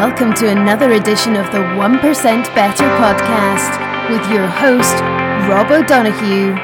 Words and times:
Welcome 0.00 0.32
to 0.36 0.48
another 0.48 0.92
edition 0.92 1.36
of 1.36 1.44
the 1.52 1.58
1% 1.58 2.54
Better 2.54 2.84
podcast 2.84 4.08
with 4.08 4.32
your 4.32 4.46
host, 4.46 4.94
Rob 5.46 5.70
O'Donoghue. 5.70 6.54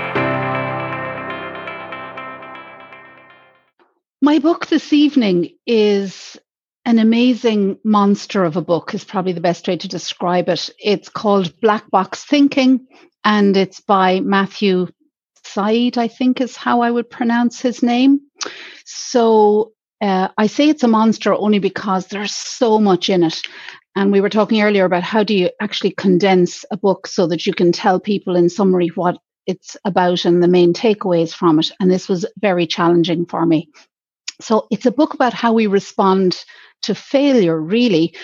My 4.23 4.39
book 4.39 4.69
this 4.69 4.95
evening 4.95 5.51
is 5.67 6.39
an 6.87 6.99
amazing 6.99 7.79
monster 7.85 8.43
of 8.43 8.57
a 8.57 8.63
book, 8.63 8.95
is 8.95 9.05
probably 9.05 9.35
the 9.35 9.43
best 9.43 9.69
way 9.69 9.77
to 9.77 9.87
describe 9.87 10.49
it. 10.49 10.71
It's 10.79 11.11
called 11.11 11.61
Black 11.61 11.91
Box 11.91 12.25
Thinking, 12.25 12.87
and 13.23 13.55
it's 13.55 13.81
by 13.81 14.21
Matthew 14.21 14.89
Syed, 15.45 15.99
I 15.99 16.09
think 16.09 16.41
is 16.41 16.57
how 16.57 16.81
I 16.81 16.91
would 16.91 17.11
pronounce 17.11 17.61
his 17.61 17.83
name. 17.83 18.19
So 18.87 19.75
uh, 20.01 20.29
I 20.37 20.47
say 20.47 20.69
it's 20.69 20.83
a 20.83 20.89
monster 20.89 21.35
only 21.35 21.59
because 21.59 22.07
there's 22.07 22.35
so 22.35 22.79
much 22.79 23.09
in 23.09 23.23
it. 23.23 23.43
And 23.95 24.13
we 24.13 24.21
were 24.21 24.29
talking 24.29 24.61
earlier 24.61 24.85
about 24.85 25.03
how 25.03 25.23
do 25.23 25.35
you 25.35 25.51
actually 25.61 25.93
condense 25.93 26.65
a 26.71 26.77
book 26.77 27.07
so 27.07 27.27
that 27.29 27.47
you 27.47 27.55
can 27.55 27.73
tell 27.73 27.99
people 27.99 28.37
in 28.37 28.51
summary 28.51 28.89
what 28.89 29.19
it's 29.47 29.77
about 29.85 30.25
and 30.25 30.43
the 30.43 30.49
main 30.49 30.75
takeaways 30.75 31.33
from 31.33 31.59
it. 31.61 31.71
And 31.81 31.91
this 31.91 32.09
was 32.09 32.27
very 32.39 32.67
challenging 32.67 33.25
for 33.25 33.47
me. 33.47 33.71
So 34.41 34.67
it's 34.71 34.87
a 34.87 34.93
book 34.93 35.15
about 35.15 35.33
how 35.33 35.55
we 35.55 35.67
respond 35.67 36.45
to 36.83 36.95
failure, 36.95 37.59
really, 37.59 38.15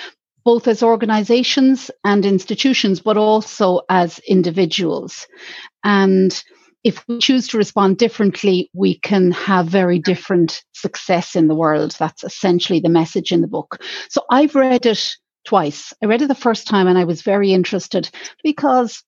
both 0.45 0.69
as 0.69 0.83
organizations 0.83 1.91
and 2.05 2.27
institutions, 2.27 3.01
but 3.01 3.17
also 3.17 3.81
as 3.89 4.19
individuals. 4.21 5.27
And 5.85 6.43
if 6.85 7.07
we 7.07 7.19
choose 7.19 7.49
to 7.49 7.59
respond 7.59 7.99
differently, 7.99 8.71
we 8.75 8.99
can 8.99 9.31
have 9.33 9.67
very 9.67 9.99
different 9.99 10.63
success 10.73 11.37
in 11.37 11.49
the 11.49 11.55
world. 11.55 11.95
That's 11.99 12.25
essentially 12.25 12.81
the 12.81 12.89
message 12.89 13.33
in 13.33 13.41
the 13.41 13.49
book. 13.49 13.81
So 14.09 14.23
I've 14.31 14.55
read 14.55 14.87
it 14.87 15.17
twice. 15.45 15.93
I 16.03 16.07
read 16.07 16.23
it 16.23 16.29
the 16.29 16.35
first 16.35 16.67
time 16.67 16.89
and 16.89 16.99
I 16.99 17.05
was 17.05 17.23
very 17.23 17.53
interested 17.53 18.11
because 18.43 19.03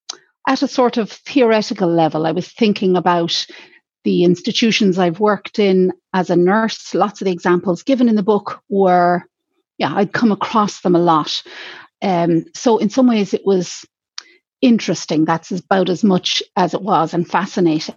at 0.46 0.62
a 0.62 0.68
sort 0.68 0.98
of 0.98 1.10
theoretical 1.10 1.88
level, 1.88 2.26
I 2.26 2.32
was 2.32 2.48
thinking 2.48 2.96
about 2.96 3.46
the 4.04 4.24
institutions 4.24 4.98
I've 4.98 5.20
worked 5.20 5.58
in 5.58 5.92
as 6.12 6.30
a 6.30 6.36
nurse. 6.36 6.94
Lots 6.94 7.20
of 7.20 7.24
the 7.24 7.32
examples 7.32 7.82
given 7.82 8.08
in 8.08 8.16
the 8.16 8.22
book 8.22 8.60
were, 8.68 9.24
yeah, 9.78 9.94
I'd 9.94 10.12
come 10.12 10.30
across 10.30 10.80
them 10.82 10.94
a 10.94 11.00
lot. 11.00 11.42
Um, 12.02 12.44
so 12.54 12.78
in 12.78 12.90
some 12.90 13.06
ways, 13.06 13.32
it 13.32 13.46
was 13.46 13.86
interesting. 14.64 15.26
That's 15.26 15.50
about 15.52 15.90
as 15.90 16.02
much 16.02 16.42
as 16.56 16.72
it 16.74 16.82
was 16.82 17.12
and 17.12 17.28
fascinating. 17.28 17.96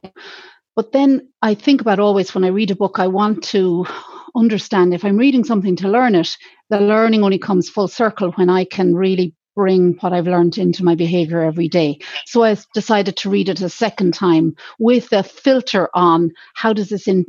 But 0.76 0.92
then 0.92 1.30
I 1.42 1.56
think 1.56 1.82
about 1.82 2.00
always 2.00 2.36
when 2.36 2.44
I 2.44 2.50
read 2.50 2.72
a 2.72 2.76
book, 2.76 3.00
I 3.00 3.08
want 3.08 3.44
to 3.46 3.88
understand 4.36 4.94
if 4.94 5.06
I'm 5.06 5.18
reading 5.18 5.45
something 5.45 5.78
to 5.78 5.88
learn 5.88 6.14
it, 6.14 6.38
the 6.70 6.80
learning 6.80 7.23
only 7.23 7.40
comes 7.40 7.70
full 7.70 7.88
circle 7.88 8.32
when 8.34 8.50
I 8.50 8.66
can 8.66 8.95
really 8.95 9.34
bring 9.56 9.94
what 10.02 10.14
I've 10.14 10.28
learned 10.28 10.58
into 10.60 10.84
my 10.84 10.94
behavior 10.94 11.42
every 11.42 11.70
day. 11.70 12.00
So 12.26 12.44
I 12.44 12.56
decided 12.76 13.18
to 13.18 13.30
read 13.30 13.50
it 13.50 13.62
a 13.62 13.70
second 13.70 14.14
time 14.14 14.56
with 14.78 15.12
a 15.14 15.23
filter 15.23 15.90
on 15.95 16.32
how 16.54 16.73
does 16.73 16.90
this 16.90 17.08
in, 17.08 17.26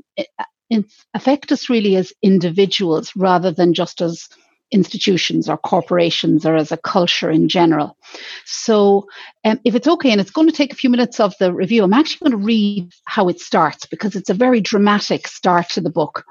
in 0.69 0.85
affect 1.15 1.53
us 1.53 1.71
really 1.71 1.97
as 1.97 2.13
individuals 2.23 3.13
rather 3.17 3.51
than 3.53 3.73
just 3.73 4.03
as 4.03 4.29
institutions 4.71 5.49
or 5.49 5.57
corporations 5.57 6.45
or 6.45 6.57
as 6.57 6.73
a 6.73 6.77
culture 6.77 7.31
in 7.31 7.49
general. 7.49 7.97
So, 8.45 9.09
um, 9.45 9.61
if 9.65 9.75
it's 9.75 9.89
okay, 9.89 10.11
and 10.11 10.21
it's 10.21 10.31
going 10.31 10.49
to 10.49 10.55
take 10.57 10.73
a 10.73 10.77
few 10.77 10.91
minutes 10.91 11.21
of 11.21 11.35
the 11.39 11.53
review, 11.53 11.85
I'm 11.85 11.95
actually 11.95 12.31
going 12.31 12.41
to 12.41 12.47
read 12.47 12.93
how 13.05 13.29
it 13.29 13.41
starts 13.41 13.87
because 13.87 14.17
it's 14.17 14.31
a 14.31 14.35
very 14.35 14.61
dramatic 14.61 15.27
start 15.29 15.71
to 15.71 15.81
the 15.81 15.91
book. 15.91 16.25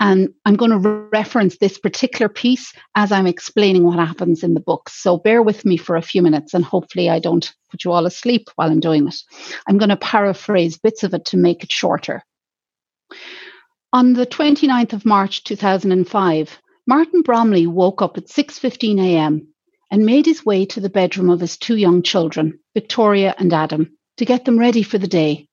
And 0.00 0.30
I'm 0.44 0.56
going 0.56 0.72
to 0.72 0.78
re- 0.78 1.08
reference 1.12 1.58
this 1.58 1.78
particular 1.78 2.28
piece 2.28 2.72
as 2.96 3.12
I'm 3.12 3.26
explaining 3.26 3.84
what 3.84 4.04
happens 4.04 4.42
in 4.42 4.54
the 4.54 4.60
book. 4.60 4.88
So 4.88 5.16
bear 5.16 5.42
with 5.42 5.64
me 5.64 5.76
for 5.76 5.94
a 5.94 6.02
few 6.02 6.22
minutes 6.22 6.54
and 6.54 6.64
hopefully 6.64 7.08
I 7.08 7.20
don't 7.20 7.54
put 7.70 7.84
you 7.84 7.92
all 7.92 8.06
asleep 8.06 8.48
while 8.56 8.70
I'm 8.70 8.80
doing 8.80 9.06
it. 9.06 9.14
I'm 9.68 9.78
going 9.78 9.90
to 9.90 9.96
paraphrase 9.96 10.78
bits 10.78 11.04
of 11.04 11.14
it 11.14 11.26
to 11.26 11.36
make 11.36 11.62
it 11.62 11.70
shorter. 11.70 12.24
On 13.92 14.14
the 14.14 14.26
29th 14.26 14.94
of 14.94 15.04
March 15.04 15.44
2005, 15.44 16.61
Martin 16.86 17.22
Bromley 17.22 17.66
woke 17.66 18.02
up 18.02 18.18
at 18.18 18.26
6:15 18.26 19.00
a.m. 19.00 19.54
and 19.90 20.04
made 20.04 20.26
his 20.26 20.44
way 20.44 20.64
to 20.66 20.80
the 20.80 20.90
bedroom 20.90 21.30
of 21.30 21.38
his 21.38 21.56
two 21.56 21.76
young 21.76 22.02
children, 22.02 22.58
Victoria 22.74 23.34
and 23.38 23.52
Adam, 23.52 23.96
to 24.16 24.24
get 24.24 24.44
them 24.44 24.58
ready 24.58 24.82
for 24.82 24.98
the 24.98 25.06
day. 25.06 25.46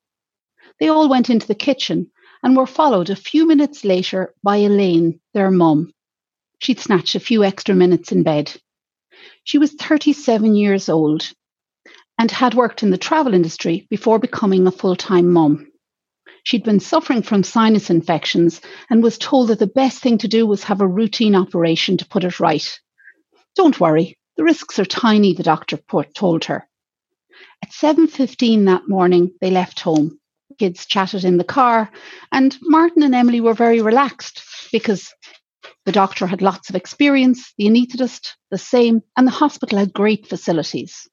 They 0.80 0.88
all 0.88 1.08
went 1.08 1.30
into 1.30 1.46
the 1.46 1.54
kitchen 1.54 2.10
and 2.42 2.58
were 2.58 2.66
followed 2.66 3.12
a 3.12 3.16
few 3.16 3.46
minutes 3.46 3.86
later 3.86 4.34
by 4.42 4.58
Elaine, 4.58 5.20
their 5.36 5.52
mum. 5.52 5.92
She'd 6.58 6.80
snatched 6.80 7.14
a 7.14 7.20
few 7.20 7.44
extra 7.44 7.76
minutes 7.76 8.12
in 8.12 8.24
bed. 8.24 8.60
She 9.44 9.60
was 9.60 9.74
37 9.74 10.56
years 10.56 10.90
old 10.90 11.32
and 12.18 12.32
had 12.32 12.56
worked 12.56 12.82
in 12.82 12.90
the 12.90 12.98
travel 12.98 13.36
industry 13.36 13.86
before 13.90 14.18
becoming 14.18 14.66
a 14.66 14.72
full 14.72 14.96
time 14.96 15.32
mum. 15.32 15.69
She'd 16.44 16.64
been 16.64 16.80
suffering 16.80 17.22
from 17.22 17.44
sinus 17.44 17.90
infections 17.90 18.62
and 18.90 19.04
was 19.04 19.18
told 19.18 19.50
that 19.50 19.60
the 19.60 19.68
best 19.68 20.02
thing 20.02 20.18
to 20.20 20.28
do 20.28 20.46
was 20.46 20.64
have 20.64 20.82
a 20.82 20.88
routine 20.88 21.36
operation 21.36 21.98
to 21.98 22.08
put 22.08 22.24
it 22.24 22.40
right. 22.40 22.80
Don't 23.56 23.80
worry, 23.80 24.18
the 24.38 24.44
risks 24.44 24.80
are 24.80 24.86
tiny, 24.86 25.34
the 25.34 25.44
doctor 25.44 25.78
told 26.14 26.46
her. 26.46 26.68
At 27.62 27.72
7:15 27.72 28.66
that 28.66 28.88
morning, 28.88 29.34
they 29.42 29.52
left 29.52 29.82
home. 29.82 30.20
Kids 30.58 30.86
chatted 30.86 31.26
in 31.26 31.38
the 31.38 31.44
car, 31.44 31.92
and 32.32 32.58
Martin 32.62 33.04
and 33.04 33.16
Emily 33.16 33.42
were 33.42 33.54
very 33.54 33.82
relaxed 33.82 34.42
because 34.72 35.14
the 35.86 35.92
doctor 35.92 36.28
had 36.28 36.42
lots 36.42 36.70
of 36.70 36.76
experience, 36.76 37.54
the 37.58 37.66
anaesthetist 37.66 38.36
the 38.52 38.58
same, 38.58 39.02
and 39.18 39.28
the 39.28 39.32
hospital 39.32 39.78
had 39.78 39.94
great 39.94 40.28
facilities. 40.28 41.08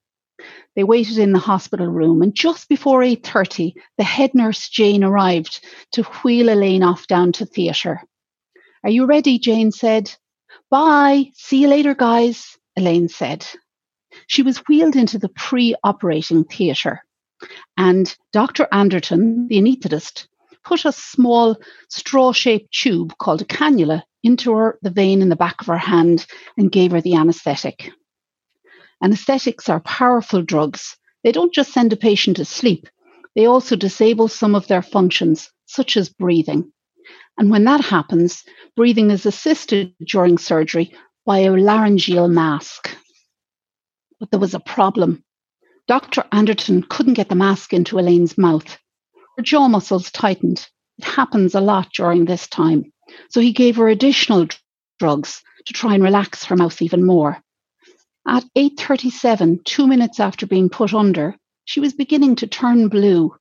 They 0.75 0.85
waited 0.85 1.19
in 1.19 1.33
the 1.33 1.39
hospital 1.39 1.87
room, 1.87 2.23
and 2.23 2.35
just 2.35 2.69
before 2.69 3.01
8.30, 3.01 3.75
the 3.97 4.05
head 4.05 4.35
nurse 4.35 4.69
Jane 4.69 5.03
arrived 5.03 5.65
to 5.93 6.03
wheel 6.03 6.49
Elaine 6.49 6.83
off 6.83 7.07
down 7.07 7.33
to 7.33 7.47
theatre. 7.47 8.03
Are 8.85 8.91
you 8.91 9.07
ready? 9.07 9.39
Jane 9.39 9.73
said. 9.73 10.15
Bye. 10.71 11.31
See 11.35 11.63
you 11.63 11.69
later, 11.69 11.95
guys, 11.95 12.59
Elaine 12.77 13.09
said. 13.09 13.47
She 14.27 14.43
was 14.43 14.59
wheeled 14.69 14.97
into 14.97 15.19
the 15.19 15.29
pre-operating 15.29 16.45
theatre, 16.45 17.05
and 17.77 18.15
Dr. 18.33 18.69
Anderton, 18.73 19.49
the 19.49 19.59
anaesthetist, 19.59 20.27
put 20.65 20.85
a 20.85 20.93
small 20.93 21.57
straw-shaped 21.89 22.73
tube 22.73 23.17
called 23.19 23.43
a 23.43 23.45
cannula 23.45 24.03
into 24.23 24.53
her, 24.53 24.79
the 24.83 24.91
vein 24.91 25.23
in 25.23 25.29
the 25.29 25.37
back 25.37 25.61
of 25.61 25.67
her 25.69 25.79
hand 25.79 26.27
and 26.57 26.73
gave 26.73 26.93
her 26.93 27.01
the 27.01 27.15
anaesthetic. 27.15 27.93
Anesthetics 29.03 29.69
are 29.69 29.81
powerful 29.81 30.43
drugs. 30.43 30.97
They 31.25 31.33
don't 31.33 31.55
just 31.55 31.73
send 31.73 31.93
a 31.93 31.97
patient 31.97 32.37
to 32.37 32.45
sleep, 32.45 32.89
they 33.37 33.45
also 33.45 33.77
disable 33.77 34.29
some 34.29 34.55
of 34.55 34.67
their 34.67 34.81
functions, 34.81 35.51
such 35.67 35.99
as 35.99 36.09
breathing. 36.09 36.73
And 37.37 37.51
when 37.51 37.65
that 37.65 37.83
happens, 37.83 38.43
breathing 38.75 39.11
is 39.11 39.27
assisted 39.27 39.95
during 40.05 40.39
surgery 40.39 40.95
by 41.27 41.41
a 41.41 41.51
laryngeal 41.53 42.29
mask. 42.29 42.97
But 44.19 44.31
there 44.31 44.41
was 44.41 44.55
a 44.55 44.61
problem. 44.61 45.23
Dr. 45.87 46.25
Anderton 46.33 46.83
couldn't 46.89 47.15
get 47.15 47.29
the 47.29 47.35
mask 47.35 47.75
into 47.75 47.99
Elaine's 47.99 48.39
mouth. 48.39 48.79
Her 49.37 49.43
jaw 49.43 49.69
muscles 49.69 50.11
tightened. 50.11 50.67
It 50.99 51.05
happens 51.05 51.55
a 51.55 51.61
lot 51.61 51.93
during 51.93 52.25
this 52.25 52.49
time. 52.49 52.91
So 53.29 53.41
he 53.41 53.53
gave 53.53 53.77
her 53.77 53.89
additional 53.89 54.47
drugs 54.99 55.43
to 55.67 55.75
try 55.75 55.93
and 55.93 56.03
relax 56.03 56.45
her 56.45 56.57
mouth 56.57 56.81
even 56.81 57.05
more. 57.05 57.43
At 58.29 58.45
8.37, 58.57 59.65
two 59.65 59.87
minutes 59.87 60.19
after 60.19 60.49
being 60.49 60.69
put 60.69 60.93
under, 60.93 61.37
she 61.65 61.79
was 61.79 61.93
beginning 61.93 62.35
to 62.37 62.49
turn 62.49 62.89
blue. 62.89 63.37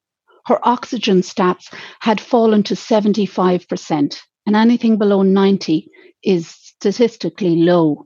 Her 0.46 0.60
oxygen 0.62 1.22
stats 1.22 1.74
had 2.02 2.22
fallen 2.22 2.62
to 2.64 2.76
75%, 2.76 4.18
and 4.46 4.56
anything 4.56 4.98
below 5.00 5.24
90 5.24 5.90
is 6.22 6.48
statistically 6.48 7.56
low. 7.56 8.06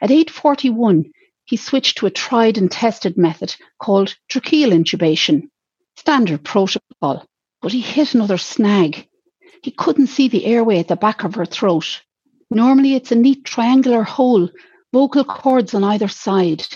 At 0.00 0.10
8.41, 0.10 1.12
he 1.44 1.56
switched 1.56 1.98
to 1.98 2.06
a 2.06 2.10
tried 2.10 2.58
and 2.58 2.70
tested 2.70 3.16
method 3.16 3.54
called 3.80 4.16
tracheal 4.28 4.72
intubation, 4.72 5.48
standard 5.96 6.42
protocol, 6.44 7.24
but 7.62 7.72
he 7.72 7.80
hit 7.80 8.14
another 8.14 8.38
snag. 8.38 9.06
He 9.62 9.70
couldn't 9.70 10.08
see 10.08 10.26
the 10.26 10.44
airway 10.44 10.80
at 10.80 10.88
the 10.88 10.96
back 10.96 11.22
of 11.22 11.36
her 11.36 11.46
throat. 11.46 12.02
Normally, 12.50 12.94
it's 12.94 13.12
a 13.12 13.14
neat 13.14 13.44
triangular 13.44 14.02
hole 14.02 14.48
vocal 14.92 15.24
cords 15.24 15.74
on 15.74 15.84
either 15.84 16.08
side. 16.08 16.66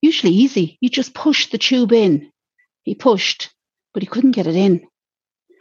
Usually 0.00 0.32
easy. 0.32 0.78
You 0.80 0.88
just 0.88 1.14
push 1.14 1.50
the 1.50 1.58
tube 1.58 1.92
in. 1.92 2.30
He 2.82 2.94
pushed, 2.94 3.50
but 3.92 4.02
he 4.02 4.06
couldn't 4.06 4.32
get 4.32 4.46
it 4.46 4.56
in. 4.56 4.86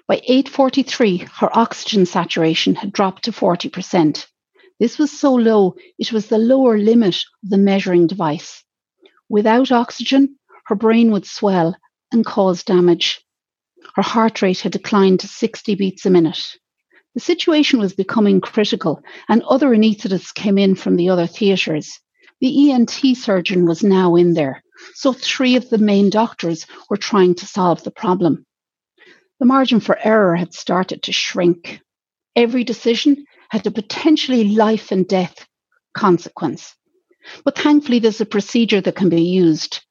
By 0.07 0.22
8:43, 0.28 1.28
her 1.40 1.56
oxygen 1.57 2.06
saturation 2.06 2.75
had 2.75 2.94
dropped 2.94 3.25
to 3.25 3.31
40%. 3.31 4.25
This 4.80 4.98
was 4.98 5.12
so 5.12 5.34
low, 5.34 5.75
it 5.98 6.13
was 6.13 6.28
the 6.28 6.38
lower 6.38 6.78
limit 6.78 7.16
of 7.44 7.50
the 7.50 7.57
measuring 7.57 8.07
device. 8.07 8.63
Without 9.28 9.72
oxygen, 9.72 10.38
her 10.68 10.75
brain 10.75 11.12
would 11.12 11.25
swell 11.25 11.75
and 12.12 12.25
cause 12.25 12.63
damage. 12.63 13.22
Her 13.95 14.02
heart 14.02 14.42
rate 14.42 14.62
had 14.62 14.72
declined 14.72 15.19
to 15.19 15.28
60 15.28 15.75
beats 15.75 16.06
a 16.06 16.10
minute. 16.10 16.57
The 17.19 17.25
situation 17.25 17.80
was 17.80 17.92
becoming 17.92 18.39
critical, 18.39 19.04
and 19.27 19.44
other 19.44 19.71
anaesthetists 19.71 20.33
came 20.33 20.57
in 20.57 20.74
from 20.75 20.95
the 20.95 21.10
other 21.10 21.27
theatres. 21.27 22.00
The 22.39 22.71
ENT 22.71 23.18
surgeon 23.18 23.66
was 23.66 23.83
now 23.83 24.16
in 24.16 24.36
there, 24.36 24.63
so 24.94 25.12
three 25.12 25.57
of 25.57 25.69
the 25.69 25.80
main 25.80 26.10
doctors 26.10 26.66
were 26.89 26.95
trying 26.95 27.36
to 27.36 27.45
solve 27.45 27.83
the 27.83 27.92
problem. 27.92 28.45
The 29.38 29.45
margin 29.45 29.81
for 29.81 30.00
error 30.01 30.38
had 30.38 30.54
started 30.54 31.04
to 31.04 31.12
shrink. 31.12 31.81
Every 32.38 32.63
decision 32.63 33.25
had 33.50 33.68
a 33.68 33.71
potentially 33.71 34.56
life 34.56 34.89
and 34.89 35.06
death 35.06 35.45
consequence. 35.94 36.74
But 37.44 37.57
thankfully, 37.57 38.00
there's 38.00 38.21
a 38.21 38.25
procedure 38.25 38.80
that 38.80 38.95
can 38.95 39.10
be 39.10 39.24
used. 39.24 39.81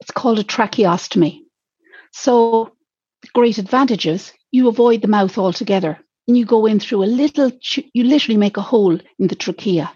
It's 0.00 0.10
called 0.10 0.38
a 0.38 0.44
tracheostomy. 0.44 1.38
So, 2.12 2.76
great 3.32 3.56
advantage 3.56 4.06
is 4.06 4.34
you 4.50 4.68
avoid 4.68 5.00
the 5.00 5.08
mouth 5.08 5.38
altogether 5.38 5.98
and 6.28 6.36
you 6.36 6.44
go 6.44 6.66
in 6.66 6.80
through 6.80 7.04
a 7.04 7.06
little, 7.06 7.50
you 7.92 8.04
literally 8.04 8.36
make 8.36 8.56
a 8.56 8.62
hole 8.62 8.98
in 9.18 9.26
the 9.26 9.34
trachea. 9.34 9.92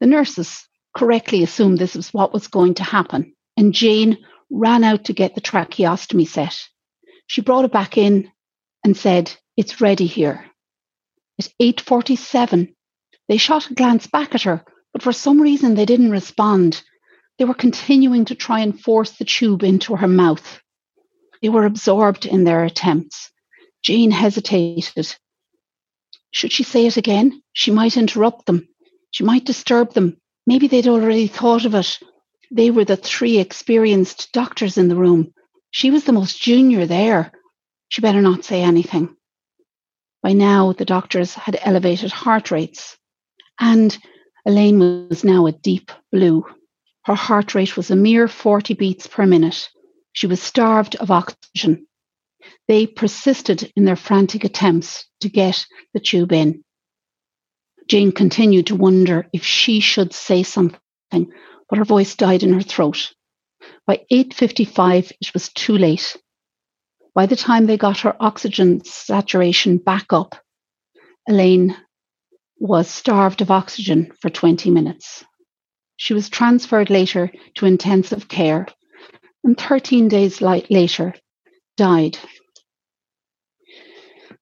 The 0.00 0.06
nurses 0.06 0.66
correctly 0.96 1.42
assumed 1.42 1.78
this 1.78 1.94
was 1.94 2.12
what 2.12 2.32
was 2.32 2.48
going 2.48 2.74
to 2.74 2.84
happen, 2.84 3.34
and 3.56 3.74
Jane 3.74 4.18
ran 4.50 4.82
out 4.84 5.04
to 5.04 5.12
get 5.12 5.34
the 5.34 5.40
tracheostomy 5.40 6.26
set. 6.26 6.58
She 7.26 7.42
brought 7.42 7.64
it 7.64 7.72
back 7.72 7.96
in 7.96 8.30
and 8.84 8.96
said, 8.96 9.32
It's 9.56 9.80
ready 9.80 10.06
here. 10.06 10.44
At 11.38 11.48
8.47, 11.60 12.74
they 13.28 13.36
shot 13.36 13.70
a 13.70 13.74
glance 13.74 14.06
back 14.06 14.34
at 14.34 14.42
her, 14.42 14.64
but 14.92 15.02
for 15.02 15.12
some 15.12 15.40
reason 15.40 15.74
they 15.74 15.86
didn't 15.86 16.10
respond. 16.10 16.82
They 17.38 17.44
were 17.44 17.54
continuing 17.54 18.24
to 18.26 18.34
try 18.34 18.60
and 18.60 18.78
force 18.78 19.12
the 19.12 19.24
tube 19.24 19.62
into 19.62 19.96
her 19.96 20.08
mouth. 20.08 20.60
They 21.40 21.48
were 21.48 21.64
absorbed 21.64 22.26
in 22.26 22.44
their 22.44 22.64
attempts. 22.64 23.30
Jane 23.82 24.10
hesitated. 24.10 25.16
Should 26.32 26.52
she 26.52 26.62
say 26.62 26.86
it 26.86 26.96
again? 26.96 27.42
She 27.52 27.70
might 27.70 27.96
interrupt 27.96 28.46
them. 28.46 28.68
She 29.10 29.24
might 29.24 29.44
disturb 29.44 29.94
them. 29.94 30.18
Maybe 30.46 30.68
they'd 30.68 30.88
already 30.88 31.26
thought 31.26 31.64
of 31.64 31.74
it. 31.74 31.98
They 32.50 32.70
were 32.70 32.84
the 32.84 32.96
three 32.96 33.38
experienced 33.38 34.32
doctors 34.32 34.76
in 34.76 34.88
the 34.88 34.96
room. 34.96 35.32
She 35.70 35.90
was 35.90 36.04
the 36.04 36.12
most 36.12 36.40
junior 36.40 36.86
there. 36.86 37.32
She 37.88 38.00
better 38.00 38.20
not 38.20 38.44
say 38.44 38.62
anything. 38.62 39.16
By 40.22 40.32
now, 40.32 40.72
the 40.72 40.84
doctors 40.84 41.34
had 41.34 41.58
elevated 41.62 42.12
heart 42.12 42.50
rates, 42.50 42.96
and 43.58 43.96
Elaine 44.44 45.08
was 45.08 45.24
now 45.24 45.46
a 45.46 45.52
deep 45.52 45.90
blue. 46.12 46.44
Her 47.04 47.14
heart 47.14 47.54
rate 47.54 47.76
was 47.76 47.90
a 47.90 47.96
mere 47.96 48.28
40 48.28 48.74
beats 48.74 49.06
per 49.06 49.26
minute. 49.26 49.68
She 50.12 50.26
was 50.26 50.42
starved 50.42 50.96
of 50.96 51.10
oxygen. 51.10 51.86
They 52.68 52.86
persisted 52.86 53.72
in 53.76 53.84
their 53.84 53.96
frantic 53.96 54.44
attempts 54.44 55.06
to 55.20 55.28
get 55.28 55.66
the 55.92 56.00
tube 56.00 56.32
in. 56.32 56.62
Jane 57.88 58.12
continued 58.12 58.68
to 58.68 58.76
wonder 58.76 59.28
if 59.32 59.44
she 59.44 59.80
should 59.80 60.12
say 60.14 60.42
something, 60.42 60.80
but 61.10 61.78
her 61.78 61.84
voice 61.84 62.14
died 62.14 62.42
in 62.42 62.52
her 62.52 62.62
throat. 62.62 63.12
By 63.86 64.04
8:55 64.10 65.12
it 65.20 65.34
was 65.34 65.48
too 65.48 65.76
late. 65.76 66.16
By 67.14 67.26
the 67.26 67.36
time 67.36 67.66
they 67.66 67.76
got 67.76 68.00
her 68.00 68.16
oxygen 68.20 68.84
saturation 68.84 69.78
back 69.78 70.12
up, 70.12 70.36
Elaine 71.28 71.76
was 72.58 72.88
starved 72.88 73.40
of 73.40 73.50
oxygen 73.50 74.12
for 74.20 74.30
20 74.30 74.70
minutes. 74.70 75.24
She 75.96 76.14
was 76.14 76.28
transferred 76.28 76.90
later 76.90 77.32
to 77.56 77.66
intensive 77.66 78.28
care 78.28 78.66
and 79.42 79.58
13 79.58 80.08
days 80.08 80.40
later 80.40 81.14
died. 81.80 82.18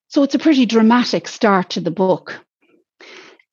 So 0.08 0.24
it's 0.24 0.34
a 0.34 0.40
pretty 0.40 0.66
dramatic 0.66 1.28
start 1.28 1.70
to 1.70 1.80
the 1.80 1.92
book. 1.92 2.44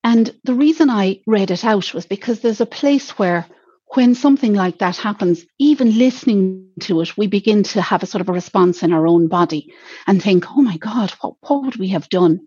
And 0.03 0.33
the 0.43 0.55
reason 0.55 0.89
I 0.89 1.21
read 1.27 1.51
it 1.51 1.63
out 1.63 1.93
was 1.93 2.07
because 2.07 2.39
there's 2.39 2.61
a 2.61 2.65
place 2.81 3.11
where, 3.19 3.45
when 3.93 4.15
something 4.15 4.55
like 4.55 4.79
that 4.79 4.97
happens, 4.97 5.45
even 5.59 5.99
listening 5.99 6.69
to 6.79 7.01
it, 7.01 7.15
we 7.15 7.27
begin 7.27 7.61
to 7.63 7.81
have 7.81 8.01
a 8.01 8.07
sort 8.07 8.21
of 8.21 8.29
a 8.29 8.33
response 8.33 8.81
in 8.81 8.91
our 8.91 9.05
own 9.05 9.27
body 9.27 9.71
and 10.07 10.19
think, 10.19 10.45
oh 10.49 10.63
my 10.63 10.77
God, 10.77 11.11
what, 11.21 11.35
what 11.41 11.63
would 11.63 11.75
we 11.75 11.89
have 11.89 12.09
done? 12.09 12.39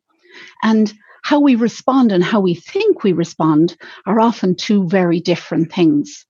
And 0.65 0.93
how 1.23 1.39
we 1.39 1.55
respond 1.55 2.11
and 2.11 2.25
how 2.25 2.41
we 2.41 2.55
think 2.55 3.05
we 3.05 3.13
respond 3.13 3.77
are 4.07 4.19
often 4.19 4.57
two 4.57 4.89
very 4.89 5.21
different 5.21 5.73
things. 5.73 6.27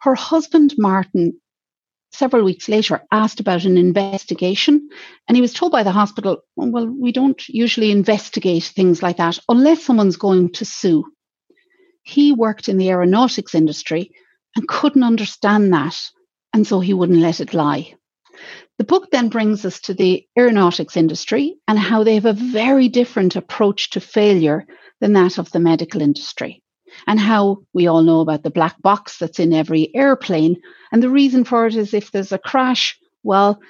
Her 0.00 0.14
husband, 0.14 0.74
Martin, 0.78 1.38
several 2.12 2.44
weeks 2.44 2.68
later 2.68 3.02
asked 3.12 3.40
about 3.40 3.64
an 3.64 3.76
investigation 3.76 4.88
and 5.26 5.36
he 5.36 5.40
was 5.40 5.52
told 5.52 5.72
by 5.72 5.82
the 5.82 5.92
hospital 5.92 6.38
well 6.56 6.86
we 6.86 7.12
don't 7.12 7.48
usually 7.48 7.90
investigate 7.90 8.64
things 8.64 9.02
like 9.02 9.18
that 9.18 9.38
unless 9.48 9.84
someone's 9.84 10.16
going 10.16 10.50
to 10.50 10.64
sue. 10.64 11.04
He 12.02 12.32
worked 12.32 12.68
in 12.68 12.78
the 12.78 12.90
aeronautics 12.90 13.54
industry 13.54 14.10
and 14.56 14.66
couldn't 14.66 15.04
understand 15.04 15.72
that 15.72 15.96
and 16.54 16.66
so 16.66 16.80
he 16.80 16.94
wouldn't 16.94 17.20
let 17.20 17.40
it 17.40 17.54
lie. 17.54 17.94
The 18.78 18.84
book 18.84 19.10
then 19.10 19.28
brings 19.28 19.64
us 19.64 19.80
to 19.80 19.94
the 19.94 20.26
aeronautics 20.38 20.96
industry 20.96 21.56
and 21.66 21.78
how 21.78 22.04
they 22.04 22.14
have 22.14 22.26
a 22.26 22.32
very 22.32 22.88
different 22.88 23.36
approach 23.36 23.90
to 23.90 24.00
failure 24.00 24.66
than 25.00 25.12
that 25.12 25.38
of 25.38 25.50
the 25.50 25.60
medical 25.60 26.00
industry 26.00 26.62
and 27.06 27.18
how 27.18 27.58
we 27.72 27.86
all 27.86 28.02
know 28.02 28.20
about 28.20 28.42
the 28.42 28.50
black 28.50 28.80
box 28.82 29.18
that's 29.18 29.38
in 29.38 29.52
every 29.52 29.94
airplane. 29.94 30.56
And 30.92 31.02
the 31.02 31.10
reason 31.10 31.44
for 31.44 31.66
it 31.66 31.76
is 31.76 31.94
if 31.94 32.10
there's 32.10 32.32
a 32.32 32.38
crash, 32.38 32.98
well, 33.22 33.60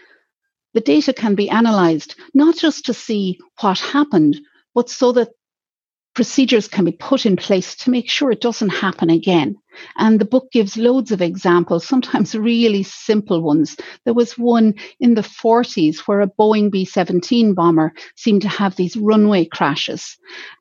the 0.74 0.80
data 0.80 1.12
can 1.12 1.34
be 1.34 1.50
analyzed, 1.50 2.14
not 2.34 2.56
just 2.56 2.86
to 2.86 2.94
see 2.94 3.38
what 3.60 3.78
happened, 3.78 4.38
but 4.74 4.90
so 4.90 5.12
that 5.12 5.30
procedures 6.18 6.66
can 6.66 6.84
be 6.84 6.90
put 6.90 7.24
in 7.24 7.36
place 7.36 7.76
to 7.76 7.90
make 7.90 8.10
sure 8.10 8.32
it 8.32 8.40
doesn't 8.40 8.70
happen 8.70 9.08
again. 9.08 9.54
And 9.98 10.20
the 10.20 10.24
book 10.24 10.50
gives 10.50 10.76
loads 10.76 11.12
of 11.12 11.22
examples, 11.22 11.86
sometimes 11.86 12.34
really 12.34 12.82
simple 12.82 13.40
ones. 13.40 13.76
There 14.04 14.14
was 14.14 14.36
one 14.36 14.74
in 14.98 15.14
the 15.14 15.20
40s 15.20 15.98
where 16.08 16.20
a 16.20 16.26
Boeing 16.26 16.72
B 16.72 16.84
17 16.84 17.54
bomber 17.54 17.92
seemed 18.16 18.42
to 18.42 18.48
have 18.48 18.74
these 18.74 18.96
runway 18.96 19.44
crashes, 19.44 20.16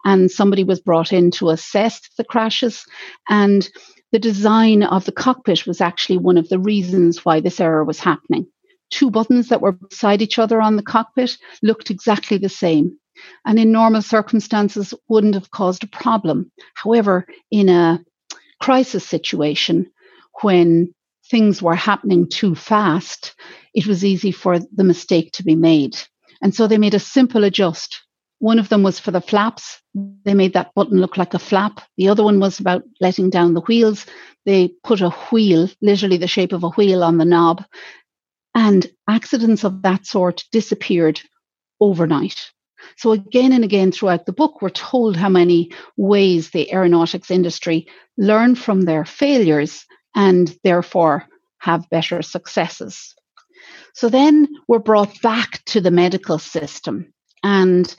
and 0.05 0.29
somebody 0.29 0.63
was 0.63 0.79
brought 0.79 1.11
in 1.11 1.31
to 1.31 1.49
assess 1.49 2.07
the 2.19 2.23
crashes. 2.23 2.85
And 3.27 3.67
the 4.11 4.19
design 4.19 4.83
of 4.83 5.05
the 5.05 5.11
cockpit 5.11 5.65
was 5.65 5.81
actually 5.81 6.19
one 6.19 6.37
of 6.37 6.49
the 6.49 6.59
reasons 6.59 7.25
why 7.25 7.39
this 7.39 7.59
error 7.59 7.83
was 7.83 7.99
happening. 7.99 8.45
Two 8.91 9.09
buttons 9.09 9.49
that 9.49 9.61
were 9.61 9.71
beside 9.71 10.21
each 10.21 10.37
other 10.37 10.61
on 10.61 10.75
the 10.75 10.83
cockpit 10.83 11.35
looked 11.63 11.89
exactly 11.89 12.37
the 12.37 12.47
same 12.47 12.99
and 13.45 13.59
in 13.59 13.71
normal 13.71 14.01
circumstances 14.01 14.93
wouldn't 15.07 15.35
have 15.35 15.51
caused 15.51 15.83
a 15.83 15.87
problem. 15.87 16.51
However, 16.75 17.25
in 17.51 17.69
a 17.69 18.03
crisis 18.59 19.05
situation, 19.05 19.89
when 20.41 20.93
things 21.29 21.61
were 21.61 21.75
happening 21.75 22.27
too 22.27 22.55
fast, 22.55 23.35
it 23.73 23.87
was 23.87 24.05
easy 24.05 24.31
for 24.31 24.59
the 24.59 24.83
mistake 24.83 25.31
to 25.33 25.43
be 25.43 25.55
made. 25.55 25.97
And 26.41 26.53
so 26.53 26.67
they 26.67 26.77
made 26.77 26.93
a 26.93 26.99
simple 26.99 27.43
adjust. 27.43 28.01
One 28.39 28.59
of 28.59 28.69
them 28.69 28.83
was 28.83 28.99
for 28.99 29.11
the 29.11 29.21
flaps. 29.21 29.81
They 30.23 30.35
made 30.35 30.53
that 30.53 30.73
button 30.75 30.99
look 30.99 31.17
like 31.17 31.33
a 31.33 31.39
flap. 31.39 31.81
The 31.97 32.09
other 32.09 32.23
one 32.23 32.39
was 32.39 32.59
about 32.59 32.83
letting 33.01 33.29
down 33.29 33.55
the 33.55 33.61
wheels. 33.61 34.05
They 34.45 34.69
put 34.83 35.01
a 35.01 35.09
wheel, 35.09 35.69
literally 35.81 36.17
the 36.17 36.27
shape 36.27 36.53
of 36.53 36.63
a 36.63 36.69
wheel, 36.69 37.03
on 37.03 37.17
the 37.17 37.25
knob. 37.25 37.65
And 38.53 38.87
accidents 39.07 39.63
of 39.63 39.81
that 39.81 40.05
sort 40.05 40.43
disappeared 40.51 41.19
overnight. 41.79 42.51
So, 42.95 43.11
again 43.11 43.51
and 43.51 43.63
again 43.63 43.91
throughout 43.91 44.25
the 44.25 44.33
book, 44.33 44.61
we're 44.61 44.69
told 44.69 45.15
how 45.15 45.29
many 45.29 45.71
ways 45.97 46.49
the 46.49 46.71
aeronautics 46.71 47.31
industry 47.31 47.87
learn 48.17 48.55
from 48.55 48.81
their 48.81 49.05
failures 49.05 49.85
and 50.15 50.55
therefore 50.63 51.25
have 51.59 51.89
better 51.89 52.21
successes. 52.21 53.15
So, 53.93 54.09
then 54.09 54.47
we're 54.67 54.79
brought 54.79 55.21
back 55.21 55.63
to 55.65 55.81
the 55.81 55.91
medical 55.91 56.39
system. 56.39 57.13
And 57.43 57.93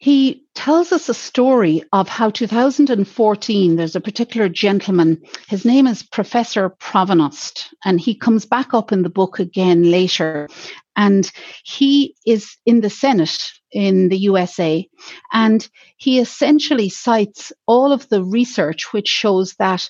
he 0.00 0.44
tells 0.54 0.92
us 0.92 1.08
a 1.08 1.14
story 1.14 1.84
of 1.92 2.08
how 2.08 2.30
2014 2.30 3.76
there's 3.76 3.96
a 3.96 4.00
particular 4.00 4.48
gentleman 4.48 5.22
his 5.46 5.64
name 5.64 5.86
is 5.86 6.02
professor 6.02 6.68
provost 6.68 7.72
and 7.84 8.00
he 8.00 8.14
comes 8.14 8.44
back 8.44 8.74
up 8.74 8.92
in 8.92 9.02
the 9.02 9.10
book 9.10 9.38
again 9.38 9.90
later 9.90 10.48
and 10.96 11.30
he 11.64 12.14
is 12.26 12.56
in 12.66 12.80
the 12.80 12.90
Senate 12.90 13.40
in 13.72 14.08
the 14.08 14.18
USA. 14.18 14.86
And 15.32 15.66
he 15.96 16.18
essentially 16.18 16.88
cites 16.88 17.52
all 17.66 17.92
of 17.92 18.08
the 18.08 18.22
research 18.22 18.92
which 18.92 19.08
shows 19.08 19.54
that 19.54 19.88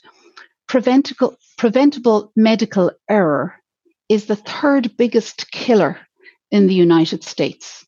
preventable, 0.68 1.36
preventable 1.58 2.32
medical 2.36 2.92
error 3.08 3.54
is 4.08 4.26
the 4.26 4.36
third 4.36 4.96
biggest 4.96 5.50
killer 5.50 5.98
in 6.50 6.66
the 6.66 6.74
United 6.74 7.24
States. 7.24 7.84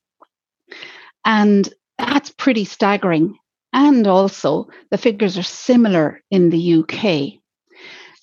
And 1.25 1.73
that's 2.03 2.31
pretty 2.31 2.65
staggering. 2.65 3.39
And 3.73 4.07
also, 4.07 4.69
the 4.91 4.99
figures 4.99 5.39
are 5.39 5.43
similar 5.43 6.21
in 6.31 6.51
the 6.51 6.75
UK. 6.75 7.41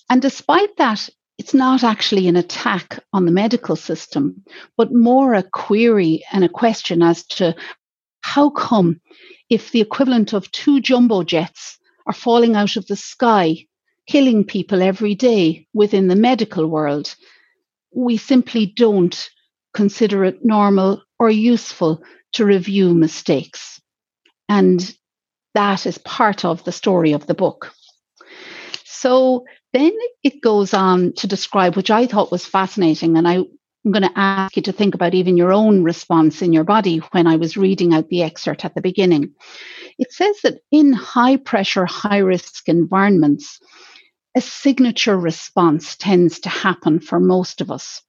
And 0.08 0.22
despite 0.22 0.76
that, 0.76 1.08
it's 1.38 1.54
not 1.54 1.82
actually 1.82 2.28
an 2.28 2.36
attack 2.36 3.02
on 3.12 3.24
the 3.24 3.32
medical 3.32 3.74
system, 3.74 4.44
but 4.76 4.92
more 4.92 5.34
a 5.34 5.42
query 5.42 6.22
and 6.32 6.44
a 6.44 6.48
question 6.48 7.02
as 7.02 7.24
to 7.38 7.56
how 8.20 8.50
come 8.50 9.00
if 9.48 9.72
the 9.72 9.80
equivalent 9.80 10.32
of 10.34 10.50
two 10.52 10.80
jumbo 10.80 11.22
jets 11.22 11.78
are 12.06 12.12
falling 12.12 12.54
out 12.54 12.76
of 12.76 12.86
the 12.86 12.96
sky, 12.96 13.66
killing 14.06 14.44
people 14.44 14.82
every 14.82 15.14
day 15.14 15.66
within 15.72 16.08
the 16.08 16.16
medical 16.16 16.66
world, 16.66 17.16
we 17.94 18.16
simply 18.16 18.66
don't 18.66 19.30
consider 19.72 20.24
it 20.24 20.44
normal 20.44 21.02
or 21.18 21.30
useful 21.30 22.02
to 22.32 22.44
review 22.44 22.94
mistakes. 22.94 23.80
And 24.48 24.94
that 25.54 25.86
is 25.86 25.98
part 25.98 26.44
of 26.44 26.64
the 26.64 26.72
story 26.72 27.12
of 27.12 27.26
the 27.26 27.34
book. 27.34 27.72
So 28.84 29.44
then 29.72 29.92
it 30.22 30.42
goes 30.42 30.74
on 30.74 31.12
to 31.14 31.26
describe, 31.26 31.76
which 31.76 31.90
I 31.90 32.06
thought 32.06 32.32
was 32.32 32.46
fascinating, 32.46 33.16
and 33.16 33.26
I 33.26 33.44
I'm 33.84 33.92
going 33.92 34.02
to 34.02 34.18
ask 34.18 34.56
you 34.56 34.62
to 34.62 34.72
think 34.72 34.94
about 34.94 35.14
even 35.14 35.38
your 35.38 35.52
own 35.52 35.82
response 35.82 36.42
in 36.42 36.52
your 36.52 36.64
body 36.64 36.98
when 37.12 37.26
I 37.26 37.36
was 37.36 37.56
reading 37.56 37.94
out 37.94 38.08
the 38.08 38.22
excerpt 38.22 38.64
at 38.64 38.74
the 38.74 38.82
beginning. 38.82 39.34
It 39.98 40.12
says 40.12 40.36
that 40.42 40.58
in 40.70 40.92
high 40.92 41.38
pressure, 41.38 41.86
high 41.86 42.18
risk 42.18 42.68
environments, 42.68 43.58
a 44.36 44.42
signature 44.42 45.18
response 45.18 45.96
tends 45.96 46.40
to 46.40 46.50
happen 46.50 47.00
for 47.00 47.18
most 47.18 47.62
of 47.62 47.70
us. 47.70 48.02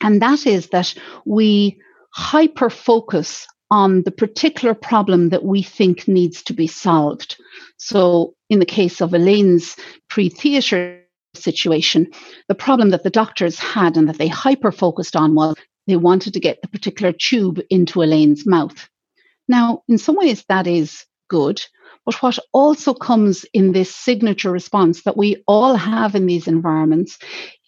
And 0.00 0.22
that 0.22 0.46
is 0.46 0.68
that 0.68 0.94
we 1.24 1.80
hyper 2.14 2.70
focus 2.70 3.46
on 3.70 4.02
the 4.04 4.10
particular 4.10 4.72
problem 4.74 5.30
that 5.30 5.44
we 5.44 5.62
think 5.62 6.06
needs 6.06 6.42
to 6.44 6.52
be 6.52 6.66
solved. 6.66 7.36
So, 7.76 8.34
in 8.48 8.60
the 8.60 8.66
case 8.66 9.00
of 9.00 9.12
Elaine's 9.12 9.76
pre 10.08 10.28
theatre 10.28 11.00
situation, 11.34 12.06
the 12.48 12.54
problem 12.54 12.90
that 12.90 13.02
the 13.02 13.10
doctors 13.10 13.58
had 13.58 13.96
and 13.96 14.08
that 14.08 14.18
they 14.18 14.28
hyper 14.28 14.70
focused 14.70 15.16
on 15.16 15.34
was 15.34 15.56
they 15.88 15.96
wanted 15.96 16.34
to 16.34 16.40
get 16.40 16.62
the 16.62 16.68
particular 16.68 17.12
tube 17.12 17.60
into 17.68 18.00
Elaine's 18.00 18.46
mouth. 18.46 18.88
Now, 19.48 19.82
in 19.88 19.98
some 19.98 20.16
ways, 20.16 20.44
that 20.48 20.66
is 20.66 21.04
good. 21.28 21.60
But 22.04 22.22
what 22.22 22.38
also 22.52 22.92
comes 22.92 23.46
in 23.52 23.72
this 23.72 23.94
signature 23.94 24.50
response 24.50 25.02
that 25.02 25.16
we 25.16 25.42
all 25.46 25.74
have 25.74 26.14
in 26.14 26.26
these 26.26 26.46
environments 26.46 27.18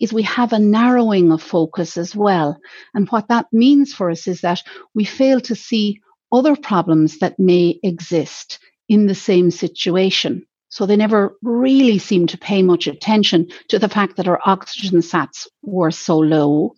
is 0.00 0.12
we 0.12 0.25
have 0.25 0.52
a 0.52 0.59
narrowing 0.59 1.33
of 1.33 1.43
focus 1.43 1.97
as 1.97 2.14
well. 2.14 2.59
And 2.95 3.09
what 3.09 3.28
that 3.28 3.47
means 3.52 3.95
for 3.95 4.11
us 4.11 4.26
is 4.26 4.43
that 4.43 4.62
we 4.95 5.05
fail 5.05 5.40
to 5.43 5.55
see 5.55 6.00
other 6.33 6.57
problems 6.57 7.19
that 7.21 7.38
may 7.38 7.78
exist 7.83 8.59
in 8.88 9.07
the 9.07 9.14
same 9.14 9.50
situation. 9.50 10.47
So 10.69 10.85
they 10.85 10.97
never 10.97 11.37
really 11.43 11.99
seem 11.99 12.26
to 12.28 12.38
pay 12.38 12.62
much 12.62 12.87
attention 12.87 13.49
to 13.69 13.78
the 13.78 13.88
fact 13.88 14.16
that 14.16 14.28
our 14.28 14.40
oxygen 14.45 15.00
sats 15.00 15.47
were 15.62 15.90
so 15.90 16.19
low. 16.19 16.75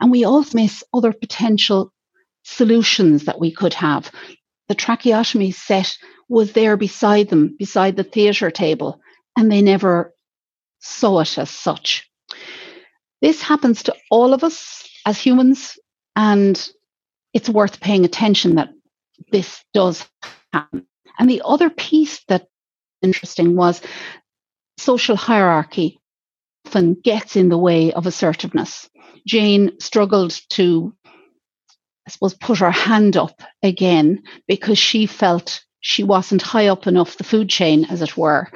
And 0.00 0.10
we 0.10 0.24
also 0.24 0.56
miss 0.56 0.84
other 0.94 1.12
potential 1.12 1.92
solutions 2.44 3.24
that 3.24 3.40
we 3.40 3.52
could 3.52 3.74
have. 3.74 4.10
The 4.68 4.74
tracheotomy 4.74 5.50
set 5.50 5.96
was 6.28 6.52
there 6.52 6.76
beside 6.76 7.28
them, 7.28 7.56
beside 7.58 7.96
the 7.96 8.04
theatre 8.04 8.50
table, 8.50 9.00
and 9.36 9.50
they 9.50 9.62
never 9.62 10.14
saw 10.80 11.20
it 11.20 11.38
as 11.38 11.50
such. 11.50 12.08
This 13.20 13.42
happens 13.42 13.82
to 13.84 13.94
all 14.10 14.32
of 14.34 14.44
us 14.44 14.88
as 15.06 15.18
humans, 15.18 15.78
and 16.16 16.68
it's 17.32 17.48
worth 17.48 17.80
paying 17.80 18.04
attention 18.04 18.56
that 18.56 18.70
this 19.30 19.62
does 19.72 20.06
happen. 20.52 20.86
And 21.18 21.28
the 21.28 21.42
other 21.44 21.70
piece 21.70 22.24
that 22.28 22.48
interesting 23.02 23.56
was 23.56 23.80
social 24.78 25.16
hierarchy 25.16 26.00
often 26.66 26.94
gets 26.94 27.36
in 27.36 27.48
the 27.48 27.58
way 27.58 27.92
of 27.92 28.06
assertiveness. 28.06 28.88
Jane 29.26 29.78
struggled 29.80 30.38
to, 30.50 30.94
I 32.06 32.10
suppose, 32.10 32.34
put 32.34 32.58
her 32.58 32.70
hand 32.70 33.16
up 33.16 33.42
again 33.62 34.22
because 34.46 34.78
she 34.78 35.06
felt 35.06 35.64
she 35.80 36.02
wasn't 36.02 36.42
high 36.42 36.68
up 36.68 36.86
enough 36.86 37.16
the 37.16 37.24
food 37.24 37.48
chain, 37.48 37.84
as 37.86 38.02
it 38.02 38.16
were. 38.16 38.48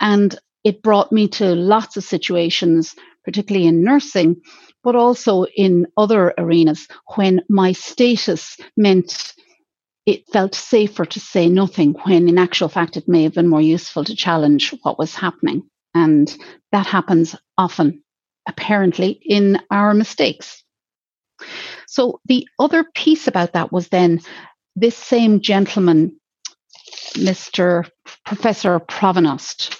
And 0.00 0.36
it 0.64 0.82
brought 0.82 1.12
me 1.12 1.28
to 1.28 1.54
lots 1.54 1.96
of 1.96 2.04
situations, 2.04 2.94
particularly 3.24 3.66
in 3.66 3.84
nursing, 3.84 4.36
but 4.82 4.96
also 4.96 5.44
in 5.56 5.86
other 5.96 6.34
arenas 6.38 6.88
when 7.16 7.40
my 7.48 7.72
status 7.72 8.56
meant 8.76 9.32
it 10.06 10.28
felt 10.32 10.54
safer 10.54 11.04
to 11.04 11.20
say 11.20 11.48
nothing 11.48 11.94
when 12.04 12.28
in 12.28 12.38
actual 12.38 12.68
fact 12.68 12.96
it 12.96 13.08
may 13.08 13.22
have 13.22 13.34
been 13.34 13.48
more 13.48 13.60
useful 13.60 14.04
to 14.04 14.16
challenge 14.16 14.74
what 14.82 14.98
was 14.98 15.14
happening. 15.14 15.62
And 15.94 16.34
that 16.72 16.86
happens 16.86 17.36
often, 17.56 18.02
apparently, 18.48 19.20
in 19.24 19.60
our 19.70 19.94
mistakes. 19.94 20.64
So 21.92 22.20
the 22.24 22.48
other 22.58 22.84
piece 22.94 23.28
about 23.28 23.52
that 23.52 23.70
was 23.72 23.88
then 23.88 24.20
this 24.76 24.96
same 24.96 25.40
gentleman, 25.40 26.18
Mr. 27.14 27.88
Professor 28.24 28.80
Pronovost, 28.80 29.76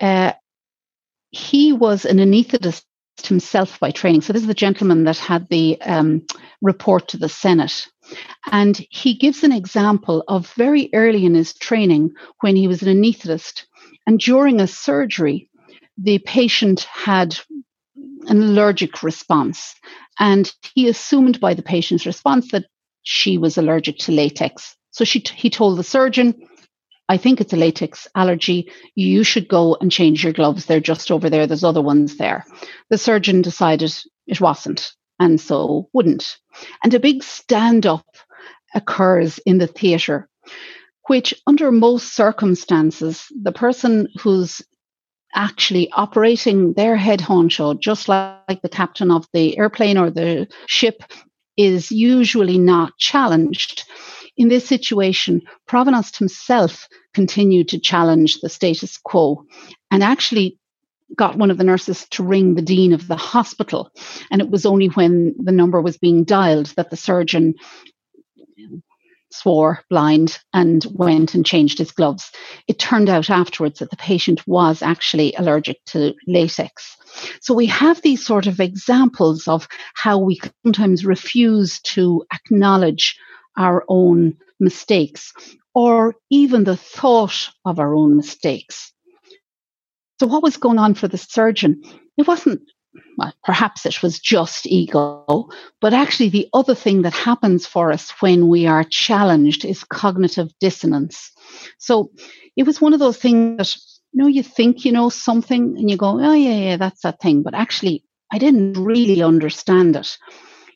Uh, 0.00 0.32
he 1.30 1.72
was 1.72 2.04
an 2.04 2.18
anesthetist 2.18 2.84
himself 3.22 3.78
by 3.80 3.90
training. 3.90 4.22
So 4.22 4.32
this 4.32 4.42
is 4.42 4.48
the 4.48 4.54
gentleman 4.54 5.04
that 5.04 5.18
had 5.18 5.48
the 5.48 5.80
um, 5.82 6.22
report 6.62 7.08
to 7.08 7.18
the 7.18 7.28
Senate 7.28 7.86
and 8.50 8.84
he 8.90 9.14
gives 9.14 9.44
an 9.44 9.52
example 9.52 10.24
of 10.28 10.52
very 10.54 10.90
early 10.94 11.24
in 11.24 11.34
his 11.34 11.54
training 11.54 12.12
when 12.40 12.56
he 12.56 12.68
was 12.68 12.82
an 12.82 12.88
anesthetist. 12.88 13.64
And 14.06 14.18
during 14.18 14.60
a 14.60 14.66
surgery, 14.66 15.48
the 15.96 16.18
patient 16.18 16.82
had 16.82 17.38
an 18.26 18.42
allergic 18.42 19.02
response. 19.02 19.74
And 20.18 20.52
he 20.74 20.88
assumed 20.88 21.40
by 21.40 21.54
the 21.54 21.62
patient's 21.62 22.06
response 22.06 22.50
that 22.52 22.66
she 23.02 23.38
was 23.38 23.58
allergic 23.58 23.98
to 23.98 24.12
latex. 24.12 24.76
So 24.90 25.04
she 25.04 25.22
he 25.34 25.50
told 25.50 25.78
the 25.78 25.84
surgeon, 25.84 26.34
I 27.08 27.16
think 27.16 27.40
it's 27.40 27.52
a 27.52 27.56
latex 27.56 28.08
allergy. 28.14 28.70
You 28.94 29.24
should 29.24 29.48
go 29.48 29.76
and 29.80 29.92
change 29.92 30.24
your 30.24 30.32
gloves. 30.32 30.66
They're 30.66 30.80
just 30.80 31.10
over 31.10 31.28
there. 31.28 31.46
There's 31.46 31.64
other 31.64 31.82
ones 31.82 32.16
there. 32.16 32.44
The 32.90 32.98
surgeon 32.98 33.42
decided 33.42 33.92
it 34.26 34.40
wasn't 34.40 34.92
and 35.20 35.40
so 35.40 35.88
wouldn't. 35.92 36.38
And 36.82 36.94
a 36.94 37.00
big 37.00 37.22
stand 37.22 37.86
up 37.86 38.06
occurs 38.74 39.38
in 39.46 39.58
the 39.58 39.66
theatre, 39.66 40.28
which, 41.06 41.34
under 41.46 41.70
most 41.70 42.14
circumstances, 42.14 43.26
the 43.42 43.52
person 43.52 44.08
who's 44.20 44.62
actually 45.34 45.90
operating 45.92 46.72
their 46.74 46.96
head 46.96 47.20
honcho, 47.20 47.78
just 47.78 48.08
like 48.08 48.62
the 48.62 48.68
captain 48.68 49.10
of 49.10 49.26
the 49.32 49.58
airplane 49.58 49.98
or 49.98 50.10
the 50.10 50.48
ship, 50.66 51.02
is 51.56 51.90
usually 51.90 52.58
not 52.58 52.96
challenged. 52.98 53.84
In 54.36 54.48
this 54.48 54.66
situation, 54.66 55.42
Pronovost 55.66 56.18
himself 56.18 56.88
continued 57.12 57.68
to 57.68 57.78
challenge 57.78 58.40
the 58.40 58.48
status 58.48 58.98
quo 58.98 59.44
and 59.90 60.02
actually 60.02 60.58
got 61.16 61.36
one 61.36 61.50
of 61.50 61.58
the 61.58 61.64
nurses 61.64 62.08
to 62.10 62.24
ring 62.24 62.54
the 62.54 62.62
dean 62.62 62.92
of 62.92 63.06
the 63.06 63.16
hospital. 63.16 63.90
And 64.30 64.40
it 64.40 64.50
was 64.50 64.66
only 64.66 64.88
when 64.88 65.34
the 65.38 65.52
number 65.52 65.80
was 65.80 65.96
being 65.96 66.24
dialed 66.24 66.66
that 66.76 66.90
the 66.90 66.96
surgeon 66.96 67.54
swore 69.34 69.82
blind 69.90 70.38
and 70.52 70.86
went 70.92 71.34
and 71.34 71.44
changed 71.44 71.78
his 71.78 71.92
gloves. 71.92 72.30
It 72.68 72.78
turned 72.78 73.08
out 73.08 73.30
afterwards 73.30 73.80
that 73.80 73.90
the 73.90 73.96
patient 73.96 74.46
was 74.46 74.82
actually 74.82 75.34
allergic 75.34 75.84
to 75.86 76.14
latex. 76.26 76.96
So 77.40 77.54
we 77.54 77.66
have 77.66 78.00
these 78.02 78.24
sort 78.24 78.46
of 78.46 78.60
examples 78.60 79.48
of 79.48 79.68
how 79.94 80.18
we 80.18 80.40
sometimes 80.64 81.04
refuse 81.04 81.80
to 81.80 82.24
acknowledge 82.32 83.18
our 83.56 83.84
own 83.88 84.36
mistakes 84.60 85.32
or 85.74 86.14
even 86.30 86.64
the 86.64 86.76
thought 86.76 87.50
of 87.64 87.78
our 87.78 87.94
own 87.94 88.16
mistakes. 88.16 88.92
So, 90.20 90.26
what 90.28 90.42
was 90.42 90.56
going 90.56 90.78
on 90.78 90.94
for 90.94 91.08
the 91.08 91.18
surgeon? 91.18 91.82
It 92.16 92.28
wasn't, 92.28 92.62
perhaps 93.44 93.86
it 93.86 94.02
was 94.02 94.18
just 94.18 94.66
ego, 94.66 95.48
but 95.80 95.92
actually, 95.92 96.28
the 96.28 96.48
other 96.52 96.74
thing 96.74 97.02
that 97.02 97.14
happens 97.14 97.66
for 97.66 97.92
us 97.92 98.10
when 98.20 98.48
we 98.48 98.66
are 98.66 98.84
challenged 98.84 99.64
is 99.64 99.84
cognitive 99.84 100.50
dissonance. 100.60 101.30
So, 101.78 102.10
it 102.56 102.64
was 102.64 102.80
one 102.80 102.92
of 102.92 103.00
those 103.00 103.18
things 103.18 103.58
that, 103.58 103.74
you 104.12 104.22
know, 104.22 104.28
you 104.28 104.42
think 104.42 104.84
you 104.84 104.92
know 104.92 105.08
something 105.08 105.76
and 105.76 105.90
you 105.90 105.96
go, 105.96 106.20
oh, 106.20 106.32
yeah, 106.34 106.56
yeah, 106.56 106.76
that's 106.76 107.02
that 107.02 107.20
thing. 107.20 107.42
But 107.42 107.54
actually, 107.54 108.04
I 108.32 108.38
didn't 108.38 108.74
really 108.74 109.22
understand 109.22 109.96
it. 109.96 110.16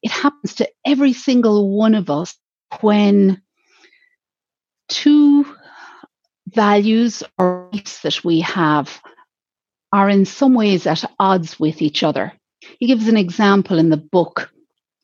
It 0.03 0.11
happens 0.11 0.55
to 0.57 0.69
every 0.85 1.13
single 1.13 1.77
one 1.77 1.95
of 1.95 2.11
us 2.11 2.37
when 2.81 3.43
two 4.89 5.45
values 6.49 7.23
or 7.39 7.69
beliefs 7.71 8.03
that 8.03 8.25
we 8.25 8.41
have 8.41 9.01
are 9.93 10.09
in 10.09 10.25
some 10.25 10.55
ways 10.55 10.87
at 10.87 11.05
odds 11.19 11.59
with 11.59 11.83
each 11.83 12.03
other. 12.03 12.33
He 12.79 12.87
gives 12.87 13.09
an 13.09 13.17
example 13.17 13.79
in 13.79 13.91
the 13.91 13.97
book, 13.97 14.51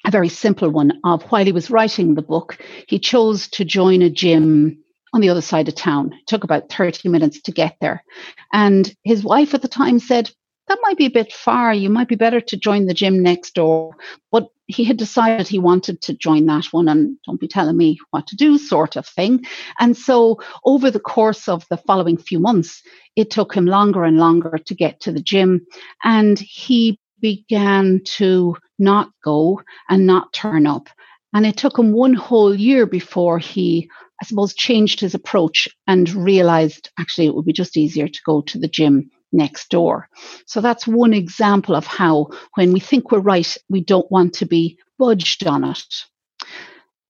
a 0.07 0.11
very 0.11 0.29
simple 0.29 0.69
one, 0.71 1.01
of 1.05 1.23
while 1.25 1.45
he 1.45 1.53
was 1.53 1.71
writing 1.71 2.15
the 2.15 2.23
book, 2.23 2.59
he 2.89 2.99
chose 2.99 3.49
to 3.49 3.65
join 3.65 4.03
a 4.03 4.11
gym 4.11 4.79
on 5.13 5.21
the 5.21 5.31
other 5.31 5.41
side 5.41 5.69
of 5.69 5.75
town. 5.75 6.13
It 6.13 6.27
took 6.27 6.45
about 6.45 6.71
30 6.71 7.09
minutes 7.09 7.41
to 7.43 7.53
get 7.53 7.77
there. 7.81 8.05
And 8.53 8.93
his 9.05 9.23
wife 9.23 9.55
at 9.55 9.63
the 9.63 9.69
time 9.69 9.99
said, 10.01 10.31
that 10.69 10.79
might 10.83 10.97
be 10.97 11.07
a 11.07 11.11
bit 11.11 11.33
far. 11.33 11.75
You 11.75 11.91
might 11.91 12.09
be 12.09 12.15
better 12.15 12.41
to 12.41 12.57
join 12.57 12.87
the 12.87 12.95
gym 12.95 13.23
next 13.23 13.55
door. 13.55 13.95
But 14.33 14.49
he 14.67 14.85
had 14.85 14.97
decided 14.97 15.47
he 15.47 15.59
wanted 15.59 16.01
to 16.03 16.15
join 16.15 16.47
that 16.47 16.67
one 16.67 16.89
and 16.89 17.17
don't 17.27 17.41
be 17.41 17.49
telling 17.49 17.77
me 17.77 17.99
what 18.11 18.27
to 18.29 18.37
do, 18.37 18.57
sort 18.57 18.97
of 18.97 19.07
thing. 19.07 19.45
And 19.79 19.97
so 19.97 20.41
over 20.65 20.91
the 20.91 21.01
course 21.01 21.49
of 21.49 21.67
the 21.69 21.77
following 21.77 22.17
few 22.17 22.39
months, 22.39 22.83
it 23.15 23.31
took 23.31 23.55
him 23.55 23.67
longer 23.67 24.05
and 24.05 24.17
longer 24.17 24.59
to 24.65 24.75
get 24.75 25.01
to 25.01 25.13
the 25.13 25.21
gym. 25.21 25.67
And 26.03 26.39
he 26.39 26.99
began 27.21 28.01
to 28.05 28.57
not 28.79 29.11
go 29.23 29.61
and 29.89 30.07
not 30.07 30.33
turn 30.33 30.67
up. 30.67 30.89
And 31.35 31.45
it 31.45 31.57
took 31.57 31.79
him 31.79 31.93
one 31.93 32.15
whole 32.15 32.55
year 32.55 32.87
before 32.87 33.39
he, 33.39 33.91
I 34.23 34.25
suppose, 34.25 34.55
changed 34.55 35.01
his 35.01 35.15
approach 35.15 35.69
and 35.87 36.09
realized 36.15 36.91
actually 36.99 37.27
it 37.27 37.35
would 37.35 37.45
be 37.45 37.53
just 37.53 37.77
easier 37.77 38.09
to 38.09 38.21
go 38.25 38.41
to 38.43 38.59
the 38.59 38.69
gym 38.69 39.11
next 39.35 39.69
door. 39.71 40.09
So 40.47 40.61
that's 40.61 40.87
one 40.87 41.13
example 41.13 41.75
of 41.75 41.87
how, 41.87 42.29
when 42.55 42.73
we 42.73 42.81
think 42.81 43.11
we're 43.11 43.19
right, 43.19 43.57
we 43.69 43.83
don't 43.83 44.11
want 44.11 44.35
to 44.35 44.47
be 44.47 44.79
budged 44.99 45.47
on 45.47 45.65
it. 45.65 46.05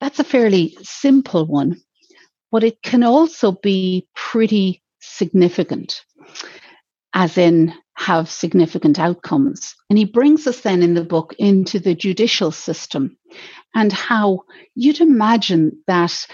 That's 0.01 0.19
a 0.19 0.25
fairly 0.25 0.77
simple 0.83 1.47
one, 1.47 1.81
but 2.51 2.65
it 2.65 2.83
can 2.83 3.05
also 3.05 3.53
be 3.53 4.09
pretty 4.15 4.83
significant, 5.01 6.03
as 7.15 7.39
in 7.39 7.73
have 7.97 8.29
significant 8.29 8.99
outcomes. 8.99 9.75
And 9.89 9.99
he 9.99 10.05
brings 10.05 10.47
us 10.47 10.61
then 10.61 10.83
in 10.83 10.95
the 10.95 11.05
book 11.05 11.35
into 11.39 11.79
the 11.79 11.95
judicial 11.95 12.51
system 12.51 13.17
and 13.75 13.93
how 13.93 14.43
you'd 14.75 15.01
imagine 15.01 15.79
that 15.87 16.27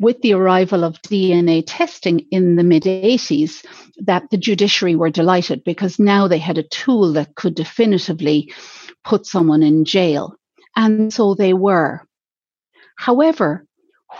with 0.00 0.20
the 0.22 0.32
arrival 0.32 0.84
of 0.84 1.02
DNA 1.02 1.62
testing 1.66 2.20
in 2.30 2.56
the 2.56 2.64
mid 2.64 2.84
80s, 2.84 3.64
that 3.98 4.30
the 4.30 4.36
judiciary 4.36 4.94
were 4.94 5.10
delighted 5.10 5.64
because 5.64 5.98
now 5.98 6.28
they 6.28 6.38
had 6.38 6.58
a 6.58 6.62
tool 6.62 7.12
that 7.14 7.34
could 7.34 7.54
definitively 7.54 8.52
put 9.04 9.26
someone 9.26 9.62
in 9.62 9.84
jail. 9.84 10.34
And 10.76 11.12
so 11.12 11.34
they 11.34 11.52
were. 11.52 12.02
However, 12.96 13.64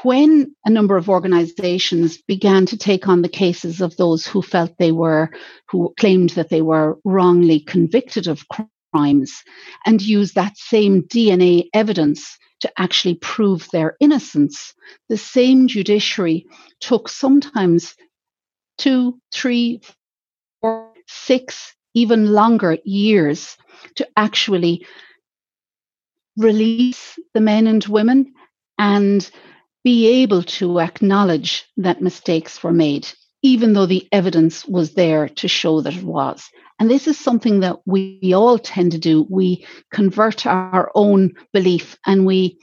when 0.02 0.54
a 0.64 0.70
number 0.70 0.97
of 0.97 1.08
organizations 1.08 2.18
began 2.18 2.66
to 2.66 2.76
take 2.76 3.08
on 3.08 3.23
the 3.23 3.28
cases 3.28 3.80
of 3.80 3.97
those 3.97 4.26
who 4.26 4.42
felt 4.42 4.76
they 4.78 4.92
were, 4.92 5.30
who 5.70 5.94
claimed 5.99 6.30
that 6.30 6.50
they 6.50 6.62
were 6.62 6.99
wrongly 7.04 7.61
convicted 7.61 8.26
of 8.26 8.44
crimes, 8.92 9.42
and 9.87 10.02
use 10.02 10.32
that 10.32 10.56
same 10.56 11.02
DNA 11.02 11.68
evidence 11.73 12.38
to 12.61 12.73
actually 12.77 13.15
prove 13.15 13.69
their 13.71 13.97
innocence, 14.00 14.75
the 15.09 15.17
same 15.17 15.69
judiciary 15.69 16.47
took 16.81 17.09
sometimes 17.09 17.95
two, 18.79 19.21
three, 19.33 19.81
four, 20.61 20.93
six, 21.07 21.75
even 21.95 22.33
longer 22.33 22.79
years 22.85 23.57
to 23.97 24.09
actually 24.17 24.87
release 26.37 27.19
the 27.35 27.41
men 27.41 27.67
and 27.67 27.85
women 27.87 28.33
and 28.79 29.29
be 29.85 30.23
able 30.23 30.43
to 30.43 30.81
acknowledge 30.81 31.65
that 31.77 32.03
mistakes 32.03 32.62
were 32.62 32.73
made, 32.73 33.09
even 33.42 33.73
though 33.73 33.87
the 33.87 34.07
evidence 34.12 34.64
was 34.66 34.95
there 34.95 35.28
to 35.28 35.49
show 35.49 35.80
that 35.80 35.95
it 35.95 36.02
was. 36.02 36.49
And 36.80 36.90
this 36.90 37.07
is 37.07 37.18
something 37.18 37.61
that 37.61 37.76
we 37.87 38.33
all 38.35 38.59
tend 38.59 38.92
to 38.92 38.99
do. 38.99 39.26
We 39.28 39.66
convert 39.92 40.47
our 40.47 40.90
own 40.95 41.33
belief 41.52 41.97
and 42.07 42.26
we 42.26 42.59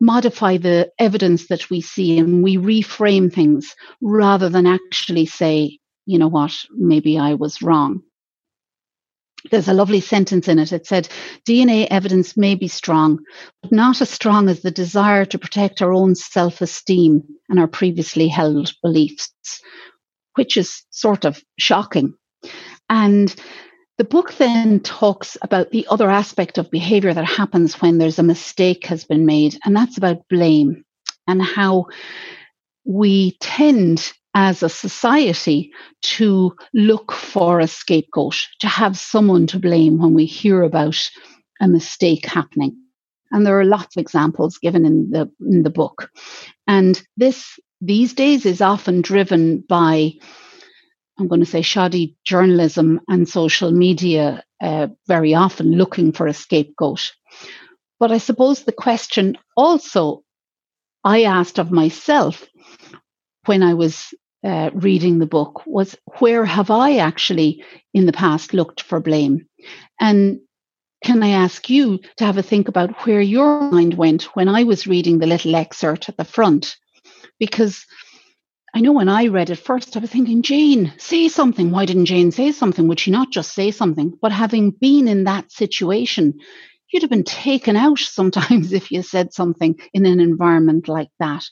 modify 0.00 0.56
the 0.56 0.90
evidence 0.98 1.48
that 1.48 1.70
we 1.70 1.80
see 1.80 2.18
and 2.18 2.42
we 2.42 2.56
reframe 2.56 3.32
things 3.32 3.74
rather 4.00 4.48
than 4.48 4.66
actually 4.66 5.26
say, 5.26 5.78
you 6.06 6.18
know 6.18 6.28
what, 6.28 6.54
maybe 6.70 7.18
I 7.18 7.34
was 7.34 7.62
wrong. 7.62 8.02
There's 9.50 9.68
a 9.68 9.74
lovely 9.74 10.00
sentence 10.00 10.48
in 10.48 10.58
it. 10.58 10.72
It 10.72 10.86
said, 10.86 11.08
DNA 11.46 11.86
evidence 11.90 12.36
may 12.36 12.54
be 12.54 12.68
strong, 12.68 13.20
but 13.62 13.72
not 13.72 14.00
as 14.00 14.10
strong 14.10 14.48
as 14.48 14.62
the 14.62 14.70
desire 14.70 15.24
to 15.26 15.38
protect 15.38 15.80
our 15.80 15.92
own 15.92 16.14
self 16.14 16.60
esteem 16.60 17.22
and 17.48 17.58
our 17.58 17.68
previously 17.68 18.28
held 18.28 18.72
beliefs, 18.82 19.32
which 20.38 20.56
is 20.56 20.84
sort 20.90 21.24
of 21.24 21.42
shocking. 21.58 22.14
And 22.88 23.34
the 23.98 24.04
book 24.04 24.34
then 24.34 24.78
talks 24.78 25.36
about 25.42 25.72
the 25.72 25.84
other 25.90 26.08
aspect 26.08 26.56
of 26.56 26.70
behavior 26.70 27.12
that 27.12 27.24
happens 27.24 27.82
when 27.82 27.98
there's 27.98 28.20
a 28.20 28.22
mistake 28.22 28.86
has 28.86 29.04
been 29.04 29.26
made, 29.26 29.58
and 29.64 29.76
that's 29.76 29.98
about 29.98 30.28
blame 30.30 30.84
and 31.26 31.42
how 31.42 31.86
we 32.84 33.36
tend 33.40 34.12
as 34.34 34.62
a 34.62 34.68
society 34.68 35.72
to 36.02 36.54
look 36.72 37.10
for 37.10 37.58
a 37.58 37.66
scapegoat, 37.66 38.46
to 38.60 38.68
have 38.68 38.96
someone 38.96 39.48
to 39.48 39.58
blame 39.58 39.98
when 39.98 40.14
we 40.14 40.24
hear 40.24 40.62
about 40.62 41.10
a 41.60 41.66
mistake 41.66 42.24
happening. 42.24 42.76
And 43.32 43.44
there 43.44 43.58
are 43.58 43.64
lots 43.64 43.96
of 43.96 44.00
examples 44.00 44.58
given 44.58 44.86
in 44.86 45.10
the 45.10 45.28
in 45.40 45.64
the 45.64 45.70
book. 45.70 46.08
And 46.68 47.02
this 47.16 47.58
these 47.80 48.14
days 48.14 48.46
is 48.46 48.60
often 48.60 49.02
driven 49.02 49.60
by 49.60 50.12
I'm 51.18 51.26
going 51.26 51.40
to 51.40 51.46
say 51.46 51.62
shoddy 51.62 52.16
journalism 52.24 53.00
and 53.08 53.28
social 53.28 53.72
media 53.72 54.44
uh, 54.60 54.88
very 55.08 55.34
often 55.34 55.72
looking 55.72 56.12
for 56.12 56.28
a 56.28 56.34
scapegoat. 56.34 57.12
But 57.98 58.12
I 58.12 58.18
suppose 58.18 58.62
the 58.62 58.72
question 58.72 59.36
also 59.56 60.22
I 61.02 61.24
asked 61.24 61.58
of 61.58 61.72
myself 61.72 62.46
when 63.46 63.64
I 63.64 63.74
was 63.74 64.14
uh, 64.44 64.70
reading 64.72 65.18
the 65.18 65.26
book 65.26 65.66
was 65.66 65.96
where 66.18 66.44
have 66.44 66.70
I 66.70 66.98
actually 66.98 67.64
in 67.92 68.06
the 68.06 68.12
past 68.12 68.54
looked 68.54 68.82
for 68.82 69.00
blame? 69.00 69.46
And 70.00 70.40
can 71.04 71.22
I 71.22 71.30
ask 71.30 71.68
you 71.68 71.98
to 72.18 72.24
have 72.24 72.38
a 72.38 72.42
think 72.42 72.68
about 72.68 73.06
where 73.06 73.20
your 73.20 73.70
mind 73.70 73.94
went 73.94 74.36
when 74.36 74.48
I 74.48 74.64
was 74.64 74.86
reading 74.86 75.18
the 75.18 75.26
little 75.26 75.56
excerpt 75.56 76.08
at 76.08 76.16
the 76.16 76.24
front? 76.24 76.76
Because 77.38 77.86
I 78.74 78.80
know 78.80 78.92
when 78.92 79.08
I 79.08 79.28
read 79.28 79.50
it 79.50 79.56
first, 79.56 79.96
I 79.96 80.00
was 80.00 80.10
thinking, 80.10 80.42
Jane, 80.42 80.92
say 80.98 81.28
something. 81.28 81.70
Why 81.70 81.86
didn't 81.86 82.06
Jane 82.06 82.30
say 82.30 82.52
something? 82.52 82.86
Would 82.88 83.00
she 83.00 83.10
not 83.10 83.30
just 83.30 83.54
say 83.54 83.70
something? 83.70 84.12
But 84.20 84.32
having 84.32 84.70
been 84.70 85.08
in 85.08 85.24
that 85.24 85.50
situation, 85.50 86.38
you'd 86.90 87.02
have 87.02 87.10
been 87.10 87.24
taken 87.24 87.76
out 87.76 87.98
sometimes 88.18 88.72
if 88.72 88.90
you 88.90 89.02
said 89.02 89.32
something 89.32 89.78
in 89.94 90.06
an 90.06 90.20
environment 90.20 90.88
like 90.88 91.08
that. 91.18 91.44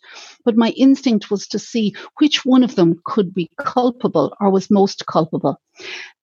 But 0.45 0.57
my 0.57 0.71
instinct 0.71 1.31
was 1.31 1.47
to 1.49 1.59
see 1.59 1.95
which 2.19 2.45
one 2.45 2.63
of 2.63 2.75
them 2.75 3.01
could 3.05 3.33
be 3.33 3.51
culpable 3.59 4.35
or 4.41 4.51
was 4.51 4.71
most 4.71 5.07
culpable. 5.07 5.61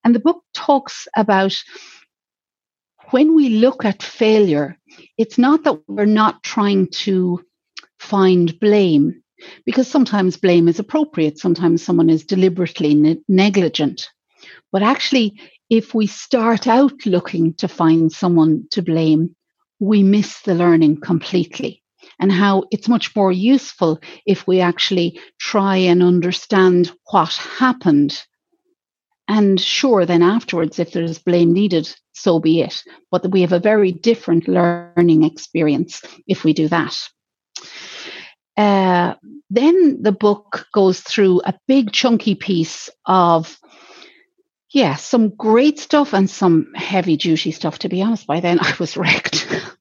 And 0.04 0.14
the 0.14 0.20
book 0.20 0.42
talks 0.54 1.08
about 1.16 1.56
when 3.10 3.34
we 3.34 3.48
look 3.48 3.84
at 3.84 4.02
failure, 4.02 4.78
it's 5.18 5.38
not 5.38 5.64
that 5.64 5.80
we're 5.88 6.06
not 6.06 6.42
trying 6.42 6.88
to 6.88 7.44
find 7.98 8.58
blame 8.60 9.22
because 9.64 9.88
sometimes 9.88 10.36
blame 10.36 10.68
is 10.68 10.78
appropriate. 10.78 11.38
Sometimes 11.38 11.82
someone 11.82 12.10
is 12.10 12.24
deliberately 12.24 12.94
ne- 12.94 13.22
negligent. 13.28 14.08
But 14.72 14.82
actually, 14.82 15.40
if 15.70 15.94
we 15.94 16.06
start 16.06 16.66
out 16.66 17.06
looking 17.06 17.54
to 17.54 17.68
find 17.68 18.12
someone 18.12 18.66
to 18.70 18.82
blame, 18.82 19.34
we 19.80 20.02
miss 20.02 20.40
the 20.42 20.54
learning 20.54 21.00
completely. 21.00 21.82
And 22.20 22.30
how 22.30 22.64
it's 22.70 22.88
much 22.88 23.14
more 23.16 23.32
useful 23.32 23.98
if 24.26 24.46
we 24.46 24.60
actually 24.60 25.20
try 25.40 25.76
and 25.76 26.02
understand 26.02 26.92
what 27.10 27.32
happened. 27.32 28.20
And 29.26 29.58
sure, 29.60 30.04
then 30.04 30.22
afterwards, 30.22 30.78
if 30.78 30.92
there's 30.92 31.18
blame 31.18 31.52
needed, 31.52 31.92
so 32.12 32.38
be 32.38 32.60
it. 32.60 32.82
But 33.10 33.30
we 33.30 33.40
have 33.40 33.52
a 33.52 33.58
very 33.58 33.90
different 33.90 34.46
learning 34.46 35.24
experience 35.24 36.02
if 36.26 36.44
we 36.44 36.52
do 36.52 36.68
that. 36.68 36.96
Uh, 38.56 38.93
then 39.54 40.02
the 40.02 40.12
book 40.12 40.66
goes 40.72 41.00
through 41.00 41.42
a 41.44 41.54
big 41.66 41.92
chunky 41.92 42.34
piece 42.34 42.90
of 43.06 43.58
yeah 44.70 44.96
some 44.96 45.30
great 45.30 45.78
stuff 45.78 46.12
and 46.12 46.28
some 46.28 46.72
heavy 46.74 47.16
duty 47.16 47.52
stuff 47.52 47.78
to 47.80 47.88
be 47.88 48.02
honest. 48.02 48.26
By 48.26 48.40
then 48.40 48.58
i 48.62 48.74
was 48.78 48.96
wrecked. 48.96 49.46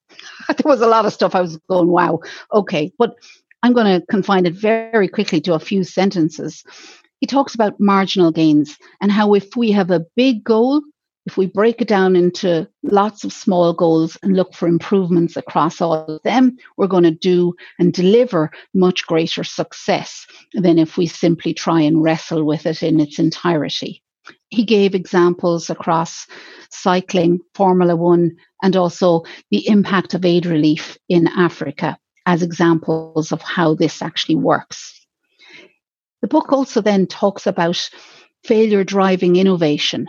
There 0.49 0.69
was 0.69 0.81
a 0.81 0.87
lot 0.87 1.05
of 1.05 1.13
stuff. 1.13 1.35
I 1.35 1.41
was 1.41 1.57
going 1.69 1.87
wow 1.87 2.19
okay. 2.53 2.91
But 2.97 3.15
i'm 3.63 3.73
going 3.73 3.99
to 3.99 4.05
confine 4.07 4.45
it 4.45 4.53
very 4.53 5.07
quickly 5.07 5.41
to 5.41 5.53
a 5.53 5.59
few 5.59 5.83
sentences. 5.83 6.63
He 7.19 7.27
talks 7.27 7.55
about 7.55 7.79
marginal 7.79 8.31
gains 8.33 8.77
and 9.01 9.09
how 9.09 9.33
if 9.33 9.55
we 9.55 9.71
have 9.71 9.91
a 9.91 10.05
big 10.15 10.43
goal 10.43 10.81
if 11.25 11.37
we 11.37 11.45
break 11.45 11.81
it 11.81 11.87
down 11.87 12.15
into 12.15 12.67
lots 12.83 13.23
of 13.23 13.31
small 13.31 13.73
goals 13.73 14.17
and 14.23 14.35
look 14.35 14.53
for 14.53 14.67
improvements 14.67 15.37
across 15.37 15.79
all 15.79 15.93
of 15.93 16.21
them, 16.23 16.57
we're 16.75 16.87
going 16.87 17.03
to 17.03 17.11
do 17.11 17.53
and 17.79 17.93
deliver 17.93 18.51
much 18.73 19.05
greater 19.07 19.43
success 19.43 20.27
than 20.53 20.77
if 20.77 20.97
we 20.97 21.07
simply 21.07 21.53
try 21.53 21.81
and 21.81 22.03
wrestle 22.03 22.43
with 22.43 22.65
it 22.65 22.83
in 22.83 22.99
its 22.99 23.19
entirety. 23.19 24.03
He 24.49 24.63
gave 24.63 24.95
examples 24.95 25.69
across 25.69 26.27
cycling, 26.69 27.39
Formula 27.55 27.95
One, 27.95 28.35
and 28.61 28.75
also 28.75 29.23
the 29.49 29.67
impact 29.67 30.13
of 30.13 30.25
aid 30.25 30.45
relief 30.45 30.97
in 31.09 31.27
Africa 31.27 31.97
as 32.25 32.41
examples 32.41 33.31
of 33.31 33.41
how 33.41 33.75
this 33.75 34.01
actually 34.01 34.35
works. 34.35 35.05
The 36.21 36.27
book 36.27 36.53
also 36.53 36.81
then 36.81 37.07
talks 37.07 37.47
about 37.47 37.89
failure 38.43 38.83
driving 38.83 39.35
innovation 39.35 40.07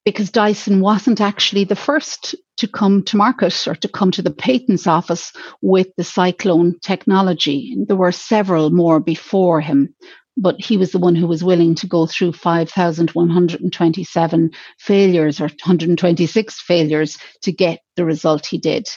Because 0.05 0.29
Dyson 0.29 0.81
wasn't 0.81 1.21
actually 1.21 1.63
the 1.63 1.75
first 1.75 2.35
to 2.57 2.67
come 2.67 3.03
to 3.03 3.17
market 3.17 3.67
or 3.67 3.75
to 3.75 3.87
come 3.87 4.11
to 4.11 4.21
the 4.21 4.31
patents 4.31 4.87
office 4.87 5.31
with 5.61 5.87
the 5.97 6.03
cyclone 6.03 6.77
technology. 6.81 7.77
There 7.87 7.97
were 7.97 8.11
several 8.11 8.69
more 8.69 8.99
before 8.99 9.61
him, 9.61 9.95
but 10.41 10.59
he 10.59 10.75
was 10.77 10.91
the 10.91 10.99
one 10.99 11.15
who 11.15 11.27
was 11.27 11.43
willing 11.43 11.75
to 11.75 11.85
go 11.85 12.07
through 12.07 12.31
5,127 12.31 14.51
failures 14.77 15.41
or 15.41 15.43
126 15.43 16.61
failures 16.61 17.17
to 17.41 17.51
get 17.51 17.81
the 17.97 18.05
result 18.05 18.45
he 18.45 18.57
did. 18.57 18.87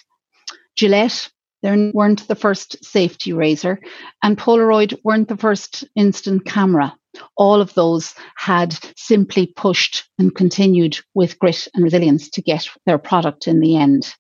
Gillette, 0.77 1.29
they 1.63 1.91
weren't 1.93 2.29
the 2.29 2.37
first 2.37 2.85
safety 2.85 3.33
razor, 3.33 3.81
and 4.23 4.39
Polaroid 4.39 4.97
weren't 5.05 5.29
the 5.29 5.37
first 5.37 5.85
instant 5.97 6.47
camera. 6.47 6.97
All 7.37 7.61
of 7.61 7.75
those 7.75 8.15
had 8.37 8.79
simply 8.97 9.47
pushed 9.47 10.09
and 10.19 10.35
continued 10.35 10.99
with 11.15 11.39
grit 11.39 11.69
and 11.75 11.85
resilience 11.85 12.31
to 12.31 12.43
get 12.43 12.67
their 12.87 12.99
product 12.99 13.47
in 13.49 13.61
the 13.61 13.77
end. 13.77 14.15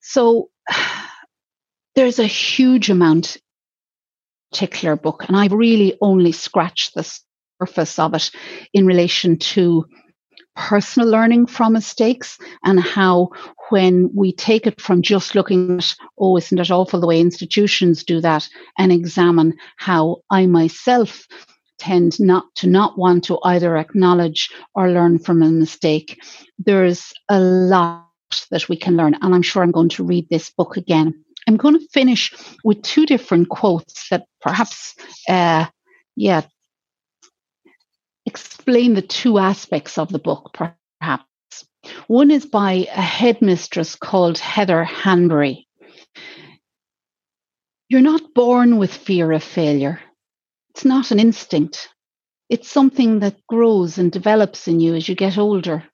So 0.00 0.50
there's 1.94 2.18
a 2.18 2.26
huge 2.26 2.90
amount 2.90 3.38
particular 4.52 4.96
book, 4.96 5.24
and 5.26 5.36
I've 5.36 5.52
really 5.52 5.96
only 6.02 6.30
scratched 6.30 6.94
the 6.94 7.10
surface 7.58 7.98
of 7.98 8.14
it 8.14 8.30
in 8.74 8.84
relation 8.86 9.38
to 9.38 9.86
personal 10.54 11.08
learning 11.08 11.46
from 11.46 11.72
mistakes 11.72 12.38
and 12.62 12.78
how 12.78 13.30
when 13.70 14.10
we 14.14 14.34
take 14.34 14.66
it 14.66 14.78
from 14.78 15.00
just 15.00 15.34
looking 15.34 15.78
at 15.78 15.94
oh 16.18 16.36
isn't 16.36 16.58
it 16.58 16.70
awful 16.70 17.00
the 17.00 17.06
way 17.06 17.18
institutions 17.18 18.04
do 18.04 18.20
that? 18.20 18.46
and 18.76 18.92
examine 18.92 19.54
how 19.78 20.18
i 20.30 20.44
myself 20.44 21.26
tend 21.78 22.20
not 22.20 22.44
to 22.54 22.66
not 22.66 22.98
want 22.98 23.24
to 23.24 23.38
either 23.44 23.78
acknowledge 23.78 24.50
or 24.74 24.90
learn 24.90 25.18
from 25.18 25.42
a 25.42 25.50
mistake. 25.50 26.22
There's 26.58 27.12
a 27.28 27.40
lot 27.40 28.06
that 28.50 28.68
we 28.68 28.76
can 28.76 28.96
learn 28.96 29.14
and 29.20 29.34
i'm 29.34 29.42
sure 29.42 29.62
i'm 29.62 29.72
going 29.72 29.88
to 29.88 30.04
read 30.04 30.26
this 30.28 30.50
book 30.50 30.76
again 30.76 31.24
I'm 31.46 31.56
going 31.56 31.78
to 31.78 31.88
finish 31.92 32.32
with 32.64 32.82
two 32.82 33.06
different 33.06 33.48
quotes 33.48 34.08
that 34.10 34.26
perhaps, 34.40 34.94
uh, 35.28 35.66
yeah, 36.16 36.42
explain 38.26 38.94
the 38.94 39.02
two 39.02 39.38
aspects 39.38 39.98
of 39.98 40.10
the 40.10 40.18
book, 40.18 40.54
perhaps. 40.54 41.24
One 42.06 42.30
is 42.30 42.46
by 42.46 42.86
a 42.94 43.00
headmistress 43.00 43.96
called 43.96 44.38
Heather 44.38 44.84
Hanbury. 44.84 45.66
You're 47.88 48.00
not 48.00 48.34
born 48.34 48.78
with 48.78 48.94
fear 48.94 49.32
of 49.32 49.42
failure. 49.42 50.00
It's 50.70 50.84
not 50.84 51.10
an 51.10 51.18
instinct. 51.18 51.88
It's 52.48 52.68
something 52.70 53.18
that 53.20 53.36
grows 53.48 53.98
and 53.98 54.12
develops 54.12 54.68
in 54.68 54.80
you 54.80 54.94
as 54.94 55.08
you 55.08 55.14
get 55.14 55.36
older. 55.36 55.84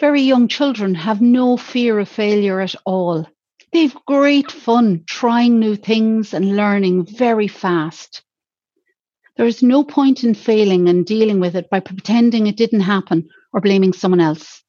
Very 0.00 0.22
young 0.22 0.48
children 0.48 0.94
have 0.94 1.20
no 1.20 1.56
fear 1.56 1.98
of 2.00 2.08
failure 2.08 2.60
at 2.60 2.74
all. 2.84 3.26
They've 3.72 3.94
great 4.06 4.50
fun 4.50 5.04
trying 5.06 5.58
new 5.58 5.76
things 5.76 6.32
and 6.32 6.56
learning 6.56 7.06
very 7.06 7.48
fast. 7.48 8.22
There's 9.36 9.62
no 9.62 9.84
point 9.84 10.24
in 10.24 10.34
failing 10.34 10.88
and 10.88 11.04
dealing 11.06 11.38
with 11.38 11.54
it 11.54 11.70
by 11.70 11.80
pretending 11.80 12.46
it 12.46 12.56
didn't 12.56 12.80
happen 12.80 13.28
or 13.52 13.60
blaming 13.60 13.92
someone 13.92 14.20
else. 14.20 14.62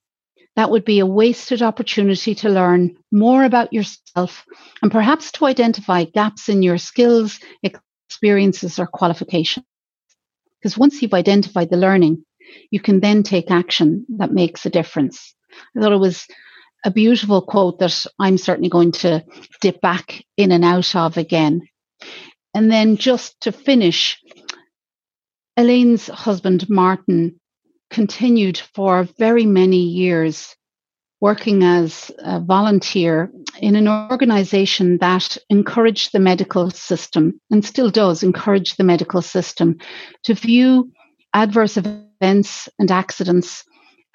That 0.56 0.70
would 0.70 0.84
be 0.84 1.00
a 1.00 1.06
wasted 1.06 1.62
opportunity 1.62 2.36
to 2.36 2.50
learn 2.50 2.98
more 3.12 3.46
about 3.46 3.72
yourself 3.72 4.46
and 4.82 4.92
perhaps 4.92 5.32
to 5.34 5.46
identify 5.46 6.04
gaps 6.04 6.50
in 6.50 6.62
your 6.62 6.78
skills, 6.78 7.40
experiences, 7.64 8.78
or 8.80 8.86
qualifications. 8.86 9.66
Because 10.60 10.78
once 10.78 11.02
you've 11.02 11.14
identified 11.14 11.70
the 11.70 11.78
learning, 11.78 12.26
you 12.70 12.82
can 12.82 13.00
then 13.00 13.24
take 13.24 13.50
action 13.50 14.06
that 14.18 14.34
makes 14.34 14.66
a 14.66 14.70
difference. 14.70 15.34
I 15.76 15.82
thought 15.82 15.94
it 15.94 15.98
was 15.98 16.28
a 16.86 16.92
beautiful 16.92 17.42
quote 17.42 17.80
that 17.80 18.06
I'm 18.20 18.38
certainly 18.38 18.70
going 18.70 18.92
to 18.94 19.24
dip 19.62 19.82
back 19.82 20.24
in 20.38 20.52
and 20.52 20.64
out 20.64 20.96
of 20.96 21.18
again. 21.18 21.68
And 22.54 22.72
then 22.72 22.98
just 22.98 23.40
to 23.42 23.52
finish, 23.52 24.22
Elaine's 25.58 26.08
husband, 26.08 26.70
Martin, 26.70 27.40
continued 27.90 28.58
for 28.74 29.08
very 29.18 29.46
many 29.46 29.82
years 29.82 30.56
working 31.22 31.64
as 31.64 32.12
a 32.20 32.40
volunteer 32.40 33.30
in 33.60 33.76
an 33.76 33.88
organization 33.88 34.98
that 35.00 35.38
encouraged 35.50 36.14
the 36.14 36.20
medical 36.20 36.70
system 36.70 37.40
and 37.52 37.66
still 37.66 37.90
does 37.90 38.24
encourage 38.24 38.78
the 38.78 38.84
medical 38.84 39.22
system 39.22 39.78
to 40.24 40.34
view 40.34 40.90
adverse 41.34 41.78
events 41.78 42.70
and 42.80 42.90
accidents 42.90 43.66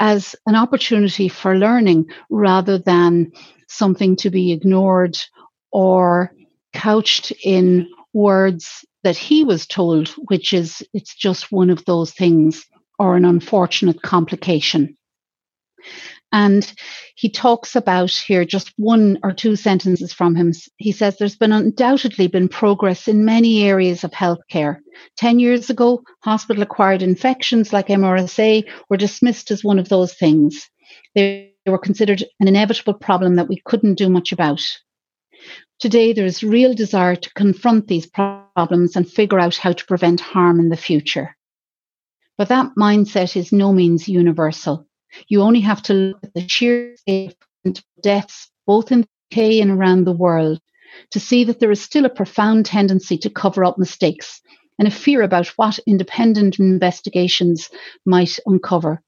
as 0.01 0.35
an 0.47 0.55
opportunity 0.55 1.29
for 1.29 1.57
learning 1.57 2.07
rather 2.31 2.79
than 2.79 3.33
something 3.69 4.17
to 4.17 4.31
be 4.31 4.53
ignored 4.53 5.17
or 5.73 6.33
couched 6.73 7.33
in 7.43 7.89
words 8.13 8.85
that 9.03 9.17
he 9.17 9.45
was 9.45 9.67
told, 9.67 10.09
which 10.29 10.53
is 10.53 10.83
it's 10.93 11.15
just 11.15 11.53
one 11.53 11.71
of 11.71 11.85
those 11.85 12.13
things 12.13 12.65
or 12.99 13.17
an 13.17 13.25
unfortunate 13.25 14.01
complication. 14.03 14.97
And 16.35 16.75
he 17.15 17.31
talks 17.31 17.77
about 17.77 18.11
here 18.11 18.45
just 18.45 18.73
one 18.77 19.21
or 19.23 19.33
two 19.33 19.55
sentences 19.55 20.13
from 20.13 20.35
him. 20.35 20.53
He 20.79 20.91
says 20.91 21.17
there's 21.17 21.37
been 21.37 21.53
undoubtedly 21.53 22.27
been 22.27 22.49
progress 22.49 23.07
in 23.07 23.25
many 23.25 23.63
areas 23.63 24.03
of 24.03 24.11
healthcare. 24.11 24.79
10 25.17 25.39
years 25.39 25.71
ago, 25.71 26.03
hospital 26.25 26.65
acquired 26.65 27.03
infections 27.03 27.73
like 27.73 27.87
MRSA 27.87 28.69
were 28.91 28.97
dismissed 28.97 29.53
as 29.53 29.63
one 29.63 29.79
of 29.79 29.89
those 29.89 30.13
things. 30.15 30.69
They 31.15 31.53
were 31.67 31.79
considered 31.79 32.25
an 32.41 32.49
inevitable 32.49 32.95
problem 32.95 33.37
that 33.37 33.49
we 33.49 33.63
couldn't 33.65 33.95
do 33.95 34.11
much 34.11 34.33
about. 34.33 34.61
Today, 35.79 36.13
there 36.13 36.27
is 36.27 36.43
real 36.43 36.75
desire 36.75 37.15
to 37.15 37.35
confront 37.35 37.87
these 37.87 38.07
problems 38.07 38.97
and 38.97 39.09
figure 39.09 39.39
out 39.39 39.55
how 39.55 39.73
to 39.73 39.87
prevent 39.87 40.19
harm 40.19 40.59
in 40.59 40.69
the 40.69 40.77
future. 40.77 41.37
But 42.37 42.49
that 42.49 42.73
mindset 42.77 43.37
is 43.37 43.53
no 43.53 43.73
means 43.73 44.09
universal. 44.09 44.89
You 45.29 45.43
only 45.43 45.61
have 45.61 45.83
to 45.83 45.95
look 45.95 46.25
at 46.25 46.35
the 46.35 46.49
sheer 46.49 46.97
deaths, 48.03 48.51
both 48.67 48.93
in 48.93 49.03
the 49.03 49.07
UK 49.33 49.63
and 49.63 49.71
around 49.71 50.05
the 50.05 50.13
world, 50.13 50.61
to 51.11 51.21
see 51.21 51.45
that 51.45 51.61
there 51.61 51.71
is 51.71 51.81
still 51.81 52.05
a 52.05 52.11
profound 52.11 52.67
tendency 52.67 53.19
to 53.19 53.31
cover 53.31 53.65
up 53.65 53.79
mistakes 53.79 54.41
and 54.79 54.89
a 54.89 54.91
fear 54.91 55.23
about 55.23 55.47
what 55.57 55.79
independent 55.87 56.59
investigations 56.59 57.71
might 58.05 58.39
uncover. 58.47 59.03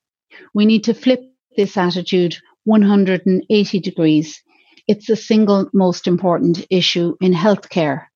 We 0.55 0.67
need 0.67 0.85
to 0.85 0.95
flip 0.95 1.21
this 1.57 1.77
attitude 1.77 2.37
180 2.65 3.81
degrees. 3.81 4.43
It's 4.87 5.07
the 5.07 5.17
single 5.17 5.69
most 5.73 6.07
important 6.07 6.65
issue 6.71 7.17
in 7.21 7.33
healthcare. 7.33 8.07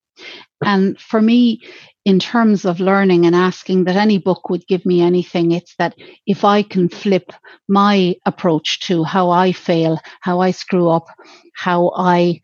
And 0.62 0.98
for 1.00 1.20
me, 1.22 1.62
in 2.04 2.18
terms 2.18 2.64
of 2.64 2.80
learning 2.80 3.26
and 3.26 3.36
asking 3.36 3.84
that 3.84 3.96
any 3.96 4.18
book 4.18 4.48
would 4.48 4.66
give 4.66 4.86
me 4.86 5.00
anything, 5.00 5.52
it's 5.52 5.74
that 5.76 5.94
if 6.26 6.44
I 6.44 6.62
can 6.62 6.88
flip 6.88 7.32
my 7.68 8.16
approach 8.24 8.80
to 8.80 9.04
how 9.04 9.30
I 9.30 9.52
fail, 9.52 10.00
how 10.20 10.40
I 10.40 10.50
screw 10.50 10.88
up, 10.88 11.06
how 11.54 11.92
I 11.94 12.40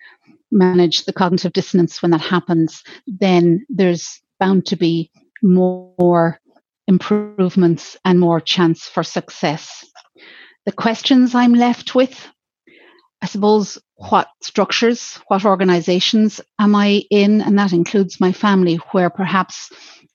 manage 0.51 1.05
the 1.05 1.13
cognitive 1.13 1.53
dissonance 1.53 2.03
when 2.03 2.11
that 2.11 2.21
happens, 2.21 2.83
then 3.07 3.65
there's 3.69 4.21
bound 4.39 4.67
to 4.67 4.77
be 4.77 5.11
more 5.43 6.41
improvements 6.87 7.97
and 8.05 8.21
more 8.21 8.41
chance 8.41 8.85
for 8.85 9.03
success. 9.03 9.85
The 10.67 10.73
questions 10.73 11.35
I'm 11.35 11.55
left 11.55 11.95
with 11.95 12.29
I 13.27 13.29
suppose, 13.29 13.77
what 13.97 14.29
structures, 14.41 15.19
what 15.27 15.45
organizations 15.45 16.41
am 16.61 16.77
I 16.77 17.03
in? 17.11 17.41
And 17.41 17.59
that 17.59 17.73
includes 17.73 18.21
my 18.21 18.31
family, 18.31 18.77
where 18.93 19.11
perhaps 19.11 19.73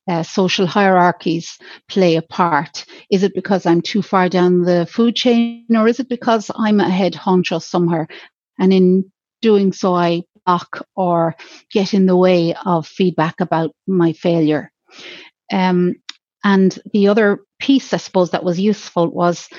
uh, 0.10 0.24
social 0.24 0.66
hierarchies 0.66 1.58
play 1.90 2.16
a 2.16 2.22
part? 2.22 2.86
Is 3.10 3.24
it 3.24 3.36
because 3.36 3.66
I'm 3.66 3.82
too 3.82 4.02
far 4.02 4.30
down 4.30 4.62
the 4.62 4.88
food 4.90 5.18
chain, 5.18 5.66
or 5.76 5.90
is 5.90 6.00
it 6.00 6.08
because 6.08 6.50
I'm 6.56 6.80
a 6.80 6.90
head 6.90 7.12
honcho 7.12 7.62
somewhere? 7.62 8.08
And 8.58 8.72
in 8.72 9.12
doing 9.42 9.74
so, 9.74 9.94
I 9.94 10.22
block 10.46 10.88
or 10.96 11.36
get 11.70 11.94
in 11.94 12.06
the 12.06 12.16
way 12.16 12.56
of 12.66 12.88
feedback 12.88 13.42
about 13.42 13.76
my 13.88 14.14
failure. 14.14 14.72
Um, 15.52 15.96
and 16.46 16.80
the 16.94 17.10
other 17.10 17.40
piece, 17.60 17.94
I 17.94 17.98
suppose, 17.98 18.32
that 18.32 18.46
was 18.46 18.58
useful 18.58 19.10
was 19.12 19.50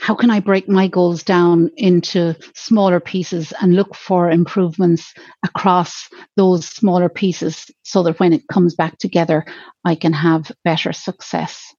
how 0.00 0.14
can 0.14 0.30
I 0.30 0.40
break 0.40 0.68
my 0.68 0.88
goals 0.88 1.22
down 1.22 1.70
into 1.76 2.34
smaller 2.54 3.00
pieces 3.00 3.52
and 3.60 3.74
look 3.74 3.94
for 3.94 4.30
improvements 4.30 5.12
across 5.44 6.08
those 6.36 6.66
smaller 6.66 7.08
pieces 7.08 7.70
so 7.82 8.02
that 8.04 8.20
when 8.20 8.32
it 8.32 8.48
comes 8.50 8.74
back 8.74 8.98
together, 8.98 9.44
I 9.84 9.96
can 9.96 10.12
have 10.12 10.52
better 10.64 10.92
success? 10.92 11.74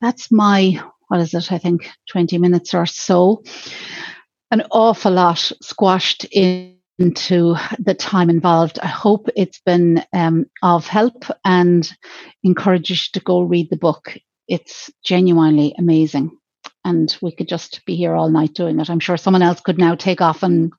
That's 0.00 0.30
my, 0.30 0.80
what 1.08 1.20
is 1.20 1.34
it, 1.34 1.50
I 1.50 1.58
think 1.58 1.90
20 2.10 2.38
minutes 2.38 2.72
or 2.72 2.86
so. 2.86 3.42
An 4.50 4.62
awful 4.70 5.12
lot 5.12 5.50
squashed 5.60 6.24
in 6.30 6.74
into 6.98 7.56
the 7.80 7.94
time 7.94 8.30
involved. 8.30 8.78
I 8.80 8.86
hope 8.86 9.28
it's 9.34 9.60
been 9.66 10.04
um, 10.12 10.46
of 10.62 10.86
help 10.86 11.24
and 11.44 11.90
encourage 12.44 12.90
you 12.90 12.96
to 13.14 13.20
go 13.20 13.42
read 13.42 13.68
the 13.70 13.76
book. 13.76 14.16
It's 14.46 14.92
genuinely 15.02 15.74
amazing. 15.76 16.38
And 16.84 17.16
we 17.22 17.32
could 17.32 17.48
just 17.48 17.84
be 17.86 17.96
here 17.96 18.14
all 18.14 18.28
night 18.28 18.54
doing 18.54 18.78
it. 18.78 18.90
I'm 18.90 19.00
sure 19.00 19.16
someone 19.16 19.42
else 19.42 19.60
could 19.60 19.78
now 19.78 19.94
take 19.94 20.20
off 20.20 20.42
and 20.42 20.72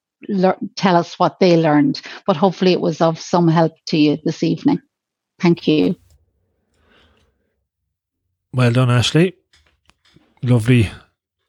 tell 0.76 0.96
us 0.96 1.20
what 1.20 1.40
they 1.40 1.58
learned, 1.58 2.02
but 2.26 2.38
hopefully 2.38 2.72
it 2.72 2.82
was 2.82 3.02
of 3.02 3.20
some 3.20 3.48
help 3.48 3.74
to 3.88 3.98
you 3.98 4.18
this 4.24 4.44
evening. 4.44 4.82
Thank 5.40 5.68
you. 5.68 5.96
Well 8.54 8.72
done, 8.72 8.90
Ashleigh. 8.90 9.34
Lovely 10.42 10.90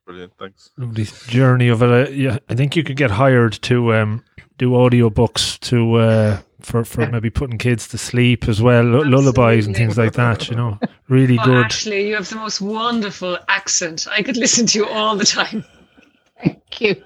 Brilliant, 0.07 0.35
thanks. 0.39 0.71
Lovely 0.77 1.05
journey 1.27 1.69
of 1.69 1.83
it. 1.83 1.91
Uh, 1.91 2.11
yeah, 2.11 2.39
I 2.49 2.55
think 2.55 2.77
you 2.77 2.85
could 2.85 2.97
get 2.97 3.11
hired 3.11 3.55
to 3.63 3.93
um, 3.93 4.25
do 4.57 4.71
audiobooks 4.71 5.59
to 5.61 5.95
uh, 5.97 6.41
for 6.61 6.85
for 6.85 7.11
maybe 7.11 7.29
putting 7.29 7.59
kids 7.59 7.89
to 7.89 7.99
sleep 7.99 8.47
as 8.47 8.63
well, 8.63 8.87
L- 8.95 9.05
lullabies 9.05 9.67
and 9.67 9.75
things 9.75 9.99
like 9.99 10.13
that. 10.13 10.49
You 10.49 10.55
know, 10.55 10.79
really 11.09 11.37
oh, 11.41 11.45
good. 11.45 11.65
Actually, 11.65 12.09
you 12.09 12.15
have 12.15 12.29
the 12.29 12.37
most 12.37 12.61
wonderful 12.61 13.37
accent. 13.49 14.07
I 14.09 14.23
could 14.23 14.37
listen 14.37 14.67
to 14.67 14.79
you 14.79 14.87
all 14.87 15.17
the 15.17 15.27
time. 15.27 15.65
Thank 16.41 16.81
you. 16.81 17.03